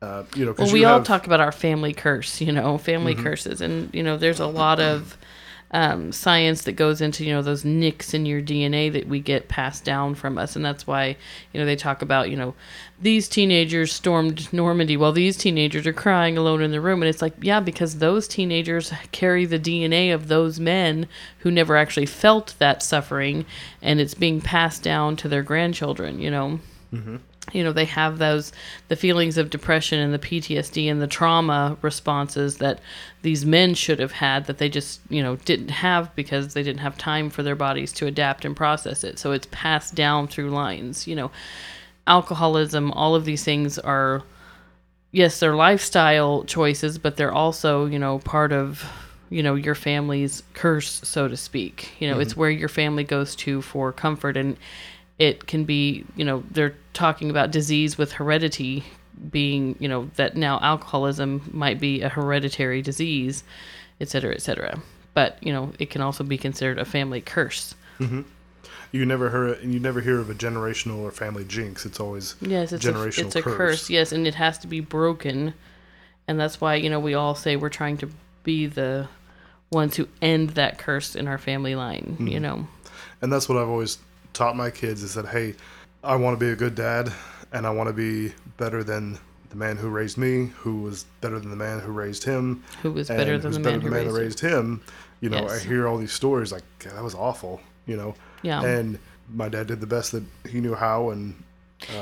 uh, 0.02 0.24
you 0.36 0.46
know 0.46 0.56
Well, 0.58 0.72
we 0.74 0.86
all 0.86 1.04
talk 1.04 1.28
about 1.28 1.40
our 1.42 1.52
family 1.52 1.94
curse, 1.94 2.40
you 2.42 2.52
know, 2.52 2.78
family 2.80 3.14
Mm-hmm. 3.14 3.24
curses, 3.24 3.62
and 3.62 3.94
you 3.94 4.02
know, 4.04 4.18
there's 4.18 4.40
a 4.40 4.48
lot 4.48 4.80
of 4.80 5.18
um, 5.72 6.12
science 6.12 6.64
that 6.64 6.74
goes 6.74 7.00
into 7.00 7.24
you 7.24 7.34
know 7.34 7.42
those 7.42 7.64
nicks 7.64 8.14
in 8.14 8.26
your 8.26 8.42
DNA 8.42 8.92
that 8.92 9.08
we 9.08 9.20
get 9.20 9.48
passed 9.48 9.84
down 9.84 10.16
from 10.16 10.38
us, 10.38 10.56
and 10.56 10.66
that's 10.66 10.88
why 10.88 11.16
you 11.54 11.60
know 11.60 11.66
they 11.66 11.76
talk 11.76 12.02
about 12.02 12.30
you 12.30 12.38
know 12.38 12.56
these 13.02 13.28
teenagers 13.28 13.94
stormed 13.94 14.52
Normandy 14.52 14.98
while 14.98 15.12
these 15.12 15.38
teenagers 15.38 15.86
are 15.86 15.94
crying 15.94 16.38
alone 16.38 16.62
in 16.62 16.72
the 16.72 16.82
room, 16.82 17.02
and 17.02 17.10
it's 17.10 17.22
like 17.22 17.36
yeah, 17.42 17.60
because 17.60 17.98
those 17.98 18.28
teenagers 18.28 18.92
carry 19.12 19.46
the 19.46 19.60
DNA 19.60 20.14
of 20.14 20.28
those 20.28 20.60
men 20.60 21.08
who 21.40 21.52
never 21.52 21.78
actually 21.78 22.08
felt 22.08 22.56
that 22.60 22.82
suffering, 22.82 23.46
and 23.82 24.00
it's 24.00 24.16
being 24.16 24.42
passed 24.42 24.82
down 24.82 25.16
to 25.18 25.28
their 25.28 25.44
grandchildren, 25.44 26.20
you 26.20 26.32
know 26.32 26.60
you 27.54 27.64
know 27.64 27.72
they 27.72 27.86
have 27.86 28.18
those 28.18 28.52
the 28.88 28.96
feelings 28.96 29.38
of 29.38 29.50
depression 29.50 30.00
and 30.00 30.14
the 30.14 30.20
PTSD 30.20 30.90
and 30.90 31.02
the 31.02 31.08
trauma 31.08 31.78
responses 31.82 32.58
that 32.58 32.80
these 33.22 33.46
men 33.46 33.74
should 33.74 34.00
have 34.00 34.12
had 34.12 34.46
that 34.46 34.58
they 34.58 34.70
just 34.70 35.02
you 35.10 35.24
know 35.24 35.36
didn't 35.38 35.70
have 35.70 36.14
because 36.16 36.54
they 36.54 36.64
didn't 36.64 36.82
have 36.82 36.98
time 36.98 37.30
for 37.30 37.44
their 37.44 37.56
bodies 37.56 37.92
to 37.94 38.08
adapt 38.08 38.46
and 38.46 38.56
process 38.56 39.04
it. 39.04 39.20
So 39.20 39.32
it's 39.32 39.48
passed 39.52 39.96
down 39.96 40.28
through 40.28 40.50
lines 40.50 41.08
you 41.08 41.16
know. 41.16 41.32
Alcoholism 42.08 42.92
all 42.94 43.14
of 43.14 43.26
these 43.26 43.44
things 43.44 43.78
are 43.78 44.24
yes 45.12 45.40
they're 45.40 45.56
lifestyle 45.56 46.44
choices 46.44 46.98
but 46.98 47.18
they're 47.18 47.32
also 47.32 47.86
you 47.86 48.00
know 48.00 48.18
part 48.20 48.52
of 48.52 48.84
you 49.30 49.44
know 49.44 49.54
your 49.54 49.76
family's 49.76 50.42
curse 50.54 51.02
so 51.04 51.28
to 51.28 51.38
speak. 51.38 51.92
You 52.00 52.10
know 52.10 52.20
it's 52.20 52.32
mm-hmm. 52.32 52.40
where 52.40 52.50
your 52.50 52.70
family 52.70 53.04
goes 53.04 53.36
to 53.38 53.62
for 53.62 53.92
comfort. 53.92 54.38
And 54.38 54.58
it 55.20 55.46
can 55.48 55.64
be 55.66 56.06
you 56.16 56.26
know 56.26 56.44
they're 56.52 56.76
talking 56.94 57.30
about 57.30 57.52
disease 57.52 57.98
with 57.98 58.14
heredity 58.14 58.84
being 59.30 59.76
you 59.80 59.88
know 59.88 60.10
that 60.16 60.36
now 60.36 60.60
alcoholism 60.62 61.50
might 61.54 61.80
be 61.80 62.02
a 62.02 62.10
hereditary 62.10 62.82
disease 62.82 63.44
et 64.02 64.10
cetera 64.10 64.34
et 64.34 64.42
cetera 64.42 64.82
but 65.14 65.38
you 65.42 65.52
know 65.52 65.72
it 65.78 65.90
can 65.90 66.02
also 66.02 66.24
be 66.24 66.38
considered 66.38 66.80
a 66.80 66.86
family 66.86 67.22
curse 67.22 67.76
you 68.92 69.06
never 69.06 69.30
hear 69.30 69.62
you 69.62 69.80
never 69.80 70.02
hear 70.02 70.20
of 70.20 70.30
a 70.30 70.34
generational 70.34 71.00
or 71.00 71.12
family 71.12 71.44
jinx. 71.46 71.86
It's 71.86 72.00
always 72.00 72.36
Yes, 72.42 72.72
it's 72.72 72.86
a, 72.86 72.92
generational 72.92 73.26
it's 73.26 73.36
a 73.36 73.42
curse. 73.42 73.58
curse. 73.58 73.90
Yes, 73.90 74.12
and 74.12 74.26
it 74.26 74.36
has 74.36 74.58
to 74.60 74.68
be 74.68 74.80
broken, 74.80 75.54
and 76.28 76.40
that's 76.40 76.60
why 76.60 76.76
you 76.76 76.90
know 76.90 77.00
we 77.00 77.14
all 77.14 77.36
say 77.36 77.56
we're 77.56 77.70
trying 77.70 77.98
to 77.98 78.10
be 78.44 78.66
the 78.66 79.08
ones 79.72 79.96
who 79.96 80.08
end 80.22 80.52
that 80.52 80.80
curse 80.80 81.16
in 81.16 81.28
our 81.28 81.38
family 81.38 81.76
line. 81.76 82.16
Mm-hmm. 82.20 82.28
You 82.28 82.40
know, 82.40 82.68
and 83.22 83.32
that's 83.32 83.48
what 83.48 83.58
I've 83.60 83.70
always 83.70 84.00
taught 84.34 84.56
my 84.56 84.70
kids 84.70 85.04
is 85.04 85.14
that 85.16 85.28
hey, 85.28 85.56
I 86.04 86.16
want 86.16 86.40
to 86.40 86.46
be 86.46 86.52
a 86.52 86.56
good 86.56 86.76
dad, 86.76 87.12
and 87.52 87.66
I 87.68 87.72
want 87.72 87.88
to 87.88 87.94
be 87.94 88.34
better 88.58 88.84
than 88.84 89.18
the 89.50 89.56
man 89.56 89.78
who 89.78 89.90
raised 89.90 90.18
me, 90.18 90.46
who 90.58 90.82
was 90.82 91.06
better 91.22 91.40
than 91.40 91.50
the 91.50 91.56
man 91.56 91.80
who 91.80 91.92
raised 91.92 92.24
him, 92.24 92.64
who 92.82 92.92
was 92.92 93.08
better 93.08 93.38
than 93.38 93.52
the 93.52 93.60
better 93.60 93.80
man 93.80 93.80
than 93.80 93.82
who 93.82 93.90
the 93.90 94.06
man 94.06 94.14
raised, 94.14 94.40
him. 94.40 94.52
him. 94.52 94.82
You 95.22 95.30
know, 95.30 95.42
Yes. 95.42 95.66
I 95.66 95.68
hear 95.68 95.88
all 95.88 95.98
these 95.98 96.14
stories 96.14 96.52
like 96.52 96.64
"God, 96.80 96.94
that 96.96 97.04
was 97.04 97.16
awful. 97.16 97.60
You 97.86 97.98
know, 97.98 98.16
Yeah. 98.44 98.62
and 98.64 99.00
my 99.34 99.50
dad 99.50 99.68
did 99.68 99.82
the 99.82 99.88
best 99.88 100.12
that 100.12 100.24
he 100.50 100.60
knew 100.62 100.76
how, 100.76 101.10
and 101.10 101.36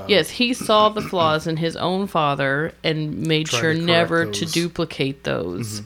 yes, 0.08 0.30
he 0.30 0.54
saw 0.54 0.90
the 0.90 1.02
flaws 1.02 1.48
in 1.48 1.58
his 1.58 1.76
own 1.76 2.08
father 2.08 2.74
and 2.84 3.26
made 3.28 3.48
sure 3.48 3.74
to 3.74 3.80
never 3.80 4.26
to 4.26 4.32
those. 4.32 4.52
Mm-hmm. 4.52 4.62
duplicate 4.62 5.24
those. 5.24 5.82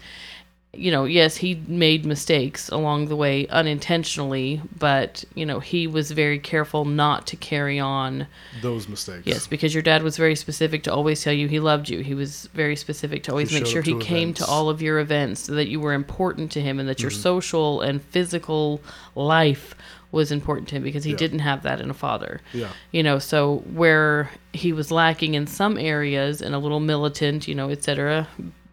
You 0.73 0.89
know, 0.89 1.03
yes, 1.03 1.35
he 1.35 1.55
made 1.67 2.05
mistakes 2.05 2.69
along 2.69 3.07
the 3.07 3.15
way 3.17 3.45
unintentionally, 3.47 4.61
but 4.79 5.25
you 5.35 5.45
know 5.45 5.59
he 5.59 5.85
was 5.85 6.11
very 6.11 6.39
careful 6.39 6.85
not 6.85 7.27
to 7.27 7.35
carry 7.35 7.77
on 7.77 8.25
those 8.61 8.87
mistakes. 8.87 9.27
Yes, 9.27 9.47
because 9.47 9.73
your 9.73 9.83
dad 9.83 10.01
was 10.01 10.15
very 10.15 10.35
specific 10.35 10.83
to 10.83 10.93
always 10.93 11.21
tell 11.21 11.33
you 11.33 11.49
he 11.49 11.59
loved 11.59 11.89
you. 11.89 11.99
He 11.99 12.13
was 12.13 12.47
very 12.53 12.77
specific 12.77 13.23
to 13.23 13.31
always 13.31 13.49
He 13.49 13.57
make 13.59 13.65
sure 13.67 13.81
he 13.81 13.99
came 13.99 14.33
to 14.35 14.45
all 14.45 14.69
of 14.69 14.81
your 14.81 14.99
events, 14.99 15.41
so 15.41 15.55
that 15.55 15.67
you 15.67 15.81
were 15.81 15.91
important 15.93 16.51
to 16.53 16.61
him, 16.61 16.79
and 16.79 16.87
that 16.87 17.01
your 17.01 17.11
Mm-hmm. 17.11 17.21
social 17.21 17.81
and 17.81 18.01
physical 18.01 18.79
life 19.13 19.75
was 20.13 20.31
important 20.31 20.69
to 20.69 20.75
him 20.75 20.83
because 20.83 21.03
he 21.03 21.11
Yeah. 21.11 21.17
didn't 21.17 21.39
have 21.39 21.63
that 21.63 21.81
in 21.81 21.89
a 21.89 21.93
father. 21.93 22.39
Yeah. 22.53 22.69
You 22.91 23.03
know, 23.03 23.19
so 23.19 23.57
where 23.73 24.29
he 24.53 24.71
was 24.71 24.89
lacking 24.89 25.33
in 25.33 25.47
some 25.47 25.77
areas 25.77 26.41
and 26.41 26.55
a 26.55 26.59
little 26.59 26.79
militant, 26.79 27.45
you 27.47 27.55
know, 27.55 27.69
etc. 27.69 28.27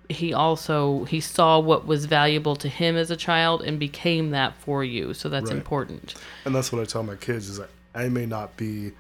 He 0.09 0.33
also 0.33 1.05
he 1.05 1.21
saw 1.21 1.59
what 1.59 1.87
was 1.87 2.07
valuable 2.07 2.57
to 2.57 2.69
him 2.69 2.97
as 2.97 3.11
a 3.11 3.17
child 3.17 3.63
and 3.63 3.79
became 3.79 4.31
that 4.31 4.55
for 4.59 4.83
you. 4.83 5.13
So 5.15 5.29
that's 5.29 5.51
Right. 5.51 5.57
important. 5.57 6.15
And 6.45 6.55
that's 6.55 6.73
what 6.73 6.81
I 6.81 6.85
tell 6.85 7.03
my 7.03 7.17
kids 7.17 7.49
is 7.49 7.59
that 7.59 7.71
I 7.95 8.09
may 8.09 8.27
not 8.27 8.57
be 8.57 8.93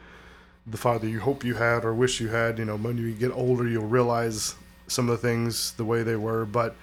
the 0.66 0.76
father 0.76 1.08
you 1.08 1.20
hope 1.20 1.44
you 1.44 1.54
had 1.54 1.84
or 1.84 1.94
wish 1.94 2.20
you 2.20 2.28
had. 2.28 2.58
You 2.58 2.66
know, 2.66 2.76
when 2.76 2.98
you 2.98 3.12
get 3.12 3.32
older, 3.32 3.66
you'll 3.66 3.86
realize 3.86 4.54
some 4.86 5.08
of 5.08 5.20
the 5.20 5.26
things 5.26 5.72
the 5.72 5.84
way 5.84 6.02
they 6.02 6.16
were, 6.16 6.44
but 6.44 6.76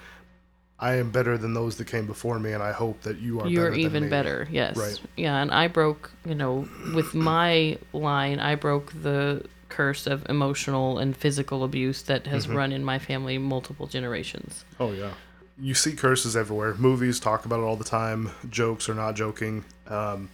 I 0.78 0.96
am 0.96 1.10
better 1.10 1.38
than 1.38 1.54
those 1.54 1.76
that 1.76 1.86
came 1.86 2.06
before 2.06 2.38
me, 2.38 2.52
and 2.52 2.62
I 2.62 2.72
hope 2.72 3.02
that 3.02 3.18
you 3.18 3.40
are. 3.40 3.48
You're 3.48 3.70
better 3.70 3.82
than 3.82 3.96
even 3.96 4.10
better, 4.10 4.48
yes. 4.50 4.76
Right. 4.76 5.00
Yeah, 5.16 5.40
and 5.40 5.50
I 5.50 5.68
broke, 5.68 6.10
you 6.26 6.34
know, 6.34 6.68
with 6.94 7.14
my 7.14 7.78
line, 7.92 8.40
I 8.40 8.56
broke 8.56 8.92
the 8.92 9.46
curse 9.76 10.06
of 10.06 10.18
emotional 10.28 10.98
and 10.98 11.16
physical 11.16 11.62
abuse 11.64 12.02
that 12.02 12.26
has 12.26 12.46
Mm-hmm. 12.46 12.56
run 12.56 12.72
in 12.72 12.82
my 12.84 12.98
family 12.98 13.36
multiple 13.38 13.86
generations. 13.86 14.64
Oh 14.80 14.92
yeah, 14.92 15.12
you 15.58 15.74
see 15.74 15.94
curses 15.94 16.34
everywhere. 16.36 16.74
Movies 16.74 17.20
talk 17.20 17.44
about 17.46 17.60
it 17.60 17.66
all 17.68 17.76
the 17.76 17.90
time. 18.02 18.30
Jokes 18.50 18.88
are 18.88 18.94
not 18.94 19.14
joking. 19.16 19.64
Um, 19.88 20.28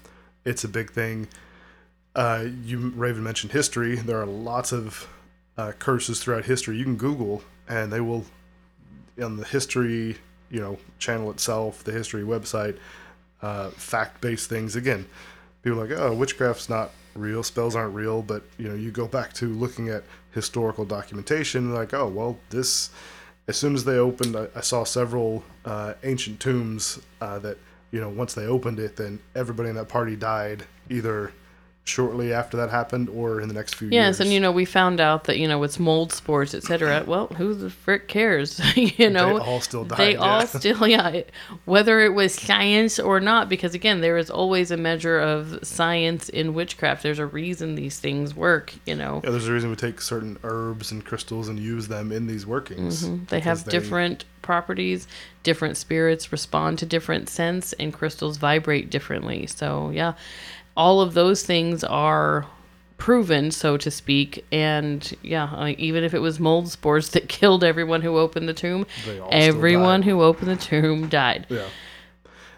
it's 0.44 0.64
a 0.64 0.68
big 0.68 0.90
thing. 0.92 1.28
Uh, 2.14 2.44
you 2.68 2.76
Raven 3.04 3.22
mentioned 3.22 3.52
history. 3.52 3.96
There 3.96 4.20
are 4.20 4.26
lots 4.26 4.72
of 4.72 5.08
uh, 5.56 5.72
curses 5.78 6.20
throughout 6.20 6.44
history. 6.44 6.76
You 6.76 6.84
can 6.84 6.96
Google, 6.96 7.42
and 7.68 7.92
they 7.92 8.00
will 8.00 8.24
on 9.22 9.36
the 9.36 9.44
history, 9.44 10.16
you 10.50 10.60
know, 10.60 10.78
channel 10.98 11.30
itself, 11.30 11.84
the 11.84 11.92
history 11.92 12.22
website, 12.22 12.76
uh, 13.42 13.70
fact-based 13.70 14.48
things. 14.48 14.76
Again, 14.76 15.06
people 15.62 15.80
are 15.80 15.86
like, 15.86 15.98
oh, 15.98 16.14
witchcraft's 16.14 16.68
not 16.68 16.90
real, 17.14 17.42
spells 17.42 17.76
aren't 17.76 17.94
real, 17.94 18.22
but 18.22 18.42
you 18.58 18.68
know, 18.68 18.74
you 18.74 18.90
go 18.90 19.06
back 19.06 19.32
to 19.34 19.46
looking 19.46 19.88
at 19.88 20.04
historical 20.32 20.84
documentation, 20.84 21.74
like, 21.74 21.94
oh, 21.94 22.08
well, 22.08 22.38
this. 22.50 22.90
As 23.48 23.56
soon 23.56 23.74
as 23.74 23.84
they 23.84 23.96
opened, 23.96 24.36
I, 24.36 24.46
I 24.54 24.60
saw 24.60 24.84
several 24.84 25.42
uh, 25.64 25.94
ancient 26.04 26.38
tombs 26.38 27.00
uh, 27.20 27.40
that 27.40 27.58
you 27.90 28.00
know 28.00 28.08
once 28.08 28.34
they 28.34 28.46
opened 28.46 28.78
it, 28.78 28.96
then 28.96 29.18
everybody 29.34 29.68
in 29.68 29.74
that 29.74 29.88
party 29.88 30.14
died 30.14 30.64
either 30.88 31.32
shortly 31.84 32.32
after 32.32 32.56
that 32.56 32.70
happened 32.70 33.08
or 33.08 33.40
in 33.40 33.48
the 33.48 33.54
next 33.54 33.74
few 33.74 33.88
Yes, 33.88 33.92
years. 33.92 34.18
Yes, 34.18 34.20
and 34.20 34.32
you 34.32 34.38
know 34.38 34.52
we 34.52 34.64
found 34.64 35.00
out 35.00 35.24
that 35.24 35.36
you 35.38 35.48
know 35.48 35.60
it's 35.64 35.80
mold 35.80 36.12
spores, 36.12 36.54
etc. 36.54 37.02
Well, 37.08 37.26
who 37.26 37.54
the 37.54 37.70
frick 37.70 38.06
cares? 38.06 38.60
you 38.76 39.10
know, 39.10 39.38
they 39.38 39.44
all 39.44 39.60
still 39.60 39.84
They 39.84 40.14
died, 40.14 40.16
all 40.16 40.46
still, 40.46 40.86
yeah, 40.86 41.08
it- 41.08 41.30
whether 41.64 42.00
it 42.00 42.14
was 42.14 42.34
science 42.34 43.00
or 43.00 43.18
not, 43.18 43.48
because 43.48 43.74
again, 43.74 44.00
there 44.00 44.16
is 44.16 44.30
always 44.30 44.70
a 44.70 44.76
measure 44.76 45.18
of 45.18 45.58
science 45.66 46.28
in 46.28 46.54
witchcraft. 46.54 47.02
There's 47.02 47.18
a 47.18 47.26
reason 47.26 47.74
these 47.74 47.98
things 47.98 48.32
work. 48.34 48.72
You 48.86 48.94
know, 48.94 49.20
Yeah, 49.24 49.30
there's 49.30 49.48
a 49.48 49.52
reason 49.52 49.68
we 49.70 49.76
take 49.76 50.00
certain 50.00 50.38
herbs 50.44 50.92
and 50.92 51.04
crystals 51.04 51.48
and 51.48 51.58
use 51.58 51.88
them 51.88 52.12
in 52.12 52.28
these 52.28 52.46
workings. 52.46 53.04
Mm-hmm. 53.04 53.24
they 53.26 53.40
have 53.40 53.64
they- 53.64 53.72
different 53.72 54.24
properties. 54.42 55.08
Different 55.42 55.76
spirits 55.76 56.30
respond 56.30 56.78
to 56.78 56.86
different 56.86 57.28
scents, 57.28 57.72
and 57.74 57.92
crystals 57.92 58.36
vibrate 58.36 58.90
differently. 58.90 59.48
So 59.48 59.90
yeah, 59.90 60.12
all 60.76 61.00
of 61.00 61.14
those 61.14 61.42
things 61.42 61.84
are 61.84 62.46
proven, 62.96 63.50
so 63.50 63.76
to 63.76 63.90
speak. 63.90 64.44
And 64.52 65.12
yeah, 65.22 65.68
even 65.78 66.04
if 66.04 66.14
it 66.14 66.20
was 66.20 66.38
mold 66.38 66.68
spores 66.70 67.10
that 67.10 67.28
killed 67.28 67.64
everyone 67.64 68.02
who 68.02 68.16
opened 68.18 68.48
the 68.48 68.54
tomb, 68.54 68.86
They 69.06 69.18
all 69.18 69.28
still 69.28 69.40
everyone 69.40 70.02
who 70.02 70.22
opened 70.22 70.50
the 70.50 70.56
tomb 70.56 71.08
died. 71.08 71.46
Yeah. 71.48 71.66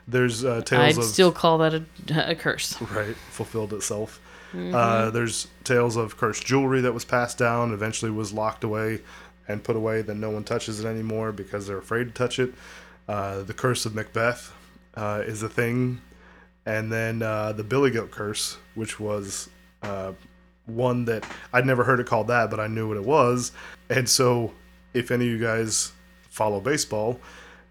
There's 0.06 0.44
uh, 0.44 0.60
tales 0.60 0.82
I'd 0.82 0.98
of 0.98 1.04
still 1.04 1.32
call 1.32 1.58
that 1.58 1.74
a, 1.74 1.84
a 2.30 2.34
curse. 2.34 2.80
right 2.82 3.16
fulfilled 3.30 3.72
itself. 3.72 4.20
Mm-hmm. 4.52 4.74
Uh, 4.74 5.10
there's 5.10 5.48
tales 5.64 5.96
of 5.96 6.16
cursed 6.16 6.44
jewelry 6.44 6.82
that 6.82 6.92
was 6.92 7.04
passed 7.04 7.38
down, 7.38 7.72
eventually 7.72 8.10
was 8.10 8.32
locked 8.32 8.62
away 8.64 9.00
and 9.48 9.64
put 9.64 9.76
away. 9.76 10.02
Then 10.02 10.20
no 10.20 10.30
one 10.30 10.44
touches 10.44 10.78
it 10.78 10.86
anymore 10.86 11.32
because 11.32 11.66
they're 11.66 11.78
afraid 11.78 12.04
to 12.04 12.10
touch 12.12 12.38
it. 12.38 12.54
Uh, 13.08 13.42
the 13.42 13.54
curse 13.54 13.84
of 13.84 13.94
Macbeth 13.94 14.52
uh, 14.94 15.22
is 15.24 15.42
a 15.42 15.48
thing, 15.48 16.00
and 16.66 16.90
then 16.90 17.22
uh, 17.22 17.52
the 17.52 17.64
Billy 17.64 17.90
Goat 17.90 18.10
curse, 18.10 18.56
which 18.74 18.98
was 18.98 19.48
uh, 19.82 20.12
one 20.66 21.04
that 21.04 21.26
I'd 21.52 21.66
never 21.66 21.84
heard 21.84 22.00
it 22.00 22.06
called 22.06 22.28
that, 22.28 22.50
but 22.50 22.60
I 22.60 22.66
knew 22.66 22.88
what 22.88 22.96
it 22.96 23.04
was. 23.04 23.52
And 23.90 24.08
so, 24.08 24.52
if 24.92 25.10
any 25.10 25.26
of 25.26 25.32
you 25.32 25.38
guys 25.38 25.92
follow 26.30 26.60
baseball, 26.60 27.20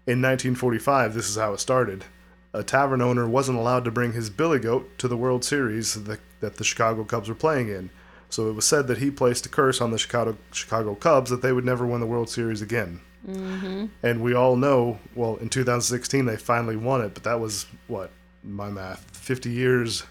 in 0.06 0.20
1945, 0.20 1.14
this 1.14 1.28
is 1.28 1.36
how 1.36 1.54
it 1.54 1.60
started. 1.60 2.04
A 2.52 2.62
tavern 2.62 3.00
owner 3.00 3.26
wasn't 3.26 3.58
allowed 3.58 3.84
to 3.84 3.90
bring 3.90 4.12
his 4.12 4.30
billy 4.30 4.58
goat 4.58 4.98
to 4.98 5.08
the 5.08 5.16
World 5.16 5.44
Series 5.44 6.04
that, 6.04 6.20
that 6.40 6.56
the 6.56 6.64
Chicago 6.64 7.02
Cubs 7.04 7.28
were 7.28 7.34
playing 7.34 7.68
in. 7.68 7.90
So 8.28 8.48
it 8.48 8.54
was 8.54 8.64
said 8.64 8.86
that 8.88 8.98
he 8.98 9.10
placed 9.10 9.46
a 9.46 9.48
curse 9.48 9.80
on 9.80 9.90
the 9.90 9.98
Chicago 9.98 10.36
Chicago 10.52 10.94
Cubs 10.94 11.30
that 11.30 11.42
they 11.42 11.52
would 11.52 11.64
never 11.64 11.86
win 11.86 12.00
the 12.00 12.06
World 12.06 12.28
Series 12.28 12.62
again. 12.62 13.00
Mm-hmm. 13.26 13.86
And 14.02 14.20
we 14.20 14.34
all 14.34 14.56
know, 14.56 14.98
well, 15.14 15.36
in 15.36 15.48
2016 15.48 16.26
they 16.26 16.36
finally 16.36 16.76
won 16.76 17.00
it, 17.00 17.14
but 17.14 17.24
that 17.24 17.40
was 17.40 17.66
what 17.86 18.10
my 18.44 18.70
math, 18.70 19.00
50 19.16 19.50
years 19.50 20.04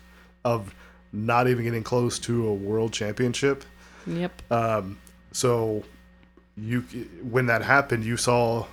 of 0.43 0.73
not 1.11 1.47
even 1.47 1.63
getting 1.63 1.83
close 1.83 2.19
to 2.19 2.47
a 2.47 2.53
World 2.53 2.91
Championship. 2.91 3.63
Yep. 4.07 4.41
Um, 4.51 4.97
so 5.31 5.83
you 6.57 6.81
when 7.23 7.45
that 7.47 7.61
happened, 7.61 8.03
you 8.03 8.17
saw 8.17 8.65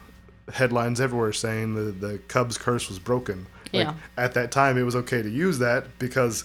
headlines 0.53 1.01
everywhere 1.01 1.33
saying 1.33 1.75
the 1.75 1.93
the 1.93 2.19
Cubs 2.29 2.59
curse 2.59 2.89
was 2.89 2.99
broken. 2.99 3.47
Like, 3.73 3.85
Yeah. 3.85 3.95
At 4.17 4.35
that 4.35 4.51
time, 4.51 4.77
it 4.77 4.83
was 4.83 4.97
okay 4.97 5.23
to 5.23 5.31
use 5.31 5.59
that 5.61 5.99
because 5.99 6.45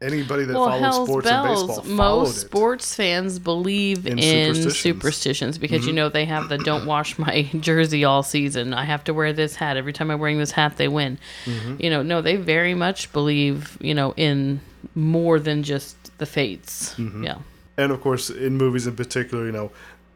anybody 0.00 0.44
that 0.44 0.54
well, 0.54 0.66
followed 0.66 0.80
hell's 0.80 1.08
sports 1.08 1.28
and 1.28 1.48
baseball 1.48 1.84
Most 1.84 2.40
sports 2.40 2.94
fans 2.94 3.38
believe 3.38 4.06
In 4.06 4.18
in, 4.18 4.70
superstitions. 4.70 5.56
Mm-hmm. 5.56 5.60
because 5.60 5.86
you 5.86 5.92
know 5.92 6.08
they 6.08 6.24
have 6.24 6.48
the 6.48 6.58
"don't 6.58 6.86
wash 6.86 7.18
my 7.18 7.42
jersey 7.60 8.04
all 8.04 8.22
season." 8.22 8.72
I 8.74 8.84
have 8.84 9.04
to 9.04 9.14
wear 9.14 9.32
this 9.32 9.56
hat 9.56 9.76
every 9.76 9.92
time 9.92 10.10
I'm 10.10 10.18
wearing 10.18 10.38
this 10.38 10.52
hat. 10.52 10.76
They 10.76 10.88
win. 10.88 11.18
Mm-hmm. 11.44 11.76
You 11.78 11.90
know, 11.90 12.02
no, 12.02 12.22
they 12.22 12.36
very 12.36 12.74
much 12.74 13.12
believe 13.12 13.76
you 13.80 13.94
know 13.94 14.14
in 14.16 14.60
more 14.94 15.38
than 15.38 15.62
just 15.62 15.96
the 16.18 16.26
fates. 16.26 16.94
Mm-hmm. 16.94 17.24
Yeah. 17.24 17.38
and 17.78 17.92
of 17.92 18.00
course 18.00 18.30
in 18.30 18.56
movies 18.56 18.86
in 18.86 18.96
particular 18.96 19.46
you 19.46 19.52
know 19.52 19.70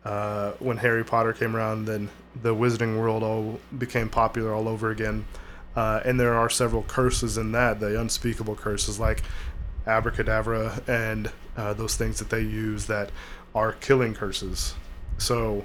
uh, 0.05 0.53
when 0.59 0.77
harry 0.77 1.05
potter 1.05 1.33
came 1.33 1.55
around 1.57 1.87
then 1.87 2.11
the 2.43 2.55
wizarding 2.55 2.99
world 2.99 3.23
all 3.23 3.59
became 3.79 4.09
popular 4.09 4.53
all 4.53 4.69
over 4.69 4.91
again 4.91 5.25
uh, 5.77 6.01
and 6.05 6.19
there 6.21 6.35
are 6.35 6.51
several 6.51 6.83
curses 6.83 7.39
in 7.39 7.53
that 7.53 7.81
the 7.81 7.99
unspeakable 7.99 8.55
curses 8.57 8.99
like 9.01 9.23
abracadabra 9.87 10.83
and 10.87 11.31
uh, 11.57 11.73
those 11.75 11.97
things 11.97 12.19
that 12.19 12.31
they 12.31 12.41
use 12.41 12.87
that 12.87 13.11
are 13.55 13.73
killing 13.73 14.15
curses 14.15 14.75
so 15.19 15.65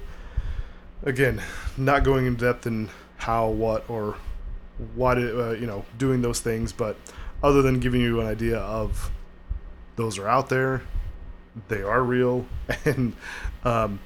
again 1.04 1.42
not 1.78 2.04
going 2.04 2.26
in 2.26 2.36
depth 2.36 2.68
in 2.68 2.90
how 3.18 3.48
what 3.48 3.90
or 3.90 4.16
what 4.96 5.18
uh, 5.18 5.52
you 5.52 5.66
know 5.66 5.86
doing 5.98 6.22
those 6.22 6.40
things 6.40 6.72
but 6.72 6.96
other 7.42 7.62
than 7.62 7.80
giving 7.80 8.02
you 8.02 8.20
an 8.20 8.28
idea 8.28 8.58
of 8.58 9.12
those 9.96 10.18
are 10.18 10.28
out 10.28 10.50
there 10.50 10.82
they 11.68 11.82
are 11.82 12.04
real 12.04 12.46
and 12.86 13.14
um, 13.64 14.00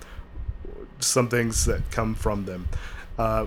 some 1.00 1.28
things 1.28 1.66
that 1.66 1.90
come 1.92 2.16
from 2.16 2.46
them. 2.46 2.68
Uh, 3.18 3.46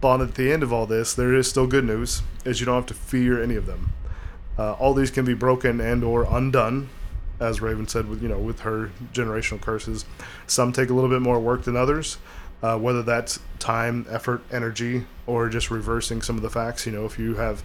but 0.00 0.20
at 0.20 0.34
the 0.36 0.52
end 0.52 0.62
of 0.62 0.72
all 0.72 0.86
this, 0.86 1.14
there 1.14 1.34
is 1.34 1.48
still 1.48 1.66
good 1.66 1.84
news, 1.84 2.22
is 2.44 2.60
you 2.60 2.66
don't 2.66 2.76
have 2.76 2.86
to 2.86 2.94
fear 2.94 3.42
any 3.42 3.56
of 3.56 3.66
them. 3.66 3.90
Uh, 4.58 4.72
all 4.72 4.92
these 4.92 5.10
can 5.10 5.24
be 5.24 5.34
broken 5.34 5.80
and 5.80 6.02
or 6.02 6.24
undone, 6.24 6.88
as 7.38 7.60
Raven 7.60 7.86
said 7.86 8.08
with 8.08 8.22
you 8.22 8.28
know 8.28 8.38
with 8.38 8.60
her 8.60 8.90
generational 9.12 9.60
curses. 9.60 10.04
Some 10.46 10.72
take 10.72 10.90
a 10.90 10.94
little 10.94 11.10
bit 11.10 11.22
more 11.22 11.38
work 11.38 11.62
than 11.62 11.76
others, 11.76 12.18
uh, 12.62 12.76
whether 12.78 13.02
that's 13.02 13.38
time, 13.58 14.06
effort, 14.10 14.42
energy, 14.50 15.06
or 15.26 15.48
just 15.48 15.70
reversing 15.70 16.22
some 16.22 16.36
of 16.36 16.42
the 16.42 16.50
facts. 16.50 16.86
You 16.86 16.92
know, 16.92 17.04
if 17.04 17.18
you 17.18 17.36
have 17.36 17.62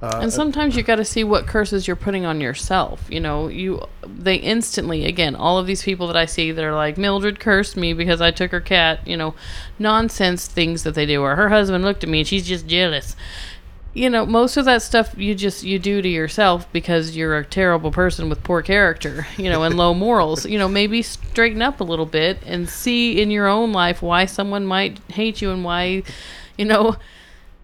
uh, 0.00 0.20
And 0.22 0.32
sometimes 0.32 0.76
you 0.76 0.84
got 0.84 0.96
to 0.96 1.04
see 1.04 1.24
what 1.24 1.48
curses 1.48 1.88
you're 1.88 1.96
putting 1.96 2.24
on 2.24 2.40
yourself. 2.40 3.04
You 3.10 3.18
know, 3.18 3.48
you 3.48 3.84
they 4.06 4.36
instantly 4.36 5.04
again 5.06 5.34
all 5.34 5.58
of 5.58 5.66
these 5.66 5.82
people 5.82 6.06
that 6.06 6.16
I 6.16 6.24
see 6.24 6.52
that 6.52 6.64
are 6.64 6.74
like 6.74 6.96
Mildred 6.96 7.40
cursed 7.40 7.76
me 7.76 7.92
because 7.94 8.20
I 8.20 8.30
took 8.30 8.52
her 8.52 8.60
cat. 8.60 9.06
You 9.06 9.16
know, 9.16 9.34
nonsense 9.78 10.46
things 10.46 10.84
that 10.84 10.94
they 10.94 11.04
do. 11.04 11.20
Or 11.22 11.34
her 11.34 11.48
husband 11.48 11.84
looked 11.84 12.04
at 12.04 12.10
me 12.10 12.20
and 12.20 12.28
she's 12.28 12.46
just 12.46 12.68
jealous. 12.68 13.16
You 13.94 14.10
know, 14.10 14.26
most 14.26 14.56
of 14.56 14.64
that 14.66 14.82
stuff 14.82 15.14
you 15.16 15.34
just 15.34 15.64
you 15.64 15.78
do 15.78 16.00
to 16.00 16.08
yourself 16.08 16.70
because 16.72 17.16
you're 17.16 17.36
a 17.36 17.44
terrible 17.44 17.90
person 17.90 18.28
with 18.28 18.44
poor 18.44 18.62
character. 18.62 19.26
You 19.36 19.50
know, 19.50 19.62
and 19.62 19.76
low 19.76 19.94
morals. 19.94 20.46
You 20.46 20.58
know, 20.58 20.68
maybe 20.68 21.02
straighten 21.02 21.62
up 21.62 21.80
a 21.80 21.84
little 21.84 22.06
bit 22.06 22.38
and 22.44 22.68
see 22.68 23.20
in 23.20 23.30
your 23.30 23.46
own 23.46 23.72
life 23.72 24.02
why 24.02 24.26
someone 24.26 24.66
might 24.66 24.98
hate 25.10 25.40
you 25.42 25.50
and 25.50 25.64
why, 25.64 26.02
you 26.56 26.64
know. 26.64 26.96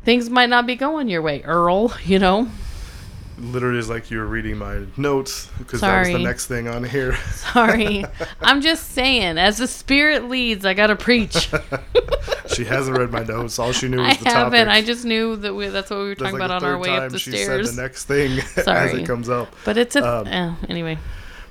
Things 0.05 0.29
might 0.29 0.51
not 0.51 0.67
be 0.67 0.77
going 0.77 1.09
your 1.09 1.23
way, 1.23 1.43
Earl, 1.45 1.95
you 2.05 2.19
know? 2.19 2.51
Literally 3.39 3.79
is 3.79 3.89
like 3.89 4.11
you're 4.11 4.27
reading 4.27 4.57
my 4.57 4.85
notes 4.97 5.49
because 5.59 5.81
that 5.81 6.01
was 6.01 6.09
the 6.09 6.19
next 6.19 6.47
thing 6.47 6.69
on 6.69 6.85
here. 6.85 7.17
Sorry. 7.33 8.05
I'm 8.41 8.61
just 8.61 8.91
saying, 8.93 9.39
as 9.39 9.59
the 9.59 9.67
spirit 9.67 10.29
leads, 10.29 10.65
I 10.65 10.75
got 10.75 10.89
to 10.89 10.97
preach. 10.97 11.51
she 12.55 12.65
hasn't 12.65 12.97
read 12.97 13.11
my 13.11 13.23
notes. 13.23 13.59
All 13.59 13.73
she 13.73 13.89
knew 13.89 13.99
was 13.99 14.07
I 14.07 14.23
the 14.23 14.29
haven't. 14.29 14.67
topic. 14.67 14.69
I 14.69 14.83
just 14.83 15.05
knew 15.05 15.37
that 15.37 15.55
we, 15.55 15.69
that's 15.69 15.91
what 15.91 16.01
we 16.01 16.07
were 16.07 16.15
talking 16.15 16.35
like 16.35 16.43
about 16.43 16.63
on 16.63 16.65
our 16.65 16.79
way 16.79 16.97
up 16.97 17.11
the 17.11 17.19
she 17.19 17.31
stairs. 17.31 17.69
said 17.69 17.77
the 17.77 17.83
next 17.83 18.05
thing 18.05 18.39
as 18.67 18.93
it 18.95 19.07
comes 19.07 19.29
up. 19.29 19.55
But 19.65 19.77
it's 19.77 19.97
a. 19.97 20.19
Um, 20.21 20.27
eh, 20.27 20.55
anyway. 20.69 20.99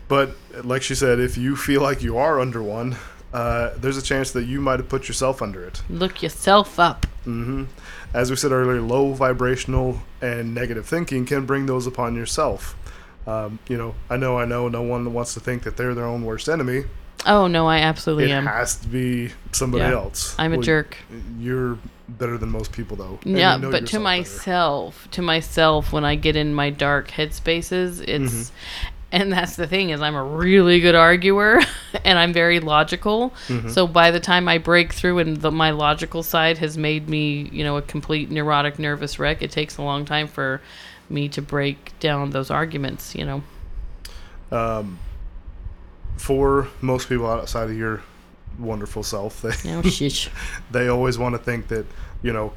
But 0.08 0.36
like 0.64 0.84
she 0.84 0.96
said, 0.96 1.20
if 1.20 1.38
you 1.38 1.56
feel 1.56 1.82
like 1.82 2.04
you 2.04 2.18
are 2.18 2.40
under 2.40 2.62
one, 2.62 2.98
uh, 3.34 3.72
there's 3.78 3.98
a 3.98 4.02
chance 4.02 4.32
that 4.32 4.44
you 4.44 4.62
might 4.62 4.80
have 4.80 4.90
put 4.90 5.08
yourself 5.08 5.42
under 5.42 5.64
it. 5.66 5.82
Look 5.90 6.22
yourself 6.22 6.80
up. 6.80 7.06
hmm 7.24 7.66
As 8.14 8.30
we 8.30 8.36
said 8.36 8.52
earlier, 8.52 8.80
low 8.82 9.14
vibrational 9.14 10.00
and 10.22 10.54
negative 10.54 10.86
thinking 10.86 11.26
can 11.26 11.46
bring 11.46 11.66
those 11.66 11.88
upon 11.88 12.16
yourself. 12.16 12.76
Um, 13.26 13.58
you 13.68 13.78
know, 13.78 13.96
I 14.10 14.18
know, 14.18 14.38
I 14.38 14.46
know, 14.46 14.68
no 14.68 14.82
one 14.84 15.14
wants 15.14 15.34
to 15.34 15.40
think 15.40 15.64
that 15.64 15.78
they're 15.78 15.96
their 15.96 16.06
own 16.06 16.24
worst 16.26 16.48
enemy. 16.50 16.84
Oh, 17.26 17.48
no, 17.48 17.68
I 17.68 17.78
absolutely 17.80 18.26
it 18.26 18.32
am. 18.32 18.46
It 18.48 18.52
has 18.52 18.76
to 18.78 18.88
be 18.88 19.32
somebody 19.54 19.86
Yeah. 19.86 19.94
else. 19.94 20.36
I'm 20.38 20.52
a 20.54 20.58
Well, 20.58 20.64
jerk. 20.64 20.98
You're 21.40 21.78
better 22.10 22.38
than 22.38 22.50
most 22.50 22.74
people, 22.74 22.98
though. 22.98 23.18
Yeah, 23.24 23.56
you 23.56 23.62
know 23.62 23.72
but 23.72 23.78
to 23.78 23.84
yourself 23.84 23.92
better. 23.94 24.00
myself, 24.04 25.08
to 25.12 25.22
myself, 25.22 25.94
when 25.94 26.04
I 26.04 26.16
get 26.16 26.36
in 26.36 26.54
my 26.54 26.70
dark 26.70 27.10
headspaces, 27.12 28.02
it's, 28.06 28.34
Mm-hmm. 28.34 28.93
And 29.14 29.32
that's 29.32 29.56
the 29.56 29.68
thing 29.68 29.92
is, 29.92 30.02
I'm 30.02 30.16
a 30.16 30.24
really 30.24 30.80
good 30.80 30.96
arguer, 30.96 31.62
and 32.04 32.18
I'm 32.18 32.34
very 32.34 32.60
logical. 32.60 33.30
Mm-hmm. 33.48 33.70
So 33.70 33.86
by 33.86 34.10
the 34.10 34.20
time 34.20 34.48
I 34.48 34.58
break 34.58 34.92
through, 34.92 35.20
and 35.20 35.38
the, 35.38 35.52
my 35.52 35.70
logical 35.70 36.24
side 36.24 36.58
has 36.58 36.80
made 36.80 37.08
me, 37.08 37.48
you 37.52 37.64
know, 37.64 37.78
a 37.78 37.84
complete 37.84 38.32
neurotic, 38.32 38.80
nervous 38.80 39.20
wreck, 39.20 39.44
it 39.44 39.52
takes 39.52 39.78
a 39.78 39.84
long 39.84 40.04
time 40.04 40.28
for 40.28 40.62
me 41.10 41.30
to 41.30 41.44
break 41.44 41.94
down 42.00 42.32
those 42.32 42.50
arguments. 42.50 43.14
You 43.14 43.26
know, 43.26 43.44
um, 44.52 44.98
for 46.18 46.68
most 46.82 47.08
people 47.08 47.28
outside 47.28 47.70
of 47.70 47.78
your 47.78 48.02
wonderful 48.58 49.04
self. 49.04 49.44
They 49.44 49.82
shish. 49.92 50.32
they 50.72 50.88
always 50.88 51.20
want 51.20 51.36
to 51.36 51.40
think 51.40 51.68
that 51.68 51.86
you 52.24 52.34
know, 52.34 52.54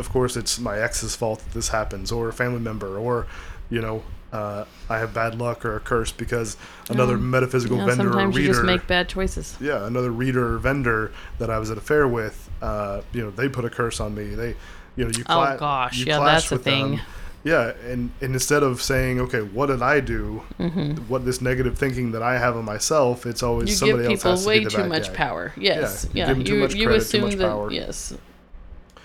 of 0.00 0.08
course, 0.10 0.36
it's 0.36 0.58
my 0.58 0.78
ex's 0.80 1.14
fault 1.14 1.38
that 1.40 1.52
this 1.54 1.68
happens, 1.68 2.10
or 2.10 2.28
a 2.28 2.32
family 2.32 2.60
member, 2.60 2.98
or 2.98 3.26
you 3.70 3.80
know, 3.80 4.02
uh, 4.32 4.64
I 4.88 4.98
have 4.98 5.12
bad 5.14 5.36
luck 5.38 5.64
or 5.64 5.76
a 5.76 5.80
curse 5.80 6.10
because 6.12 6.56
another 6.88 7.14
Um, 7.14 7.30
metaphysical 7.30 7.78
Yeah, 7.78 7.86
vendor 7.86 8.08
or 8.08 8.12
sometimes 8.12 8.34
you 8.36 8.42
reader. 8.42 8.52
just 8.54 8.64
make 8.64 8.86
bad 8.86 9.08
choices. 9.08 9.56
yeah, 9.60 9.86
another 9.86 10.10
reader 10.10 10.54
or 10.54 10.58
vendor 10.58 11.12
that 11.38 11.50
I 11.50 11.58
was 11.58 11.70
at 11.70 11.78
a 11.78 11.80
fair 11.80 12.06
with, 12.08 12.48
uh, 12.62 13.00
you 13.12 13.22
know, 13.22 13.30
they 13.30 13.48
put 13.48 13.64
a 13.64 13.70
curse 13.70 14.00
on 14.00 14.14
me. 14.14 14.34
They, 14.34 14.56
you 14.96 15.04
know, 15.04 15.10
you. 15.16 15.24
Oh, 15.28 15.56
gosh. 15.58 15.98
you 15.98 16.06
Yeah, 16.06 16.18
that's 16.20 16.50
a 16.50 16.54
with 16.56 16.64
them. 16.64 16.96
thing. 16.96 17.00
Yeah, 17.42 17.72
and, 17.88 18.10
and 18.20 18.34
instead 18.34 18.62
of 18.62 18.82
saying, 18.82 19.18
okay, 19.20 19.40
what 19.40 19.66
did 19.66 19.80
I 19.82 20.00
do? 20.00 20.42
hmm 20.58 20.92
What 21.08 21.24
this 21.24 21.40
negative 21.40 21.78
thinking 21.78 22.12
that 22.12 22.22
I 22.22 22.38
have 22.38 22.54
of 22.54 22.64
myself, 22.64 23.24
it's 23.24 23.42
always 23.42 23.70
You 23.70 23.74
somebody 23.76 24.04
else 24.04 24.18
people 24.18 24.30
has 24.32 24.42
to 24.42 24.48
way 24.48 24.58
be 24.58 24.64
the 24.64 24.70
too 24.70 24.76
bad 24.78 24.88
much 24.90 25.08
guy. 25.08 25.14
power. 25.14 25.52
Yes. 25.56 26.06
you 26.12 26.18
Yeah. 26.20 26.26
give 26.26 26.36
'em 26.38 26.44
too 26.44 26.54
you 26.56 26.60
much 26.60 26.74
you 26.74 26.86
credit, 26.86 26.98
too 26.98 27.02
assume 27.06 27.22
much 27.22 27.36
that 27.36 27.48
power. 27.48 27.70
yes. 27.72 28.12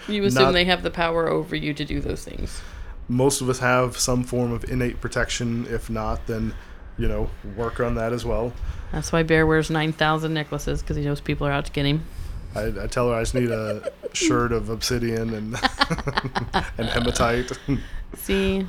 You 0.08 0.24
assume 0.24 0.44
Not- 0.44 0.52
they 0.54 0.66
have 0.66 0.84
the 0.84 0.92
power 0.92 1.28
over 1.28 1.56
you 1.56 1.74
to 1.74 1.86
do 1.86 2.00
those 2.00 2.24
things. 2.24 2.62
Most 3.08 3.42
of 3.42 3.50
us 3.50 3.60
have 3.60 3.98
some 3.98 4.24
form 4.24 4.52
of 4.52 4.64
innate 4.66 5.00
protection. 5.00 5.68
If 5.70 5.90
not, 5.90 6.26
then 6.28 6.54
you 6.98 7.08
know, 7.08 7.30
work 7.56 7.80
on 7.80 7.96
that 7.96 8.14
as 8.14 8.26
well. 8.26 8.54
That's 8.92 9.12
why 9.12 9.24
Bear 9.24 9.46
wears 9.46 9.70
nine 9.70 9.92
thousand 9.92 10.34
necklaces 10.34 10.82
because 10.82 10.98
he 10.98 11.04
knows 11.04 11.22
people 11.22 11.46
are 11.46 11.52
out 11.52 11.66
to 11.66 11.72
get 11.72 11.86
him. 11.86 12.06
I, 12.56 12.72
I 12.84 12.88
tell 12.88 13.10
her 13.10 13.16
I 13.16 13.22
just 13.22 13.36
need 13.36 13.52
a 13.52 13.92
shirt 14.14 14.52
of 14.54 14.70
obsidian 14.70 15.34
and 15.34 15.56
and 16.78 16.88
hematite. 16.88 17.52
See, 18.16 18.66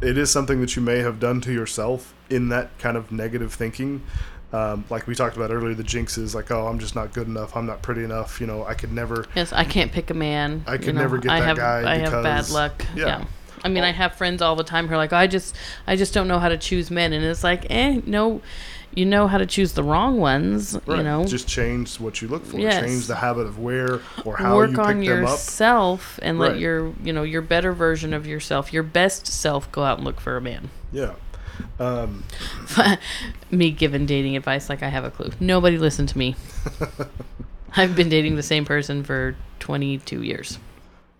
it 0.00 0.18
is 0.18 0.30
something 0.30 0.60
that 0.60 0.74
you 0.74 0.82
may 0.82 0.98
have 0.98 1.20
done 1.20 1.40
to 1.42 1.52
yourself 1.52 2.12
in 2.28 2.48
that 2.48 2.76
kind 2.78 2.96
of 2.96 3.12
negative 3.12 3.54
thinking. 3.54 4.02
Um, 4.54 4.84
like 4.90 5.06
we 5.06 5.14
talked 5.14 5.36
about 5.36 5.50
earlier, 5.50 5.74
the 5.74 5.82
jinxes, 5.82 6.34
like, 6.34 6.50
oh, 6.50 6.66
I'm 6.68 6.78
just 6.78 6.94
not 6.94 7.12
good 7.12 7.26
enough. 7.26 7.56
I'm 7.56 7.66
not 7.66 7.82
pretty 7.82 8.04
enough. 8.04 8.40
You 8.40 8.46
know, 8.46 8.64
I 8.64 8.74
could 8.74 8.92
never. 8.92 9.26
yes, 9.34 9.52
I 9.52 9.64
can't 9.64 9.90
pick 9.90 10.10
a 10.10 10.14
man. 10.14 10.62
I 10.66 10.74
you 10.74 10.78
could 10.78 10.94
know, 10.94 11.00
never 11.00 11.18
get 11.18 11.32
I 11.32 11.40
that 11.40 11.46
have, 11.46 11.56
guy 11.56 11.92
I 11.92 11.96
have 11.98 12.22
bad 12.22 12.48
luck. 12.50 12.84
yeah. 12.94 13.06
Yeah. 13.06 13.24
I 13.64 13.68
mean, 13.68 13.82
I 13.82 13.92
have 13.92 14.14
friends 14.14 14.42
all 14.42 14.56
the 14.56 14.62
time 14.64 14.88
who 14.88 14.94
are 14.94 14.98
like, 14.98 15.14
I 15.14 15.26
just, 15.26 15.56
I 15.86 15.96
just 15.96 16.12
don't 16.12 16.28
know 16.28 16.38
how 16.38 16.50
to 16.50 16.58
choose 16.58 16.90
men, 16.90 17.14
and 17.14 17.24
it's 17.24 17.42
like, 17.42 17.66
eh, 17.70 18.00
no, 18.04 18.42
you 18.94 19.06
know 19.06 19.26
how 19.26 19.38
to 19.38 19.46
choose 19.46 19.72
the 19.72 19.82
wrong 19.82 20.18
ones. 20.18 20.78
You 20.86 21.02
know, 21.02 21.24
just 21.24 21.48
change 21.48 21.98
what 21.98 22.20
you 22.22 22.28
look 22.28 22.44
for. 22.44 22.58
Yes. 22.60 22.84
Change 22.84 23.06
the 23.06 23.16
habit 23.16 23.46
of 23.46 23.58
where 23.58 24.00
or 24.24 24.36
how 24.36 24.54
work 24.56 24.70
you 24.70 24.76
pick 24.76 24.84
on 24.86 25.00
them 25.00 25.24
up. 25.24 25.30
yourself 25.30 26.20
and 26.22 26.38
Right. 26.38 26.52
let 26.52 26.60
your, 26.60 26.92
you 27.02 27.12
know, 27.12 27.22
your 27.22 27.40
better 27.42 27.72
version 27.72 28.12
of 28.12 28.26
yourself, 28.26 28.72
your 28.72 28.82
best 28.84 29.26
self, 29.26 29.72
go 29.72 29.82
out 29.82 29.96
and 29.96 30.04
look 30.06 30.20
for 30.20 30.36
a 30.36 30.40
man. 30.42 30.70
Yeah. 30.92 31.14
Um, 31.78 32.24
me 33.50 33.70
giving 33.70 34.06
dating 34.06 34.36
advice 34.36 34.68
like 34.68 34.82
I 34.82 34.88
have 34.88 35.04
a 35.04 35.10
clue. 35.10 35.30
Nobody 35.40 35.78
listened 35.78 36.08
to 36.10 36.18
me. 36.18 36.36
I've 37.76 37.96
been 37.96 38.08
dating 38.08 38.36
the 38.36 38.42
same 38.42 38.64
person 38.64 39.02
for 39.02 39.36
22 39.60 40.22
years. 40.22 40.58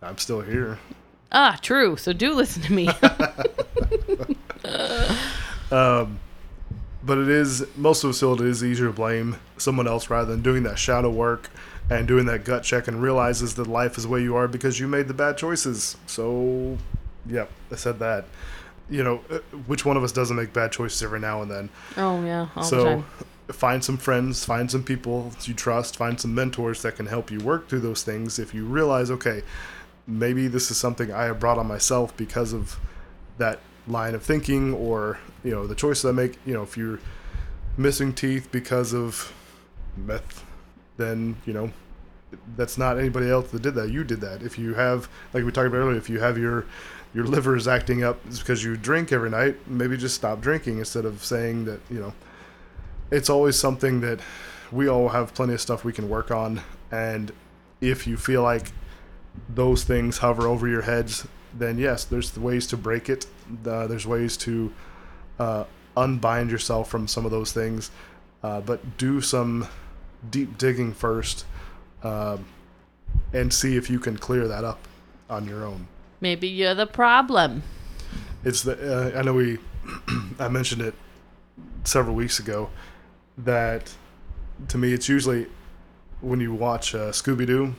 I'm 0.02 0.18
still 0.18 0.40
here. 0.40 0.78
Ah, 1.32 1.58
true. 1.60 1.96
So 1.96 2.12
do 2.12 2.32
listen 2.34 2.62
to 2.62 2.72
me. 2.72 2.88
Um, 5.74 6.20
but 7.02 7.18
it 7.18 7.28
is 7.28 7.66
most 7.76 8.04
of 8.04 8.08
the 8.08 8.14
still 8.14 8.34
it 8.34 8.40
is 8.40 8.62
easier 8.62 8.86
to 8.86 8.92
blame 8.92 9.36
someone 9.58 9.88
else 9.88 10.08
rather 10.08 10.30
than 10.30 10.42
doing 10.42 10.62
that 10.62 10.78
shadow 10.78 11.10
work 11.10 11.50
and 11.90 12.06
doing 12.06 12.26
that 12.26 12.44
gut 12.44 12.62
check 12.62 12.88
and 12.88 13.02
realizes 13.02 13.56
that 13.56 13.66
life 13.66 13.98
is 13.98 14.04
the 14.04 14.08
way 14.08 14.22
you 14.22 14.36
are 14.36 14.48
because 14.48 14.78
you 14.78 14.86
made 14.88 15.08
the 15.08 15.14
bad 15.14 15.36
choices. 15.36 15.96
So, 16.06 16.78
yep, 17.26 17.50
I 17.70 17.76
said 17.76 17.98
that. 17.98 18.24
You 18.90 19.02
know, 19.02 19.24
uh, 19.30 19.38
which 19.66 19.84
one 19.84 19.96
of 19.96 20.04
us 20.04 20.12
doesn't 20.12 20.36
make 20.36 20.52
bad 20.52 20.72
choices 20.72 21.02
every 21.02 21.20
now 21.20 21.42
and 21.42 21.50
then? 21.50 21.70
oh 21.96 22.22
yeah, 22.24 22.48
all 22.54 22.62
the 22.62 22.68
so, 22.68 22.84
time. 22.84 23.04
find 23.48 23.84
some 23.84 23.96
friends, 23.96 24.44
find 24.44 24.70
some 24.70 24.82
people 24.82 25.32
you 25.42 25.54
trust, 25.54 25.96
find 25.96 26.20
some 26.20 26.34
mentors 26.34 26.82
that 26.82 26.96
can 26.96 27.06
help 27.06 27.30
you 27.30 27.40
work 27.40 27.68
through 27.68 27.80
those 27.80 28.02
things. 28.02 28.38
If 28.38 28.52
you 28.52 28.66
realize, 28.66 29.10
okay, 29.10 29.42
maybe 30.06 30.48
this 30.48 30.70
is 30.70 30.76
something 30.76 31.12
I 31.12 31.24
have 31.24 31.40
brought 31.40 31.58
on 31.58 31.66
myself 31.66 32.16
because 32.16 32.52
of 32.52 32.78
that 33.38 33.60
line 33.86 34.14
of 34.14 34.22
thinking 34.22 34.72
or 34.74 35.18
you 35.42 35.50
know 35.50 35.66
the 35.66 35.74
choices 35.74 36.04
I 36.04 36.12
make. 36.12 36.38
You 36.44 36.54
know, 36.54 36.62
if 36.62 36.76
you're 36.76 37.00
missing 37.76 38.12
teeth 38.12 38.48
because 38.52 38.92
of 38.92 39.32
meth, 39.96 40.44
then 40.96 41.36
you 41.46 41.52
know 41.52 41.70
that's 42.56 42.76
not 42.78 42.98
anybody 42.98 43.30
else 43.30 43.50
that 43.50 43.62
did 43.62 43.74
that. 43.74 43.90
You 43.90 44.04
did 44.04 44.20
that. 44.20 44.42
If 44.42 44.58
you 44.58 44.74
have, 44.74 45.08
like 45.32 45.44
we 45.44 45.52
talked 45.52 45.68
about 45.68 45.78
earlier, 45.78 45.96
if 45.96 46.10
you 46.10 46.20
have 46.20 46.38
your 46.38 46.66
your 47.14 47.24
liver 47.24 47.56
is 47.56 47.68
acting 47.68 48.02
up 48.02 48.18
it's 48.26 48.40
because 48.40 48.64
you 48.64 48.76
drink 48.76 49.12
every 49.12 49.30
night, 49.30 49.56
maybe 49.68 49.96
just 49.96 50.16
stop 50.16 50.40
drinking 50.40 50.78
instead 50.78 51.04
of 51.04 51.24
saying 51.24 51.64
that 51.64 51.80
you 51.88 52.00
know. 52.00 52.12
It's 53.10 53.30
always 53.30 53.56
something 53.56 54.00
that 54.00 54.18
we 54.72 54.88
all 54.88 55.08
have 55.10 55.34
plenty 55.34 55.54
of 55.54 55.60
stuff 55.60 55.84
we 55.84 55.92
can 55.92 56.08
work 56.08 56.30
on, 56.30 56.62
and 56.90 57.32
if 57.80 58.06
you 58.06 58.16
feel 58.16 58.42
like 58.42 58.72
those 59.48 59.84
things 59.84 60.18
hover 60.18 60.46
over 60.46 60.66
your 60.66 60.82
heads, 60.82 61.26
then 61.56 61.78
yes, 61.78 62.04
there's 62.04 62.36
ways 62.36 62.66
to 62.68 62.76
break 62.76 63.08
it. 63.08 63.26
Uh, 63.64 63.86
there's 63.86 64.06
ways 64.06 64.36
to 64.38 64.72
uh, 65.38 65.64
unbind 65.96 66.50
yourself 66.50 66.88
from 66.88 67.06
some 67.06 67.24
of 67.24 67.30
those 67.30 67.52
things, 67.52 67.90
uh, 68.42 68.60
but 68.60 68.98
do 68.98 69.20
some 69.20 69.68
deep 70.30 70.58
digging 70.58 70.92
first, 70.92 71.44
um, 72.02 72.44
and 73.32 73.52
see 73.52 73.76
if 73.76 73.88
you 73.88 74.00
can 74.00 74.16
clear 74.16 74.48
that 74.48 74.64
up 74.64 74.80
on 75.30 75.46
your 75.46 75.64
own. 75.64 75.86
Maybe 76.20 76.48
you're 76.48 76.74
the 76.74 76.86
problem. 76.86 77.62
It's 78.44 78.62
the 78.62 79.14
uh, 79.14 79.18
I 79.18 79.22
know 79.22 79.34
we 79.34 79.58
I 80.38 80.48
mentioned 80.48 80.82
it 80.82 80.94
several 81.84 82.14
weeks 82.14 82.38
ago 82.38 82.70
that 83.38 83.92
to 84.68 84.78
me 84.78 84.92
it's 84.92 85.08
usually 85.08 85.46
when 86.20 86.40
you 86.40 86.54
watch 86.54 86.94
uh, 86.94 87.10
Scooby 87.10 87.46
Doo. 87.46 87.74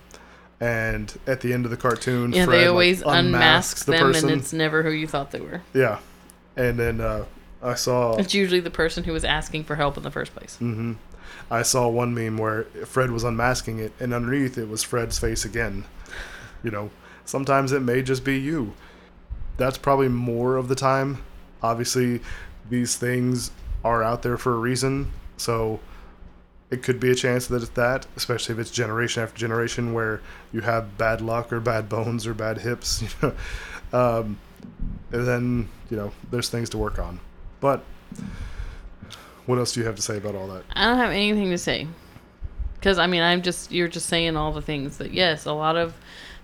And 0.57 1.13
at 1.27 1.41
the 1.41 1.51
end 1.51 1.65
of 1.65 1.71
the 1.71 1.75
cartoon, 1.77 2.31
Yeah, 2.31 2.45
Fred, 2.45 2.55
they 2.55 2.61
like, 2.61 2.69
always 2.69 3.01
unmasks 3.01 3.25
unmask 3.25 3.85
the 3.85 3.91
them, 3.91 4.01
person. 4.01 4.29
and 4.29 4.39
it's 4.41 4.53
never 4.53 4.83
who 4.83 4.89
you 4.89 5.05
thought 5.05 5.31
they 5.31 5.41
were. 5.41 5.61
Yeah, 5.73 5.99
and 6.55 6.79
then 6.79 7.01
uh, 7.01 7.25
I 7.61 7.75
saw 7.75 8.15
It's 8.15 8.33
usually 8.33 8.61
the 8.61 8.71
person 8.71 9.03
who 9.03 9.11
was 9.11 9.25
asking 9.25 9.65
for 9.65 9.75
help 9.75 9.97
in 9.97 10.03
the 10.03 10.11
first 10.11 10.33
place. 10.33 10.57
Mm-hmm. 10.61 10.93
I 11.51 11.61
saw 11.63 11.89
one 11.89 12.13
meme 12.13 12.37
where 12.37 12.63
Fred 12.85 13.11
was 13.11 13.25
unmasking 13.25 13.79
it, 13.79 13.91
and 13.99 14.13
underneath 14.13 14.57
it 14.57 14.69
was 14.69 14.81
Fred's 14.81 15.19
face 15.19 15.43
again. 15.43 15.83
You 16.63 16.71
know, 16.71 16.89
sometimes 17.25 17.71
it 17.71 17.81
may 17.81 18.01
just 18.01 18.23
be 18.23 18.37
you. 18.37 18.73
That's 19.57 19.77
probably 19.77 20.09
more 20.09 20.57
of 20.57 20.67
the 20.67 20.75
time. 20.75 21.23
Obviously, 21.61 22.21
these 22.69 22.95
things 22.95 23.51
are 23.83 24.03
out 24.03 24.21
there 24.21 24.37
for 24.37 24.53
a 24.53 24.57
reason, 24.57 25.11
so 25.37 25.79
it 26.71 26.83
could 26.83 26.99
be 26.99 27.11
a 27.11 27.15
chance 27.15 27.47
that 27.47 27.61
it's 27.61 27.69
that, 27.71 28.07
especially 28.15 28.53
if 28.53 28.59
it's 28.59 28.71
generation 28.71 29.23
after 29.23 29.37
generation 29.37 29.93
where 29.93 30.21
you 30.51 30.61
have 30.61 30.97
bad 30.97 31.21
luck 31.21 31.53
or 31.53 31.59
bad 31.59 31.87
bones 31.87 32.27
or 32.27 32.33
bad 32.33 32.59
hips. 32.59 33.01
You 33.21 33.33
know, 33.93 34.19
um, 34.19 34.39
and 35.11 35.27
then 35.27 35.69
you 35.89 35.95
know 35.95 36.11
there's 36.31 36.49
things 36.49 36.69
to 36.71 36.77
work 36.77 36.99
on. 36.99 37.19
But 37.61 37.83
what 39.45 39.59
else 39.59 39.73
do 39.73 39.79
you 39.79 39.85
have 39.85 39.95
to 39.95 40.01
say 40.01 40.17
about 40.17 40.35
all 40.35 40.47
that? 40.47 40.63
I 40.73 40.85
don't 40.85 40.97
have 40.97 41.11
anything 41.11 41.49
to 41.51 41.57
say. 41.57 41.87
Because, 42.75 42.97
I 42.97 43.07
mean, 43.07 43.21
I'm 43.21 43.41
just, 43.41 43.71
you're 43.71 43.87
just 43.87 44.07
saying 44.07 44.35
all 44.35 44.51
the 44.51 44.61
things 44.61 44.97
that, 44.97 45.11
yes, 45.11 45.45
a 45.45 45.53
lot 45.53 45.75
of 45.75 45.93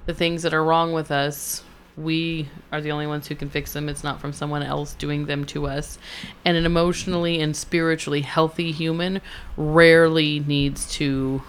the 0.05 0.13
things 0.13 0.43
that 0.43 0.53
are 0.53 0.63
wrong 0.63 0.93
with 0.93 1.11
us, 1.11 1.63
we 1.97 2.49
are 2.71 2.81
the 2.81 2.91
only 2.91 3.07
ones 3.07 3.27
who 3.27 3.35
can 3.35 3.49
fix 3.49 3.73
them. 3.73 3.89
It's 3.89 4.03
not 4.03 4.19
from 4.19 4.33
someone 4.33 4.63
else 4.63 4.93
doing 4.95 5.25
them 5.25 5.45
to 5.47 5.67
us. 5.67 5.97
And 6.45 6.57
an 6.57 6.65
emotionally 6.65 7.39
and 7.41 7.55
spiritually 7.55 8.21
healthy 8.21 8.71
human 8.71 9.21
rarely 9.57 10.39
needs 10.39 10.91
to 10.93 11.43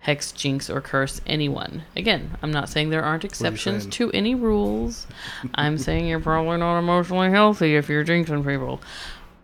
hex, 0.00 0.32
jinx, 0.32 0.70
or 0.70 0.80
curse 0.80 1.20
anyone. 1.26 1.82
Again, 1.94 2.36
I'm 2.42 2.50
not 2.50 2.68
saying 2.68 2.90
there 2.90 3.04
aren't 3.04 3.24
exceptions 3.24 3.86
to 3.86 4.10
any 4.12 4.34
rules. 4.34 5.06
I'm 5.54 5.76
saying 5.76 6.06
you're 6.06 6.20
probably 6.20 6.58
not 6.58 6.78
emotionally 6.78 7.30
healthy 7.30 7.76
if 7.76 7.88
you're 7.88 8.04
jinxing 8.04 8.46
people 8.46 8.80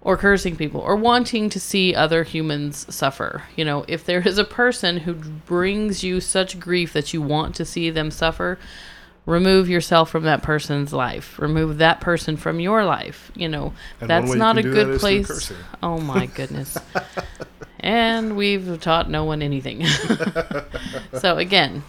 or 0.06 0.16
cursing 0.16 0.54
people 0.54 0.80
or 0.80 0.94
wanting 0.94 1.50
to 1.50 1.58
see 1.58 1.92
other 1.92 2.22
humans 2.22 2.86
suffer. 2.94 3.42
You 3.56 3.64
know, 3.64 3.84
if 3.88 4.04
there 4.04 4.20
is 4.20 4.38
a 4.38 4.44
person 4.44 4.98
who 4.98 5.14
brings 5.14 6.04
you 6.04 6.20
such 6.20 6.60
grief 6.60 6.92
that 6.92 7.12
you 7.12 7.20
want 7.20 7.56
to 7.56 7.64
see 7.64 7.90
them 7.90 8.12
suffer, 8.12 8.56
remove 9.26 9.68
yourself 9.68 10.08
from 10.08 10.22
that 10.22 10.44
person's 10.44 10.92
life. 10.92 11.40
Remove 11.40 11.78
that 11.78 12.00
person 12.00 12.36
from 12.36 12.60
your 12.60 12.84
life. 12.84 13.32
You 13.34 13.48
know, 13.48 13.72
And 14.00 14.08
that's 14.08 14.30
you 14.30 14.36
not 14.36 14.56
a 14.58 14.62
that 14.62 14.70
good 14.72 15.00
place. 15.00 15.52
Oh 15.82 15.98
my 15.98 16.26
goodness. 16.36 16.78
and 17.80 18.36
we've 18.36 18.80
taught 18.80 19.10
no 19.10 19.24
one 19.24 19.42
anything. 19.42 19.84
so 21.14 21.36
again, 21.36 21.82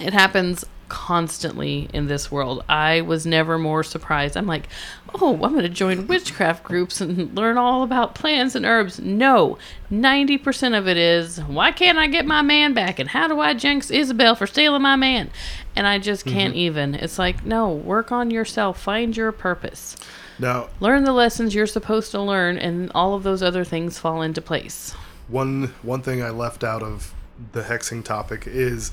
it 0.00 0.12
happens 0.12 0.64
constantly 0.88 1.88
in 1.92 2.06
this 2.06 2.30
world. 2.30 2.64
I 2.68 3.00
was 3.00 3.26
never 3.26 3.58
more 3.58 3.82
surprised. 3.82 4.36
I'm 4.36 4.46
like, 4.46 4.68
oh, 5.14 5.34
I'm 5.34 5.52
going 5.52 5.62
to 5.62 5.68
join 5.68 6.06
witchcraft 6.06 6.62
groups 6.62 7.00
and 7.00 7.34
learn 7.34 7.58
all 7.58 7.82
about 7.82 8.14
plants 8.14 8.54
and 8.54 8.64
herbs. 8.64 9.00
No, 9.00 9.58
90% 9.90 10.76
of 10.76 10.86
it 10.86 10.96
is, 10.96 11.38
why 11.38 11.72
can't 11.72 11.98
I 11.98 12.06
get 12.06 12.26
my 12.26 12.42
man 12.42 12.74
back? 12.74 12.98
And 12.98 13.08
how 13.10 13.28
do 13.28 13.40
I 13.40 13.54
jinx 13.54 13.90
Isabel 13.90 14.34
for 14.34 14.46
stealing 14.46 14.82
my 14.82 14.96
man? 14.96 15.30
And 15.74 15.86
I 15.86 15.98
just 15.98 16.24
can't 16.24 16.54
mm-hmm. 16.54 16.60
even. 16.60 16.94
It's 16.94 17.18
like, 17.18 17.44
no, 17.44 17.70
work 17.72 18.10
on 18.12 18.30
yourself, 18.30 18.80
find 18.80 19.16
your 19.16 19.32
purpose, 19.32 19.96
Now, 20.38 20.68
learn 20.80 21.04
the 21.04 21.12
lessons 21.12 21.54
you're 21.54 21.66
supposed 21.66 22.10
to 22.12 22.20
learn, 22.20 22.58
and 22.58 22.90
all 22.94 23.14
of 23.14 23.22
those 23.22 23.42
other 23.42 23.64
things 23.64 23.98
fall 23.98 24.22
into 24.22 24.40
place. 24.40 24.92
one 25.28 25.74
one 25.82 26.02
thing 26.02 26.22
I 26.22 26.30
left 26.30 26.62
out 26.64 26.82
of 26.82 27.12
the 27.52 27.62
hexing 27.62 28.04
topic 28.04 28.44
is, 28.46 28.92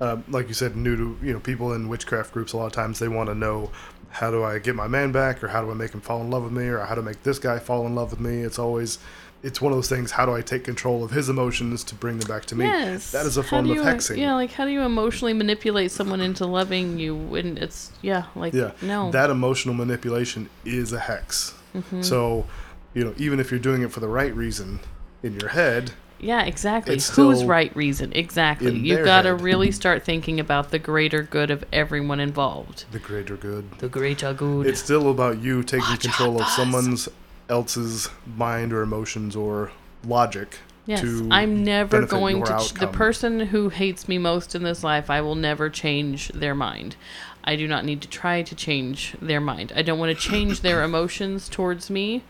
uh, 0.00 0.18
like 0.28 0.48
you 0.48 0.54
said, 0.54 0.76
new 0.76 0.96
to 0.96 1.26
you 1.26 1.32
know 1.32 1.40
people 1.40 1.72
in 1.72 1.88
witchcraft 1.88 2.32
groups. 2.32 2.52
A 2.52 2.56
lot 2.56 2.66
of 2.66 2.72
times 2.72 2.98
they 2.98 3.08
want 3.08 3.28
to 3.28 3.34
know 3.34 3.70
how 4.10 4.30
do 4.30 4.42
I 4.42 4.58
get 4.58 4.74
my 4.74 4.88
man 4.88 5.12
back, 5.12 5.42
or 5.42 5.48
how 5.48 5.62
do 5.62 5.70
I 5.70 5.74
make 5.74 5.92
him 5.92 6.00
fall 6.00 6.20
in 6.20 6.30
love 6.30 6.44
with 6.44 6.52
me, 6.52 6.66
or 6.66 6.78
how 6.80 6.94
to 6.94 7.02
make 7.02 7.22
this 7.22 7.38
guy 7.38 7.58
fall 7.58 7.86
in 7.86 7.94
love 7.94 8.10
with 8.10 8.20
me. 8.20 8.40
It's 8.40 8.58
always 8.58 8.98
it's 9.42 9.60
one 9.60 9.72
of 9.72 9.78
those 9.78 9.88
things. 9.88 10.10
How 10.10 10.26
do 10.26 10.34
I 10.34 10.40
take 10.40 10.64
control 10.64 11.04
of 11.04 11.10
his 11.10 11.28
emotions 11.28 11.84
to 11.84 11.94
bring 11.94 12.18
them 12.18 12.28
back 12.28 12.46
to 12.46 12.56
me? 12.56 12.64
Yes. 12.64 13.12
That 13.12 13.24
is 13.24 13.36
a 13.36 13.42
form 13.42 13.70
of 13.70 13.76
you, 13.76 13.82
hexing. 13.82 14.18
Yeah, 14.18 14.34
like 14.34 14.52
how 14.52 14.64
do 14.64 14.70
you 14.70 14.82
emotionally 14.82 15.32
manipulate 15.32 15.90
someone 15.90 16.20
into 16.20 16.46
loving 16.46 16.98
you 16.98 17.14
when 17.14 17.56
it's 17.56 17.92
yeah, 18.02 18.24
like 18.34 18.52
Yeah, 18.52 18.72
no. 18.82 19.10
that 19.12 19.30
emotional 19.30 19.74
manipulation 19.74 20.48
is 20.64 20.92
a 20.92 20.98
hex. 20.98 21.54
Mm-hmm. 21.74 22.02
So, 22.02 22.46
you 22.94 23.04
know, 23.04 23.14
even 23.16 23.38
if 23.38 23.50
you're 23.50 23.60
doing 23.60 23.82
it 23.82 23.92
for 23.92 24.00
the 24.00 24.08
right 24.08 24.34
reason 24.34 24.80
in 25.22 25.38
your 25.38 25.50
head, 25.50 25.92
yeah, 26.20 26.44
exactly. 26.44 26.94
it's 26.94 27.08
Whose 27.14 27.44
right 27.44 27.74
reason? 27.76 28.12
Exactly. 28.14 28.76
You've 28.76 29.04
got 29.04 29.22
to 29.22 29.34
really 29.34 29.70
start 29.70 30.04
thinking 30.04 30.40
about 30.40 30.70
the 30.70 30.78
greater 30.78 31.22
good 31.22 31.50
of 31.50 31.64
everyone 31.72 32.20
involved. 32.20 32.84
the 32.90 32.98
greater 32.98 33.36
good. 33.36 33.70
The 33.78 33.88
greater 33.88 34.32
good. 34.32 34.66
It's 34.66 34.82
still 34.82 35.10
about 35.10 35.40
you 35.40 35.62
taking 35.62 35.88
Watch 35.88 36.00
control 36.00 36.40
of 36.40 36.48
someone's 36.48 37.08
else's 37.48 38.08
mind 38.36 38.72
or 38.72 38.82
emotions 38.82 39.34
or 39.36 39.72
logic. 40.04 40.58
Yes, 40.86 41.02
to 41.02 41.28
I'm 41.30 41.64
never 41.64 42.06
going 42.06 42.42
to. 42.44 42.58
Ch- 42.58 42.72
the 42.72 42.86
person 42.86 43.40
who 43.40 43.68
hates 43.68 44.08
me 44.08 44.16
most 44.16 44.54
in 44.54 44.62
this 44.62 44.82
life, 44.82 45.10
I 45.10 45.20
will 45.20 45.34
never 45.34 45.68
change 45.68 46.28
their 46.28 46.54
mind. 46.54 46.96
I 47.44 47.56
do 47.56 47.68
not 47.68 47.84
need 47.84 48.00
to 48.02 48.08
try 48.08 48.42
to 48.42 48.54
change 48.54 49.14
their 49.20 49.40
mind. 49.40 49.72
I 49.76 49.82
don't 49.82 49.98
want 49.98 50.16
to 50.16 50.28
change 50.30 50.60
their 50.62 50.82
emotions 50.82 51.48
towards 51.48 51.90
me 51.90 52.22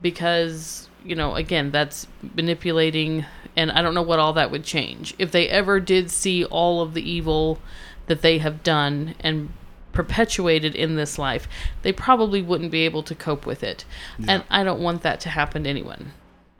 because, 0.00 0.88
you 1.04 1.14
know, 1.14 1.34
again, 1.34 1.70
that's 1.70 2.06
manipulating, 2.34 3.24
and 3.56 3.70
I 3.70 3.82
don't 3.82 3.94
know 3.94 4.02
what 4.02 4.18
all 4.18 4.32
that 4.34 4.50
would 4.50 4.64
change. 4.64 5.14
If 5.18 5.30
they 5.32 5.48
ever 5.48 5.80
did 5.80 6.10
see 6.10 6.44
all 6.44 6.80
of 6.80 6.94
the 6.94 7.08
evil 7.08 7.58
that 8.06 8.22
they 8.22 8.38
have 8.38 8.62
done 8.62 9.14
and 9.20 9.50
perpetuated 9.92 10.74
in 10.74 10.96
this 10.96 11.18
life, 11.18 11.48
they 11.82 11.92
probably 11.92 12.42
wouldn't 12.42 12.70
be 12.70 12.84
able 12.84 13.02
to 13.02 13.14
cope 13.14 13.46
with 13.46 13.62
it. 13.62 13.84
And 14.26 14.44
I 14.50 14.64
don't 14.64 14.80
want 14.80 15.02
that 15.02 15.20
to 15.20 15.28
happen 15.28 15.64
to 15.64 15.70
anyone. 15.70 16.12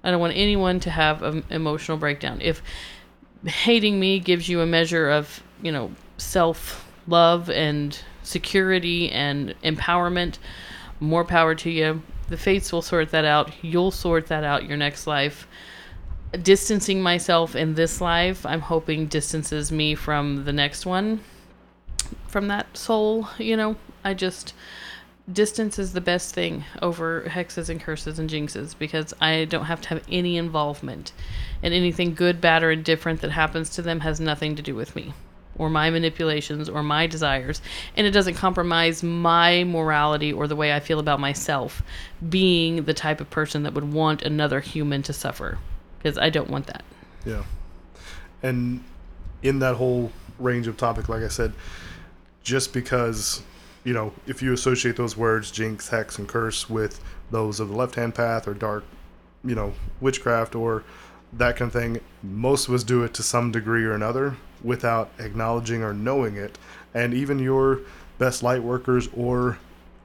I 0.04 0.10
don't 0.10 0.20
want 0.20 0.36
anyone 0.36 0.80
to 0.80 0.90
have 0.90 1.22
an 1.22 1.44
emotional 1.50 1.96
breakdown. 1.96 2.40
If 2.40 2.62
hating 3.44 3.98
me 3.98 4.18
gives 4.18 4.48
you 4.48 4.60
a 4.60 4.66
measure 4.66 5.08
of, 5.10 5.42
you 5.62 5.72
know, 5.72 5.92
self 6.18 6.88
love 7.06 7.50
and 7.50 7.98
security 8.22 9.10
and 9.10 9.54
empowerment, 9.62 10.38
more 11.00 11.24
power 11.24 11.54
to 11.54 11.70
you. 11.70 12.02
The 12.32 12.38
fates 12.38 12.72
will 12.72 12.80
sort 12.80 13.10
that 13.10 13.26
out. 13.26 13.52
You'll 13.62 13.90
sort 13.90 14.28
that 14.28 14.42
out 14.42 14.64
your 14.64 14.78
next 14.78 15.06
life. 15.06 15.46
Distancing 16.32 17.02
myself 17.02 17.54
in 17.54 17.74
this 17.74 18.00
life, 18.00 18.46
I'm 18.46 18.62
hoping 18.62 19.04
distances 19.04 19.70
me 19.70 19.94
from 19.94 20.46
the 20.46 20.52
next 20.54 20.86
one, 20.86 21.20
from 22.28 22.48
that 22.48 22.74
soul, 22.74 23.28
you 23.36 23.54
know. 23.54 23.76
I 24.02 24.14
just 24.14 24.54
distance 25.30 25.78
is 25.78 25.92
the 25.92 26.00
best 26.00 26.34
thing 26.34 26.64
over 26.80 27.24
hexes 27.28 27.68
and 27.68 27.78
curses 27.78 28.18
and 28.18 28.30
jinxes 28.30 28.78
because 28.78 29.12
I 29.20 29.44
don't 29.44 29.66
have 29.66 29.82
to 29.82 29.88
have 29.90 30.02
any 30.10 30.38
involvement. 30.38 31.12
And 31.62 31.74
anything 31.74 32.14
good, 32.14 32.40
bad, 32.40 32.62
or 32.62 32.70
indifferent 32.70 33.20
that 33.20 33.32
happens 33.32 33.68
to 33.76 33.82
them 33.82 34.00
has 34.00 34.20
nothing 34.20 34.56
to 34.56 34.62
do 34.62 34.74
with 34.74 34.96
me 34.96 35.12
or 35.58 35.68
my 35.68 35.90
manipulations 35.90 36.68
or 36.68 36.82
my 36.82 37.06
desires. 37.06 37.60
And 37.96 38.06
it 38.06 38.10
doesn't 38.10 38.34
compromise 38.34 39.02
my 39.02 39.64
morality 39.64 40.32
or 40.32 40.46
the 40.46 40.56
way 40.56 40.72
I 40.72 40.80
feel 40.80 40.98
about 40.98 41.20
myself 41.20 41.82
being 42.28 42.84
the 42.84 42.94
type 42.94 43.20
of 43.20 43.30
person 43.30 43.62
that 43.64 43.74
would 43.74 43.92
want 43.92 44.22
another 44.22 44.60
human 44.60 45.02
to 45.02 45.12
suffer 45.12 45.58
because 45.98 46.18
I 46.18 46.30
don't 46.30 46.50
want 46.50 46.66
that. 46.66 46.84
Yeah. 47.24 47.44
And 48.42 48.82
in 49.42 49.60
that 49.60 49.76
whole 49.76 50.10
range 50.38 50.66
of 50.66 50.76
topic, 50.76 51.08
like 51.08 51.22
I 51.22 51.28
said, 51.28 51.52
just 52.42 52.72
because, 52.72 53.42
you 53.84 53.92
know, 53.92 54.12
if 54.26 54.42
you 54.42 54.52
associate 54.52 54.96
those 54.96 55.16
words, 55.16 55.50
jinx, 55.50 55.88
hex, 55.88 56.18
and 56.18 56.28
curse, 56.28 56.68
with 56.68 57.00
those 57.30 57.60
of 57.60 57.68
the 57.68 57.76
left 57.76 57.94
hand 57.94 58.14
path 58.14 58.48
or 58.48 58.54
dark, 58.54 58.84
you 59.44 59.54
know, 59.54 59.74
witchcraft 60.00 60.54
or 60.54 60.82
that 61.32 61.56
kind 61.56 61.68
of 61.68 61.72
thing, 61.72 62.00
most 62.22 62.68
of 62.68 62.74
us 62.74 62.82
do 62.82 63.04
it 63.04 63.14
to 63.14 63.22
some 63.22 63.52
degree 63.52 63.84
or 63.84 63.94
another 63.94 64.36
without 64.62 65.10
acknowledging 65.18 65.82
or 65.82 65.92
knowing 65.92 66.36
it. 66.36 66.58
And 66.94 67.14
even 67.14 67.38
your 67.38 67.80
best 68.18 68.42
light 68.42 68.62
workers 68.62 69.08
or 69.16 69.58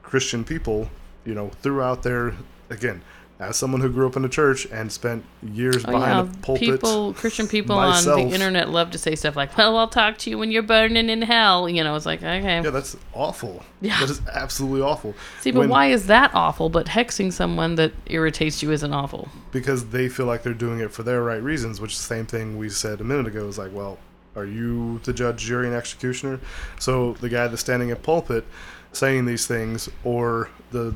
Christian 0.04 0.44
people, 0.44 0.90
you 1.26 1.34
know, 1.36 1.50
throughout 1.62 2.04
their, 2.04 2.34
again, 2.70 3.02
as 3.40 3.56
someone 3.56 3.82
who 3.82 3.90
grew 3.90 4.08
up 4.08 4.16
in 4.16 4.26
a 4.26 4.30
church 4.30 4.66
and 4.72 4.92
spent 4.92 5.24
years 5.44 5.86
Oh 5.86 5.92
behind 5.92 6.28
yeah, 6.28 6.34
a 6.34 6.42
pulpit, 6.42 6.60
people, 6.82 7.14
Christian 7.14 7.48
people 7.48 7.78
on 7.78 8.04
the 8.04 8.18
internet 8.34 8.70
love 8.70 8.90
to 8.92 8.98
say 8.98 9.14
stuff 9.14 9.36
like, 9.36 9.56
"Well, 9.56 9.78
I'll 9.78 9.88
talk 9.88 10.18
to 10.20 10.32
you 10.32 10.40
when 10.40 10.50
you're 10.50 10.64
burning 10.64 11.08
in 11.08 11.22
hell." 11.22 11.70
You 11.70 11.84
know, 11.84 11.96
it's 11.96 12.08
like, 12.08 12.24
okay, 12.24 12.62
Yeah, 12.64 12.70
that's 12.72 12.98
awful. 13.14 13.64
Yeah. 13.80 14.00
That 14.00 14.10
is 14.10 14.22
absolutely 14.34 14.82
awful. 14.82 15.14
see, 15.42 15.52
but 15.52 15.60
When- 15.60 15.70
why 15.70 15.88
is 15.88 16.08
that 16.08 16.32
awful? 16.34 16.70
But 16.70 16.88
hexing 16.88 17.32
someone 17.32 17.76
that 17.76 17.92
irritates 18.08 18.64
you 18.64 18.72
isn't 18.72 18.92
awful. 18.92 19.30
Because 19.52 19.90
they 19.90 20.10
feel 20.10 20.26
like 20.26 20.42
they're 20.42 20.54
doing 20.56 20.80
it 20.80 20.92
for 20.92 21.04
their 21.04 21.22
right 21.22 21.44
reasons, 21.44 21.80
which 21.80 21.92
is 21.92 22.00
the 22.00 22.06
same 22.06 22.26
thing 22.26 22.58
we 22.58 22.70
said 22.70 23.02
a 23.02 23.04
minute 23.04 23.28
ago. 23.28 23.48
Is 23.48 23.60
like, 23.60 23.72
well, 23.72 24.00
are 24.38 24.46
you 24.46 25.00
the 25.00 25.14
judge, 25.14 25.46
jury, 25.46 25.68
and 25.68 25.76
executioner? 25.76 26.40
So 26.80 27.14
the 27.14 27.30
guy 27.30 27.48
that's 27.48 27.62
standing 27.62 27.92
at 27.92 28.04
pulpit 28.04 28.46
saying 28.94 29.26
these 29.26 29.48
things, 29.48 29.90
or 30.04 30.50
the, 30.72 30.96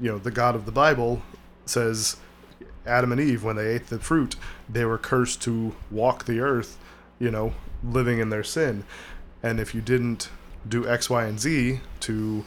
you 0.00 0.10
know, 0.10 0.18
the 0.18 0.30
God 0.30 0.54
of 0.54 0.66
the 0.66 0.72
Bible 0.72 1.22
says, 1.66 2.16
Adam 2.86 3.12
and 3.12 3.20
Eve, 3.20 3.44
when 3.44 3.56
they 3.56 3.68
ate 3.68 3.88
the 3.88 3.98
fruit, 3.98 4.36
they 4.68 4.84
were 4.84 4.98
cursed 4.98 5.42
to 5.42 5.74
walk 5.90 6.24
the 6.24 6.40
earth, 6.40 6.78
you 7.18 7.30
know, 7.30 7.52
living 7.84 8.18
in 8.18 8.30
their 8.30 8.44
sin. 8.44 8.84
And 9.42 9.60
if 9.60 9.74
you 9.74 9.80
didn't 9.80 10.30
do 10.66 10.88
X, 10.88 11.10
Y, 11.10 11.24
and 11.24 11.38
Z 11.38 11.80
to 12.00 12.44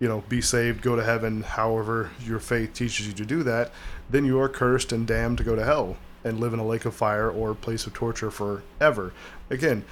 you 0.00 0.06
know, 0.06 0.22
be 0.28 0.40
saved, 0.40 0.80
go 0.80 0.94
to 0.94 1.02
heaven, 1.02 1.42
however 1.42 2.10
your 2.24 2.38
faith 2.38 2.72
teaches 2.72 3.08
you 3.08 3.12
to 3.12 3.26
do 3.26 3.42
that, 3.42 3.72
then 4.08 4.24
you 4.24 4.38
are 4.40 4.48
cursed 4.48 4.92
and 4.92 5.06
damned 5.08 5.38
to 5.38 5.44
go 5.44 5.56
to 5.56 5.64
hell 5.64 5.96
and 6.24 6.40
live 6.40 6.52
in 6.52 6.58
a 6.58 6.66
lake 6.66 6.84
of 6.84 6.94
fire 6.94 7.30
or 7.30 7.54
place 7.54 7.86
of 7.86 7.94
torture 7.94 8.30
forever. 8.30 9.12
Again, 9.50 9.84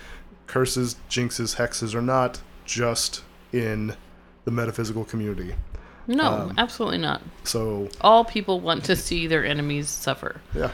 curses, 0.47 0.97
jinxes, 1.09 1.57
hexes 1.57 1.95
are 1.95 2.03
not 2.03 2.41
just 2.65 3.23
in 3.53 3.95
the 4.45 4.51
metaphysical 4.51 5.05
community. 5.05 5.55
No, 6.09 6.25
Um, 6.25 6.55
absolutely 6.57 6.99
not. 6.99 7.21
So, 7.45 7.89
All 8.01 8.25
people 8.25 8.61
want 8.61 8.85
to 8.85 8.95
see 8.97 9.27
their 9.27 9.45
enemies 9.45 9.89
suffer, 9.89 10.41
yeah, 10.55 10.71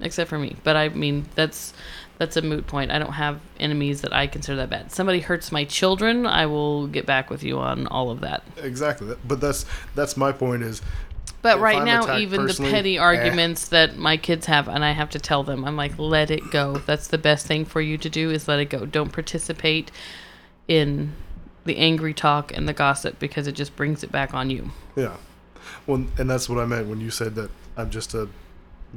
except 0.00 0.30
for 0.30 0.38
me. 0.38 0.56
But 0.64 0.76
I 0.76 0.88
mean, 0.88 1.26
that's 1.34 1.74
that's 2.16 2.36
a 2.36 2.42
moot 2.42 2.66
point. 2.66 2.90
I 2.90 2.98
don't 2.98 3.12
have 3.12 3.40
enemies 3.58 4.00
that 4.02 4.14
I 4.14 4.26
consider 4.26 4.56
that 4.56 4.70
bad. 4.70 4.92
Somebody 4.92 5.20
hurts 5.20 5.52
my 5.52 5.64
children, 5.64 6.26
I 6.26 6.46
will 6.46 6.86
get 6.86 7.04
back 7.06 7.28
with 7.30 7.42
you 7.42 7.58
on 7.58 7.86
all 7.86 8.10
of 8.10 8.20
that. 8.20 8.42
exactly. 8.62 9.14
But 9.26 9.40
that's 9.42 9.66
that's 9.94 10.16
my 10.16 10.32
point 10.32 10.62
is 10.62 10.80
But 11.42 11.56
If 11.56 11.62
right 11.62 11.78
I'm 11.78 11.84
now, 11.84 12.18
even 12.18 12.46
the 12.46 12.54
petty 12.54 12.98
eh. 12.98 13.00
arguments 13.00 13.68
that 13.68 13.96
my 13.96 14.16
kids 14.16 14.46
have, 14.46 14.68
and 14.68 14.84
I 14.84 14.92
have 14.92 15.10
to 15.10 15.18
tell 15.18 15.42
them, 15.42 15.64
I'm 15.64 15.76
like, 15.76 15.98
let 15.98 16.30
it 16.30 16.50
go. 16.50 16.78
That's 16.78 17.08
the 17.08 17.18
best 17.18 17.46
thing 17.46 17.64
for 17.64 17.80
you 17.80 17.96
to 17.98 18.10
do 18.10 18.30
is 18.30 18.46
let 18.46 18.60
it 18.60 18.66
go. 18.66 18.84
Don't 18.84 19.12
participate 19.12 19.90
in 20.68 21.14
the 21.64 21.78
angry 21.78 22.12
talk 22.12 22.52
and 22.54 22.68
the 22.68 22.72
gossip 22.72 23.18
because 23.18 23.46
it 23.46 23.52
just 23.52 23.74
brings 23.76 24.02
it 24.02 24.12
back 24.12 24.34
on 24.34 24.50
you. 24.50 24.70
Yeah. 24.96 25.16
Well, 25.86 26.04
and 26.18 26.28
that's 26.28 26.48
what 26.48 26.58
I 26.58 26.66
meant 26.66 26.88
when 26.88 27.00
you 27.00 27.10
said 27.10 27.34
that 27.36 27.50
I'm 27.76 27.90
just 27.90 28.14
a 28.14 28.28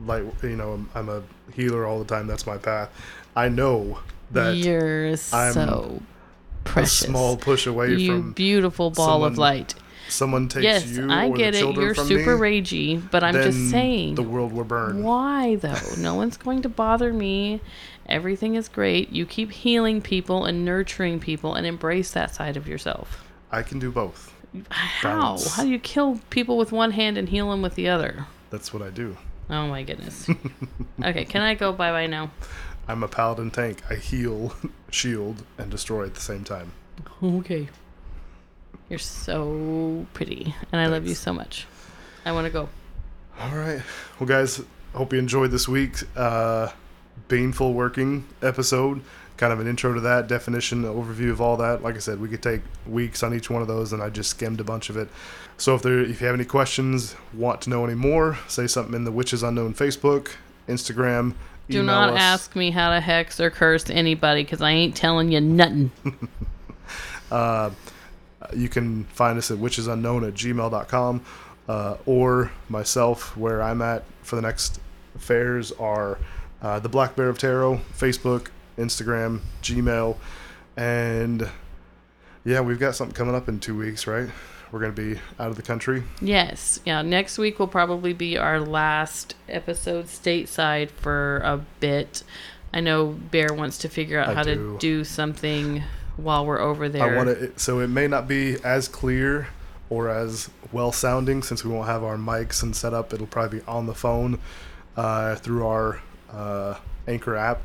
light, 0.05 0.25
you 0.41 0.55
know, 0.55 0.73
I'm, 0.73 0.89
I'm 0.95 1.09
a 1.09 1.23
healer 1.53 1.85
all 1.85 1.99
the 1.99 2.05
time. 2.05 2.27
That's 2.27 2.45
my 2.45 2.57
path. 2.57 2.89
I 3.35 3.49
know 3.49 3.99
that 4.31 4.55
You're 4.55 5.09
I'm 5.31 5.53
so 5.53 6.01
a 6.01 6.67
precious. 6.67 6.99
small 6.99 7.37
push 7.37 7.67
away 7.67 7.95
you 7.95 8.07
from 8.21 8.33
beautiful 8.33 8.89
ball 8.89 9.25
of 9.25 9.37
light. 9.37 9.75
Someone 10.09 10.47
takes 10.47 10.63
Yes, 10.63 10.85
you 10.87 11.09
I 11.09 11.27
or 11.29 11.35
get 11.35 11.51
the 11.53 11.57
it. 11.59 11.61
children 11.61 11.85
You're 11.85 11.95
from 11.95 12.07
super 12.07 12.37
me, 12.37 12.61
ragey, 12.61 13.11
but 13.11 13.23
I'm 13.23 13.33
just 13.33 13.69
saying. 13.69 14.15
the 14.15 14.23
world 14.23 14.53
will 14.53 14.63
burn. 14.63 15.03
Why 15.03 15.55
though? 15.55 15.77
No 15.97 16.15
one's 16.15 16.37
going 16.37 16.61
to 16.63 16.69
bother 16.69 17.13
me. 17.13 17.61
Everything 18.07 18.55
is 18.55 18.67
great. 18.67 19.11
You 19.11 19.25
keep 19.25 19.51
healing 19.51 20.01
people 20.01 20.45
and 20.45 20.65
nurturing 20.65 21.19
people 21.19 21.55
and 21.55 21.65
embrace 21.65 22.11
that 22.11 22.35
side 22.35 22.57
of 22.57 22.67
yourself. 22.67 23.29
I 23.51 23.63
can 23.63 23.79
do 23.79 23.91
both. 23.91 24.33
How? 24.69 25.09
Balance. 25.21 25.55
How 25.55 25.63
do 25.63 25.69
you 25.69 25.79
kill 25.79 26.19
people 26.29 26.57
with 26.57 26.71
one 26.71 26.91
hand 26.91 27.17
and 27.17 27.29
heal 27.29 27.49
them 27.49 27.61
with 27.61 27.75
the 27.75 27.87
other? 27.89 28.27
That's 28.49 28.73
what 28.73 28.83
I 28.83 28.89
do. 28.89 29.17
Oh 29.49 29.67
my 29.67 29.83
goodness. 29.83 30.29
okay, 31.03 31.25
can 31.25 31.41
I 31.41 31.53
go 31.55 31.71
bye 31.73 31.91
bye 31.91 32.07
now? 32.07 32.31
I'm 32.87 33.01
a 33.03 33.07
paladin 33.07 33.49
tank. 33.51 33.81
I 33.89 33.95
heal, 33.95 34.53
shield, 34.91 35.43
and 35.57 35.71
destroy 35.71 36.05
at 36.05 36.13
the 36.15 36.21
same 36.21 36.43
time. 36.43 36.71
Okay. 37.23 37.69
You're 38.89 38.99
so 38.99 40.05
pretty, 40.13 40.53
and 40.71 40.81
I 40.81 40.87
love 40.87 41.07
you 41.07 41.15
so 41.15 41.33
much. 41.33 41.65
I 42.25 42.31
want 42.31 42.45
to 42.45 42.51
go. 42.51 42.69
All 43.39 43.55
right. 43.55 43.81
Well, 44.19 44.27
guys, 44.27 44.61
hope 44.93 45.13
you 45.13 45.19
enjoyed 45.19 45.51
this 45.51 45.67
week's 45.67 46.03
uh, 46.15 46.71
Baneful 47.27 47.73
Working 47.73 48.25
episode. 48.41 49.01
Kind 49.37 49.51
of 49.51 49.59
an 49.59 49.67
intro 49.67 49.93
to 49.93 50.01
that, 50.01 50.27
definition, 50.27 50.83
overview 50.83 51.31
of 51.31 51.41
all 51.41 51.57
that. 51.57 51.81
Like 51.81 51.95
I 51.95 51.99
said, 51.99 52.19
we 52.19 52.29
could 52.29 52.43
take 52.43 52.61
weeks 52.85 53.23
on 53.23 53.33
each 53.33 53.49
one 53.49 53.61
of 53.61 53.67
those, 53.67 53.91
and 53.91 54.01
I 54.01 54.09
just 54.09 54.29
skimmed 54.29 54.59
a 54.59 54.63
bunch 54.63 54.89
of 54.89 54.97
it. 54.97 55.09
So 55.57 55.75
if 55.75 55.81
there, 55.81 55.99
if 55.99 56.21
you 56.21 56.27
have 56.27 56.35
any 56.35 56.45
questions, 56.45 57.15
want 57.33 57.61
to 57.61 57.69
know 57.69 57.83
any 57.83 57.95
more, 57.95 58.37
say 58.47 58.67
something 58.67 58.93
in 58.93 59.05
the 59.05 59.11
Witches 59.11 59.43
Unknown 59.43 59.73
Facebook, 59.73 60.31
Instagram. 60.67 61.33
Do 61.69 61.81
not 61.81 62.09
us. 62.09 62.19
ask 62.19 62.55
me 62.55 62.71
how 62.71 62.91
to 62.91 62.99
hex 62.99 63.39
or 63.39 63.49
curse 63.49 63.89
anybody 63.89 64.43
because 64.43 64.61
I 64.61 64.71
ain't 64.71 64.95
telling 64.95 65.31
you 65.31 65.41
nothing. 65.41 65.91
You 68.55 68.69
can 68.69 69.05
find 69.05 69.37
us 69.37 69.51
at 69.51 69.57
witchesunknown 69.57 70.27
at 70.27 70.33
gmail.com 70.33 71.25
uh, 71.67 71.97
or 72.05 72.51
myself, 72.69 73.35
where 73.37 73.61
I'm 73.61 73.81
at 73.81 74.03
for 74.21 74.35
the 74.35 74.41
next 74.41 74.79
fairs 75.17 75.71
are 75.73 76.17
uh, 76.61 76.79
the 76.79 76.89
Black 76.89 77.15
Bear 77.15 77.29
of 77.29 77.37
Tarot, 77.37 77.81
Facebook, 77.97 78.47
Instagram, 78.77 79.41
Gmail, 79.61 80.17
and 80.77 81.49
yeah, 82.45 82.61
we've 82.61 82.79
got 82.79 82.95
something 82.95 83.15
coming 83.15 83.35
up 83.35 83.47
in 83.47 83.59
two 83.59 83.77
weeks, 83.77 84.07
right? 84.07 84.29
We're 84.71 84.79
going 84.79 84.95
to 84.95 85.13
be 85.13 85.19
out 85.39 85.49
of 85.49 85.55
the 85.55 85.61
country. 85.61 86.03
yes. 86.19 86.79
Yeah. 86.83 87.03
Next 87.03 87.37
week 87.37 87.59
will 87.59 87.67
probably 87.67 88.11
be 88.11 88.37
our 88.39 88.59
last 88.59 89.35
episode 89.47 90.05
stateside 90.05 90.89
for 90.89 91.37
a 91.43 91.63
bit. 91.79 92.23
I 92.73 92.79
know 92.79 93.07
Bear 93.29 93.53
wants 93.53 93.77
to 93.79 93.87
figure 93.89 94.19
out 94.19 94.29
I 94.29 94.33
how 94.33 94.41
do. 94.43 94.55
to 94.55 94.77
do 94.79 95.03
something 95.03 95.83
while 96.17 96.45
we're 96.45 96.59
over 96.59 96.89
there. 96.89 97.13
I 97.13 97.15
want 97.15 97.29
to, 97.29 97.59
so 97.59 97.79
it 97.79 97.87
may 97.87 98.07
not 98.07 98.27
be 98.27 98.57
as 98.63 98.87
clear 98.87 99.47
or 99.89 100.09
as 100.09 100.49
well 100.71 100.91
sounding 100.91 101.43
since 101.43 101.63
we 101.63 101.71
won't 101.71 101.87
have 101.87 102.03
our 102.03 102.17
mics 102.17 102.63
and 102.63 102.75
set 102.75 102.93
up. 102.93 103.13
It'll 103.13 103.27
probably 103.27 103.59
be 103.59 103.65
on 103.65 103.85
the 103.85 103.93
phone 103.93 104.39
uh, 104.95 105.35
through 105.35 105.65
our 105.65 106.01
uh, 106.31 106.75
Anchor 107.07 107.35
app. 107.35 107.61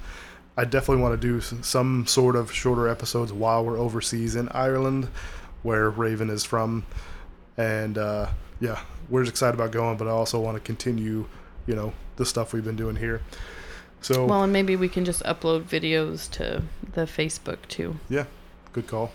I 0.57 0.64
definitely 0.64 1.03
want 1.03 1.20
to 1.20 1.26
do 1.26 1.40
some 1.62 2.07
sort 2.07 2.34
of 2.34 2.53
shorter 2.53 2.88
episodes 2.88 3.32
while 3.32 3.64
we're 3.64 3.78
overseas 3.78 4.34
in 4.34 4.49
Ireland, 4.49 5.09
where 5.62 5.88
Raven 5.88 6.30
is 6.30 6.44
from, 6.44 6.84
and 7.57 7.96
uh, 7.96 8.26
yeah, 8.61 8.80
we're 9.09 9.22
excited 9.22 9.55
about 9.55 9.70
going. 9.70 9.96
But 9.96 10.09
I 10.09 10.11
also 10.11 10.40
want 10.40 10.57
to 10.57 10.61
continue, 10.61 11.26
you 11.66 11.76
know, 11.76 11.92
the 12.16 12.26
stuff 12.26 12.53
we've 12.53 12.64
been 12.64 12.76
doing 12.76 12.96
here. 12.96 13.22
So 14.01 14.26
Well, 14.26 14.42
and 14.42 14.53
maybe 14.53 14.74
we 14.76 14.88
can 14.88 15.05
just 15.05 15.22
upload 15.22 15.62
videos 15.62 16.30
to 16.32 16.62
the 16.92 17.03
Facebook 17.03 17.59
too. 17.68 17.96
yeah, 18.09 18.24
good 18.72 18.86
call. 18.86 19.12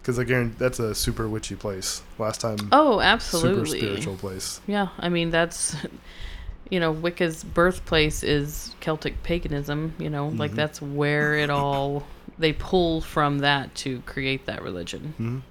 Because 0.00 0.18
again, 0.18 0.56
that's 0.58 0.78
a 0.80 0.94
super 0.94 1.28
witchy 1.28 1.54
place. 1.54 2.02
Last 2.18 2.40
time, 2.40 2.56
Oh, 2.72 3.00
absolutely. 3.00 3.64
super 3.64 3.86
spiritual 3.86 4.16
place. 4.16 4.60
Yeah, 4.66 4.88
I 4.98 5.08
mean 5.08 5.30
that's 5.30 5.76
you 6.70 6.80
know 6.80 6.90
Wicca's 6.92 7.44
birthplace 7.44 8.22
is 8.24 8.74
Celtic 8.80 9.22
paganism. 9.22 9.94
You 9.98 10.10
know, 10.10 10.28
like 10.28 10.52
Mhm. 10.52 10.56
that's 10.56 10.82
where 10.82 11.36
it 11.36 11.50
all 11.50 12.04
they 12.38 12.52
pull 12.52 13.00
from 13.00 13.38
that 13.40 13.74
to 13.76 14.00
create 14.06 14.46
that 14.46 14.62
religion. 14.62 15.14
Mhm. 15.20 15.42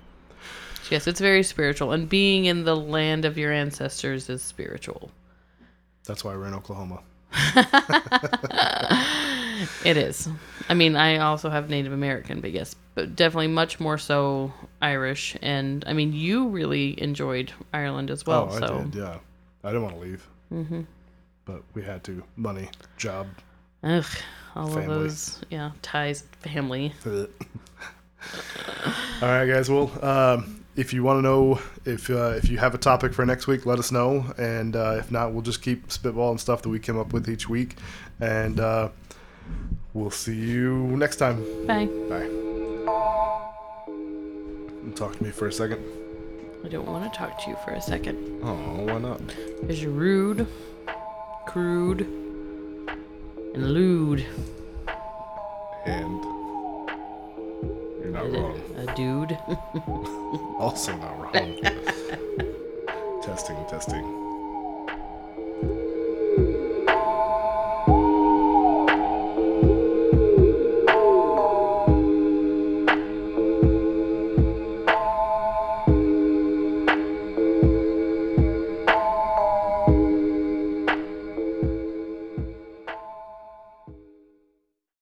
Yes, 0.89 1.07
it's 1.07 1.21
very 1.21 1.43
spiritual, 1.43 1.93
and 1.93 2.09
being 2.09 2.45
in 2.45 2.65
the 2.65 2.75
land 2.75 3.23
of 3.23 3.37
your 3.37 3.53
ancestors 3.53 4.29
is 4.29 4.41
spiritual. 4.43 5.11
That's 6.03 6.23
why 6.25 6.35
we're 6.35 6.47
in 6.47 6.53
Oklahoma. 6.55 6.99
It 9.86 9.97
is. 9.97 10.28
I 10.70 10.74
mean, 10.74 10.95
I 10.95 11.18
also 11.18 11.49
have 11.49 11.70
Native 11.70 11.93
American, 11.93 12.41
but 12.41 12.51
yes, 12.51 12.76
but 12.95 13.16
definitely 13.16 13.47
much 13.47 13.80
more 13.80 13.97
so 13.97 14.53
Irish. 14.82 15.36
And 15.41 15.84
I 15.88 15.93
mean, 15.93 16.14
you 16.14 16.47
really 16.47 17.01
enjoyed 17.01 17.51
Ireland 17.74 18.09
as 18.09 18.26
well. 18.26 18.49
oh, 18.51 18.55
I 18.55 18.59
so 18.59 18.84
did. 18.84 18.95
Yeah, 18.95 19.18
I 19.64 19.68
didn't 19.70 19.84
want 19.84 19.95
to 19.95 20.01
leave, 20.01 20.28
hmm 20.49 20.82
but 21.45 21.64
we 21.74 21.82
had 21.84 22.03
to. 22.05 22.24
Money, 22.36 22.70
job. 22.97 23.28
Ugh, 23.84 24.05
all 24.55 24.68
Family. 24.68 24.84
of 24.84 24.89
those, 24.89 25.41
yeah, 25.49 25.72
ties, 25.82 26.24
family. 26.41 26.93
All 29.22 29.28
right, 29.28 29.45
guys. 29.47 29.70
Well, 29.70 29.89
um, 30.05 30.64
if 30.76 30.93
you 30.93 31.03
want 31.03 31.18
to 31.18 31.22
know 31.22 31.59
if 31.86 32.09
uh, 32.09 32.34
if 32.38 32.49
you 32.49 32.57
have 32.59 32.74
a 32.76 32.78
topic 32.78 33.14
for 33.14 33.26
next 33.26 33.47
week, 33.47 33.66
let 33.66 33.80
us 33.80 33.91
know. 33.91 34.26
And 34.38 34.76
uh, 34.76 34.95
if 34.99 35.12
not, 35.12 35.34
we'll 35.34 35.41
just 35.41 35.62
keep 35.62 35.88
spitballing 35.88 36.39
stuff 36.39 36.62
that 36.62 36.70
we 36.70 36.80
come 36.80 36.99
up 36.99 37.14
with 37.14 37.28
each 37.30 37.49
week. 37.49 37.78
And 38.20 38.59
uh, 38.59 38.89
we'll 39.93 40.11
see 40.11 40.35
you 40.35 40.73
next 40.97 41.17
time. 41.17 41.43
Bye. 41.67 41.87
Bye. 42.09 42.29
Talk 44.95 45.17
to 45.17 45.23
me 45.23 45.31
for 45.31 45.47
a 45.47 45.51
second. 45.51 45.83
I 46.63 46.67
don't 46.67 46.85
want 46.85 47.11
to 47.11 47.17
talk 47.17 47.39
to 47.43 47.49
you 47.49 47.57
for 47.65 47.71
a 47.71 47.81
second. 47.81 48.17
Oh, 48.43 48.53
why 48.85 48.99
not? 48.99 49.19
Because 49.61 49.81
you're 49.81 49.91
rude, 49.91 50.47
crude, 51.47 52.01
and 53.55 53.73
lewd. 53.73 54.25
And 55.85 56.23
you're 57.99 58.11
not 58.11 58.31
wrong. 58.31 58.61
A 58.77 58.95
dude. 58.95 59.37
Also 60.59 60.95
not 60.95 61.19
wrong. 61.19 61.31
testing, 63.23 63.57
testing. 63.67 64.30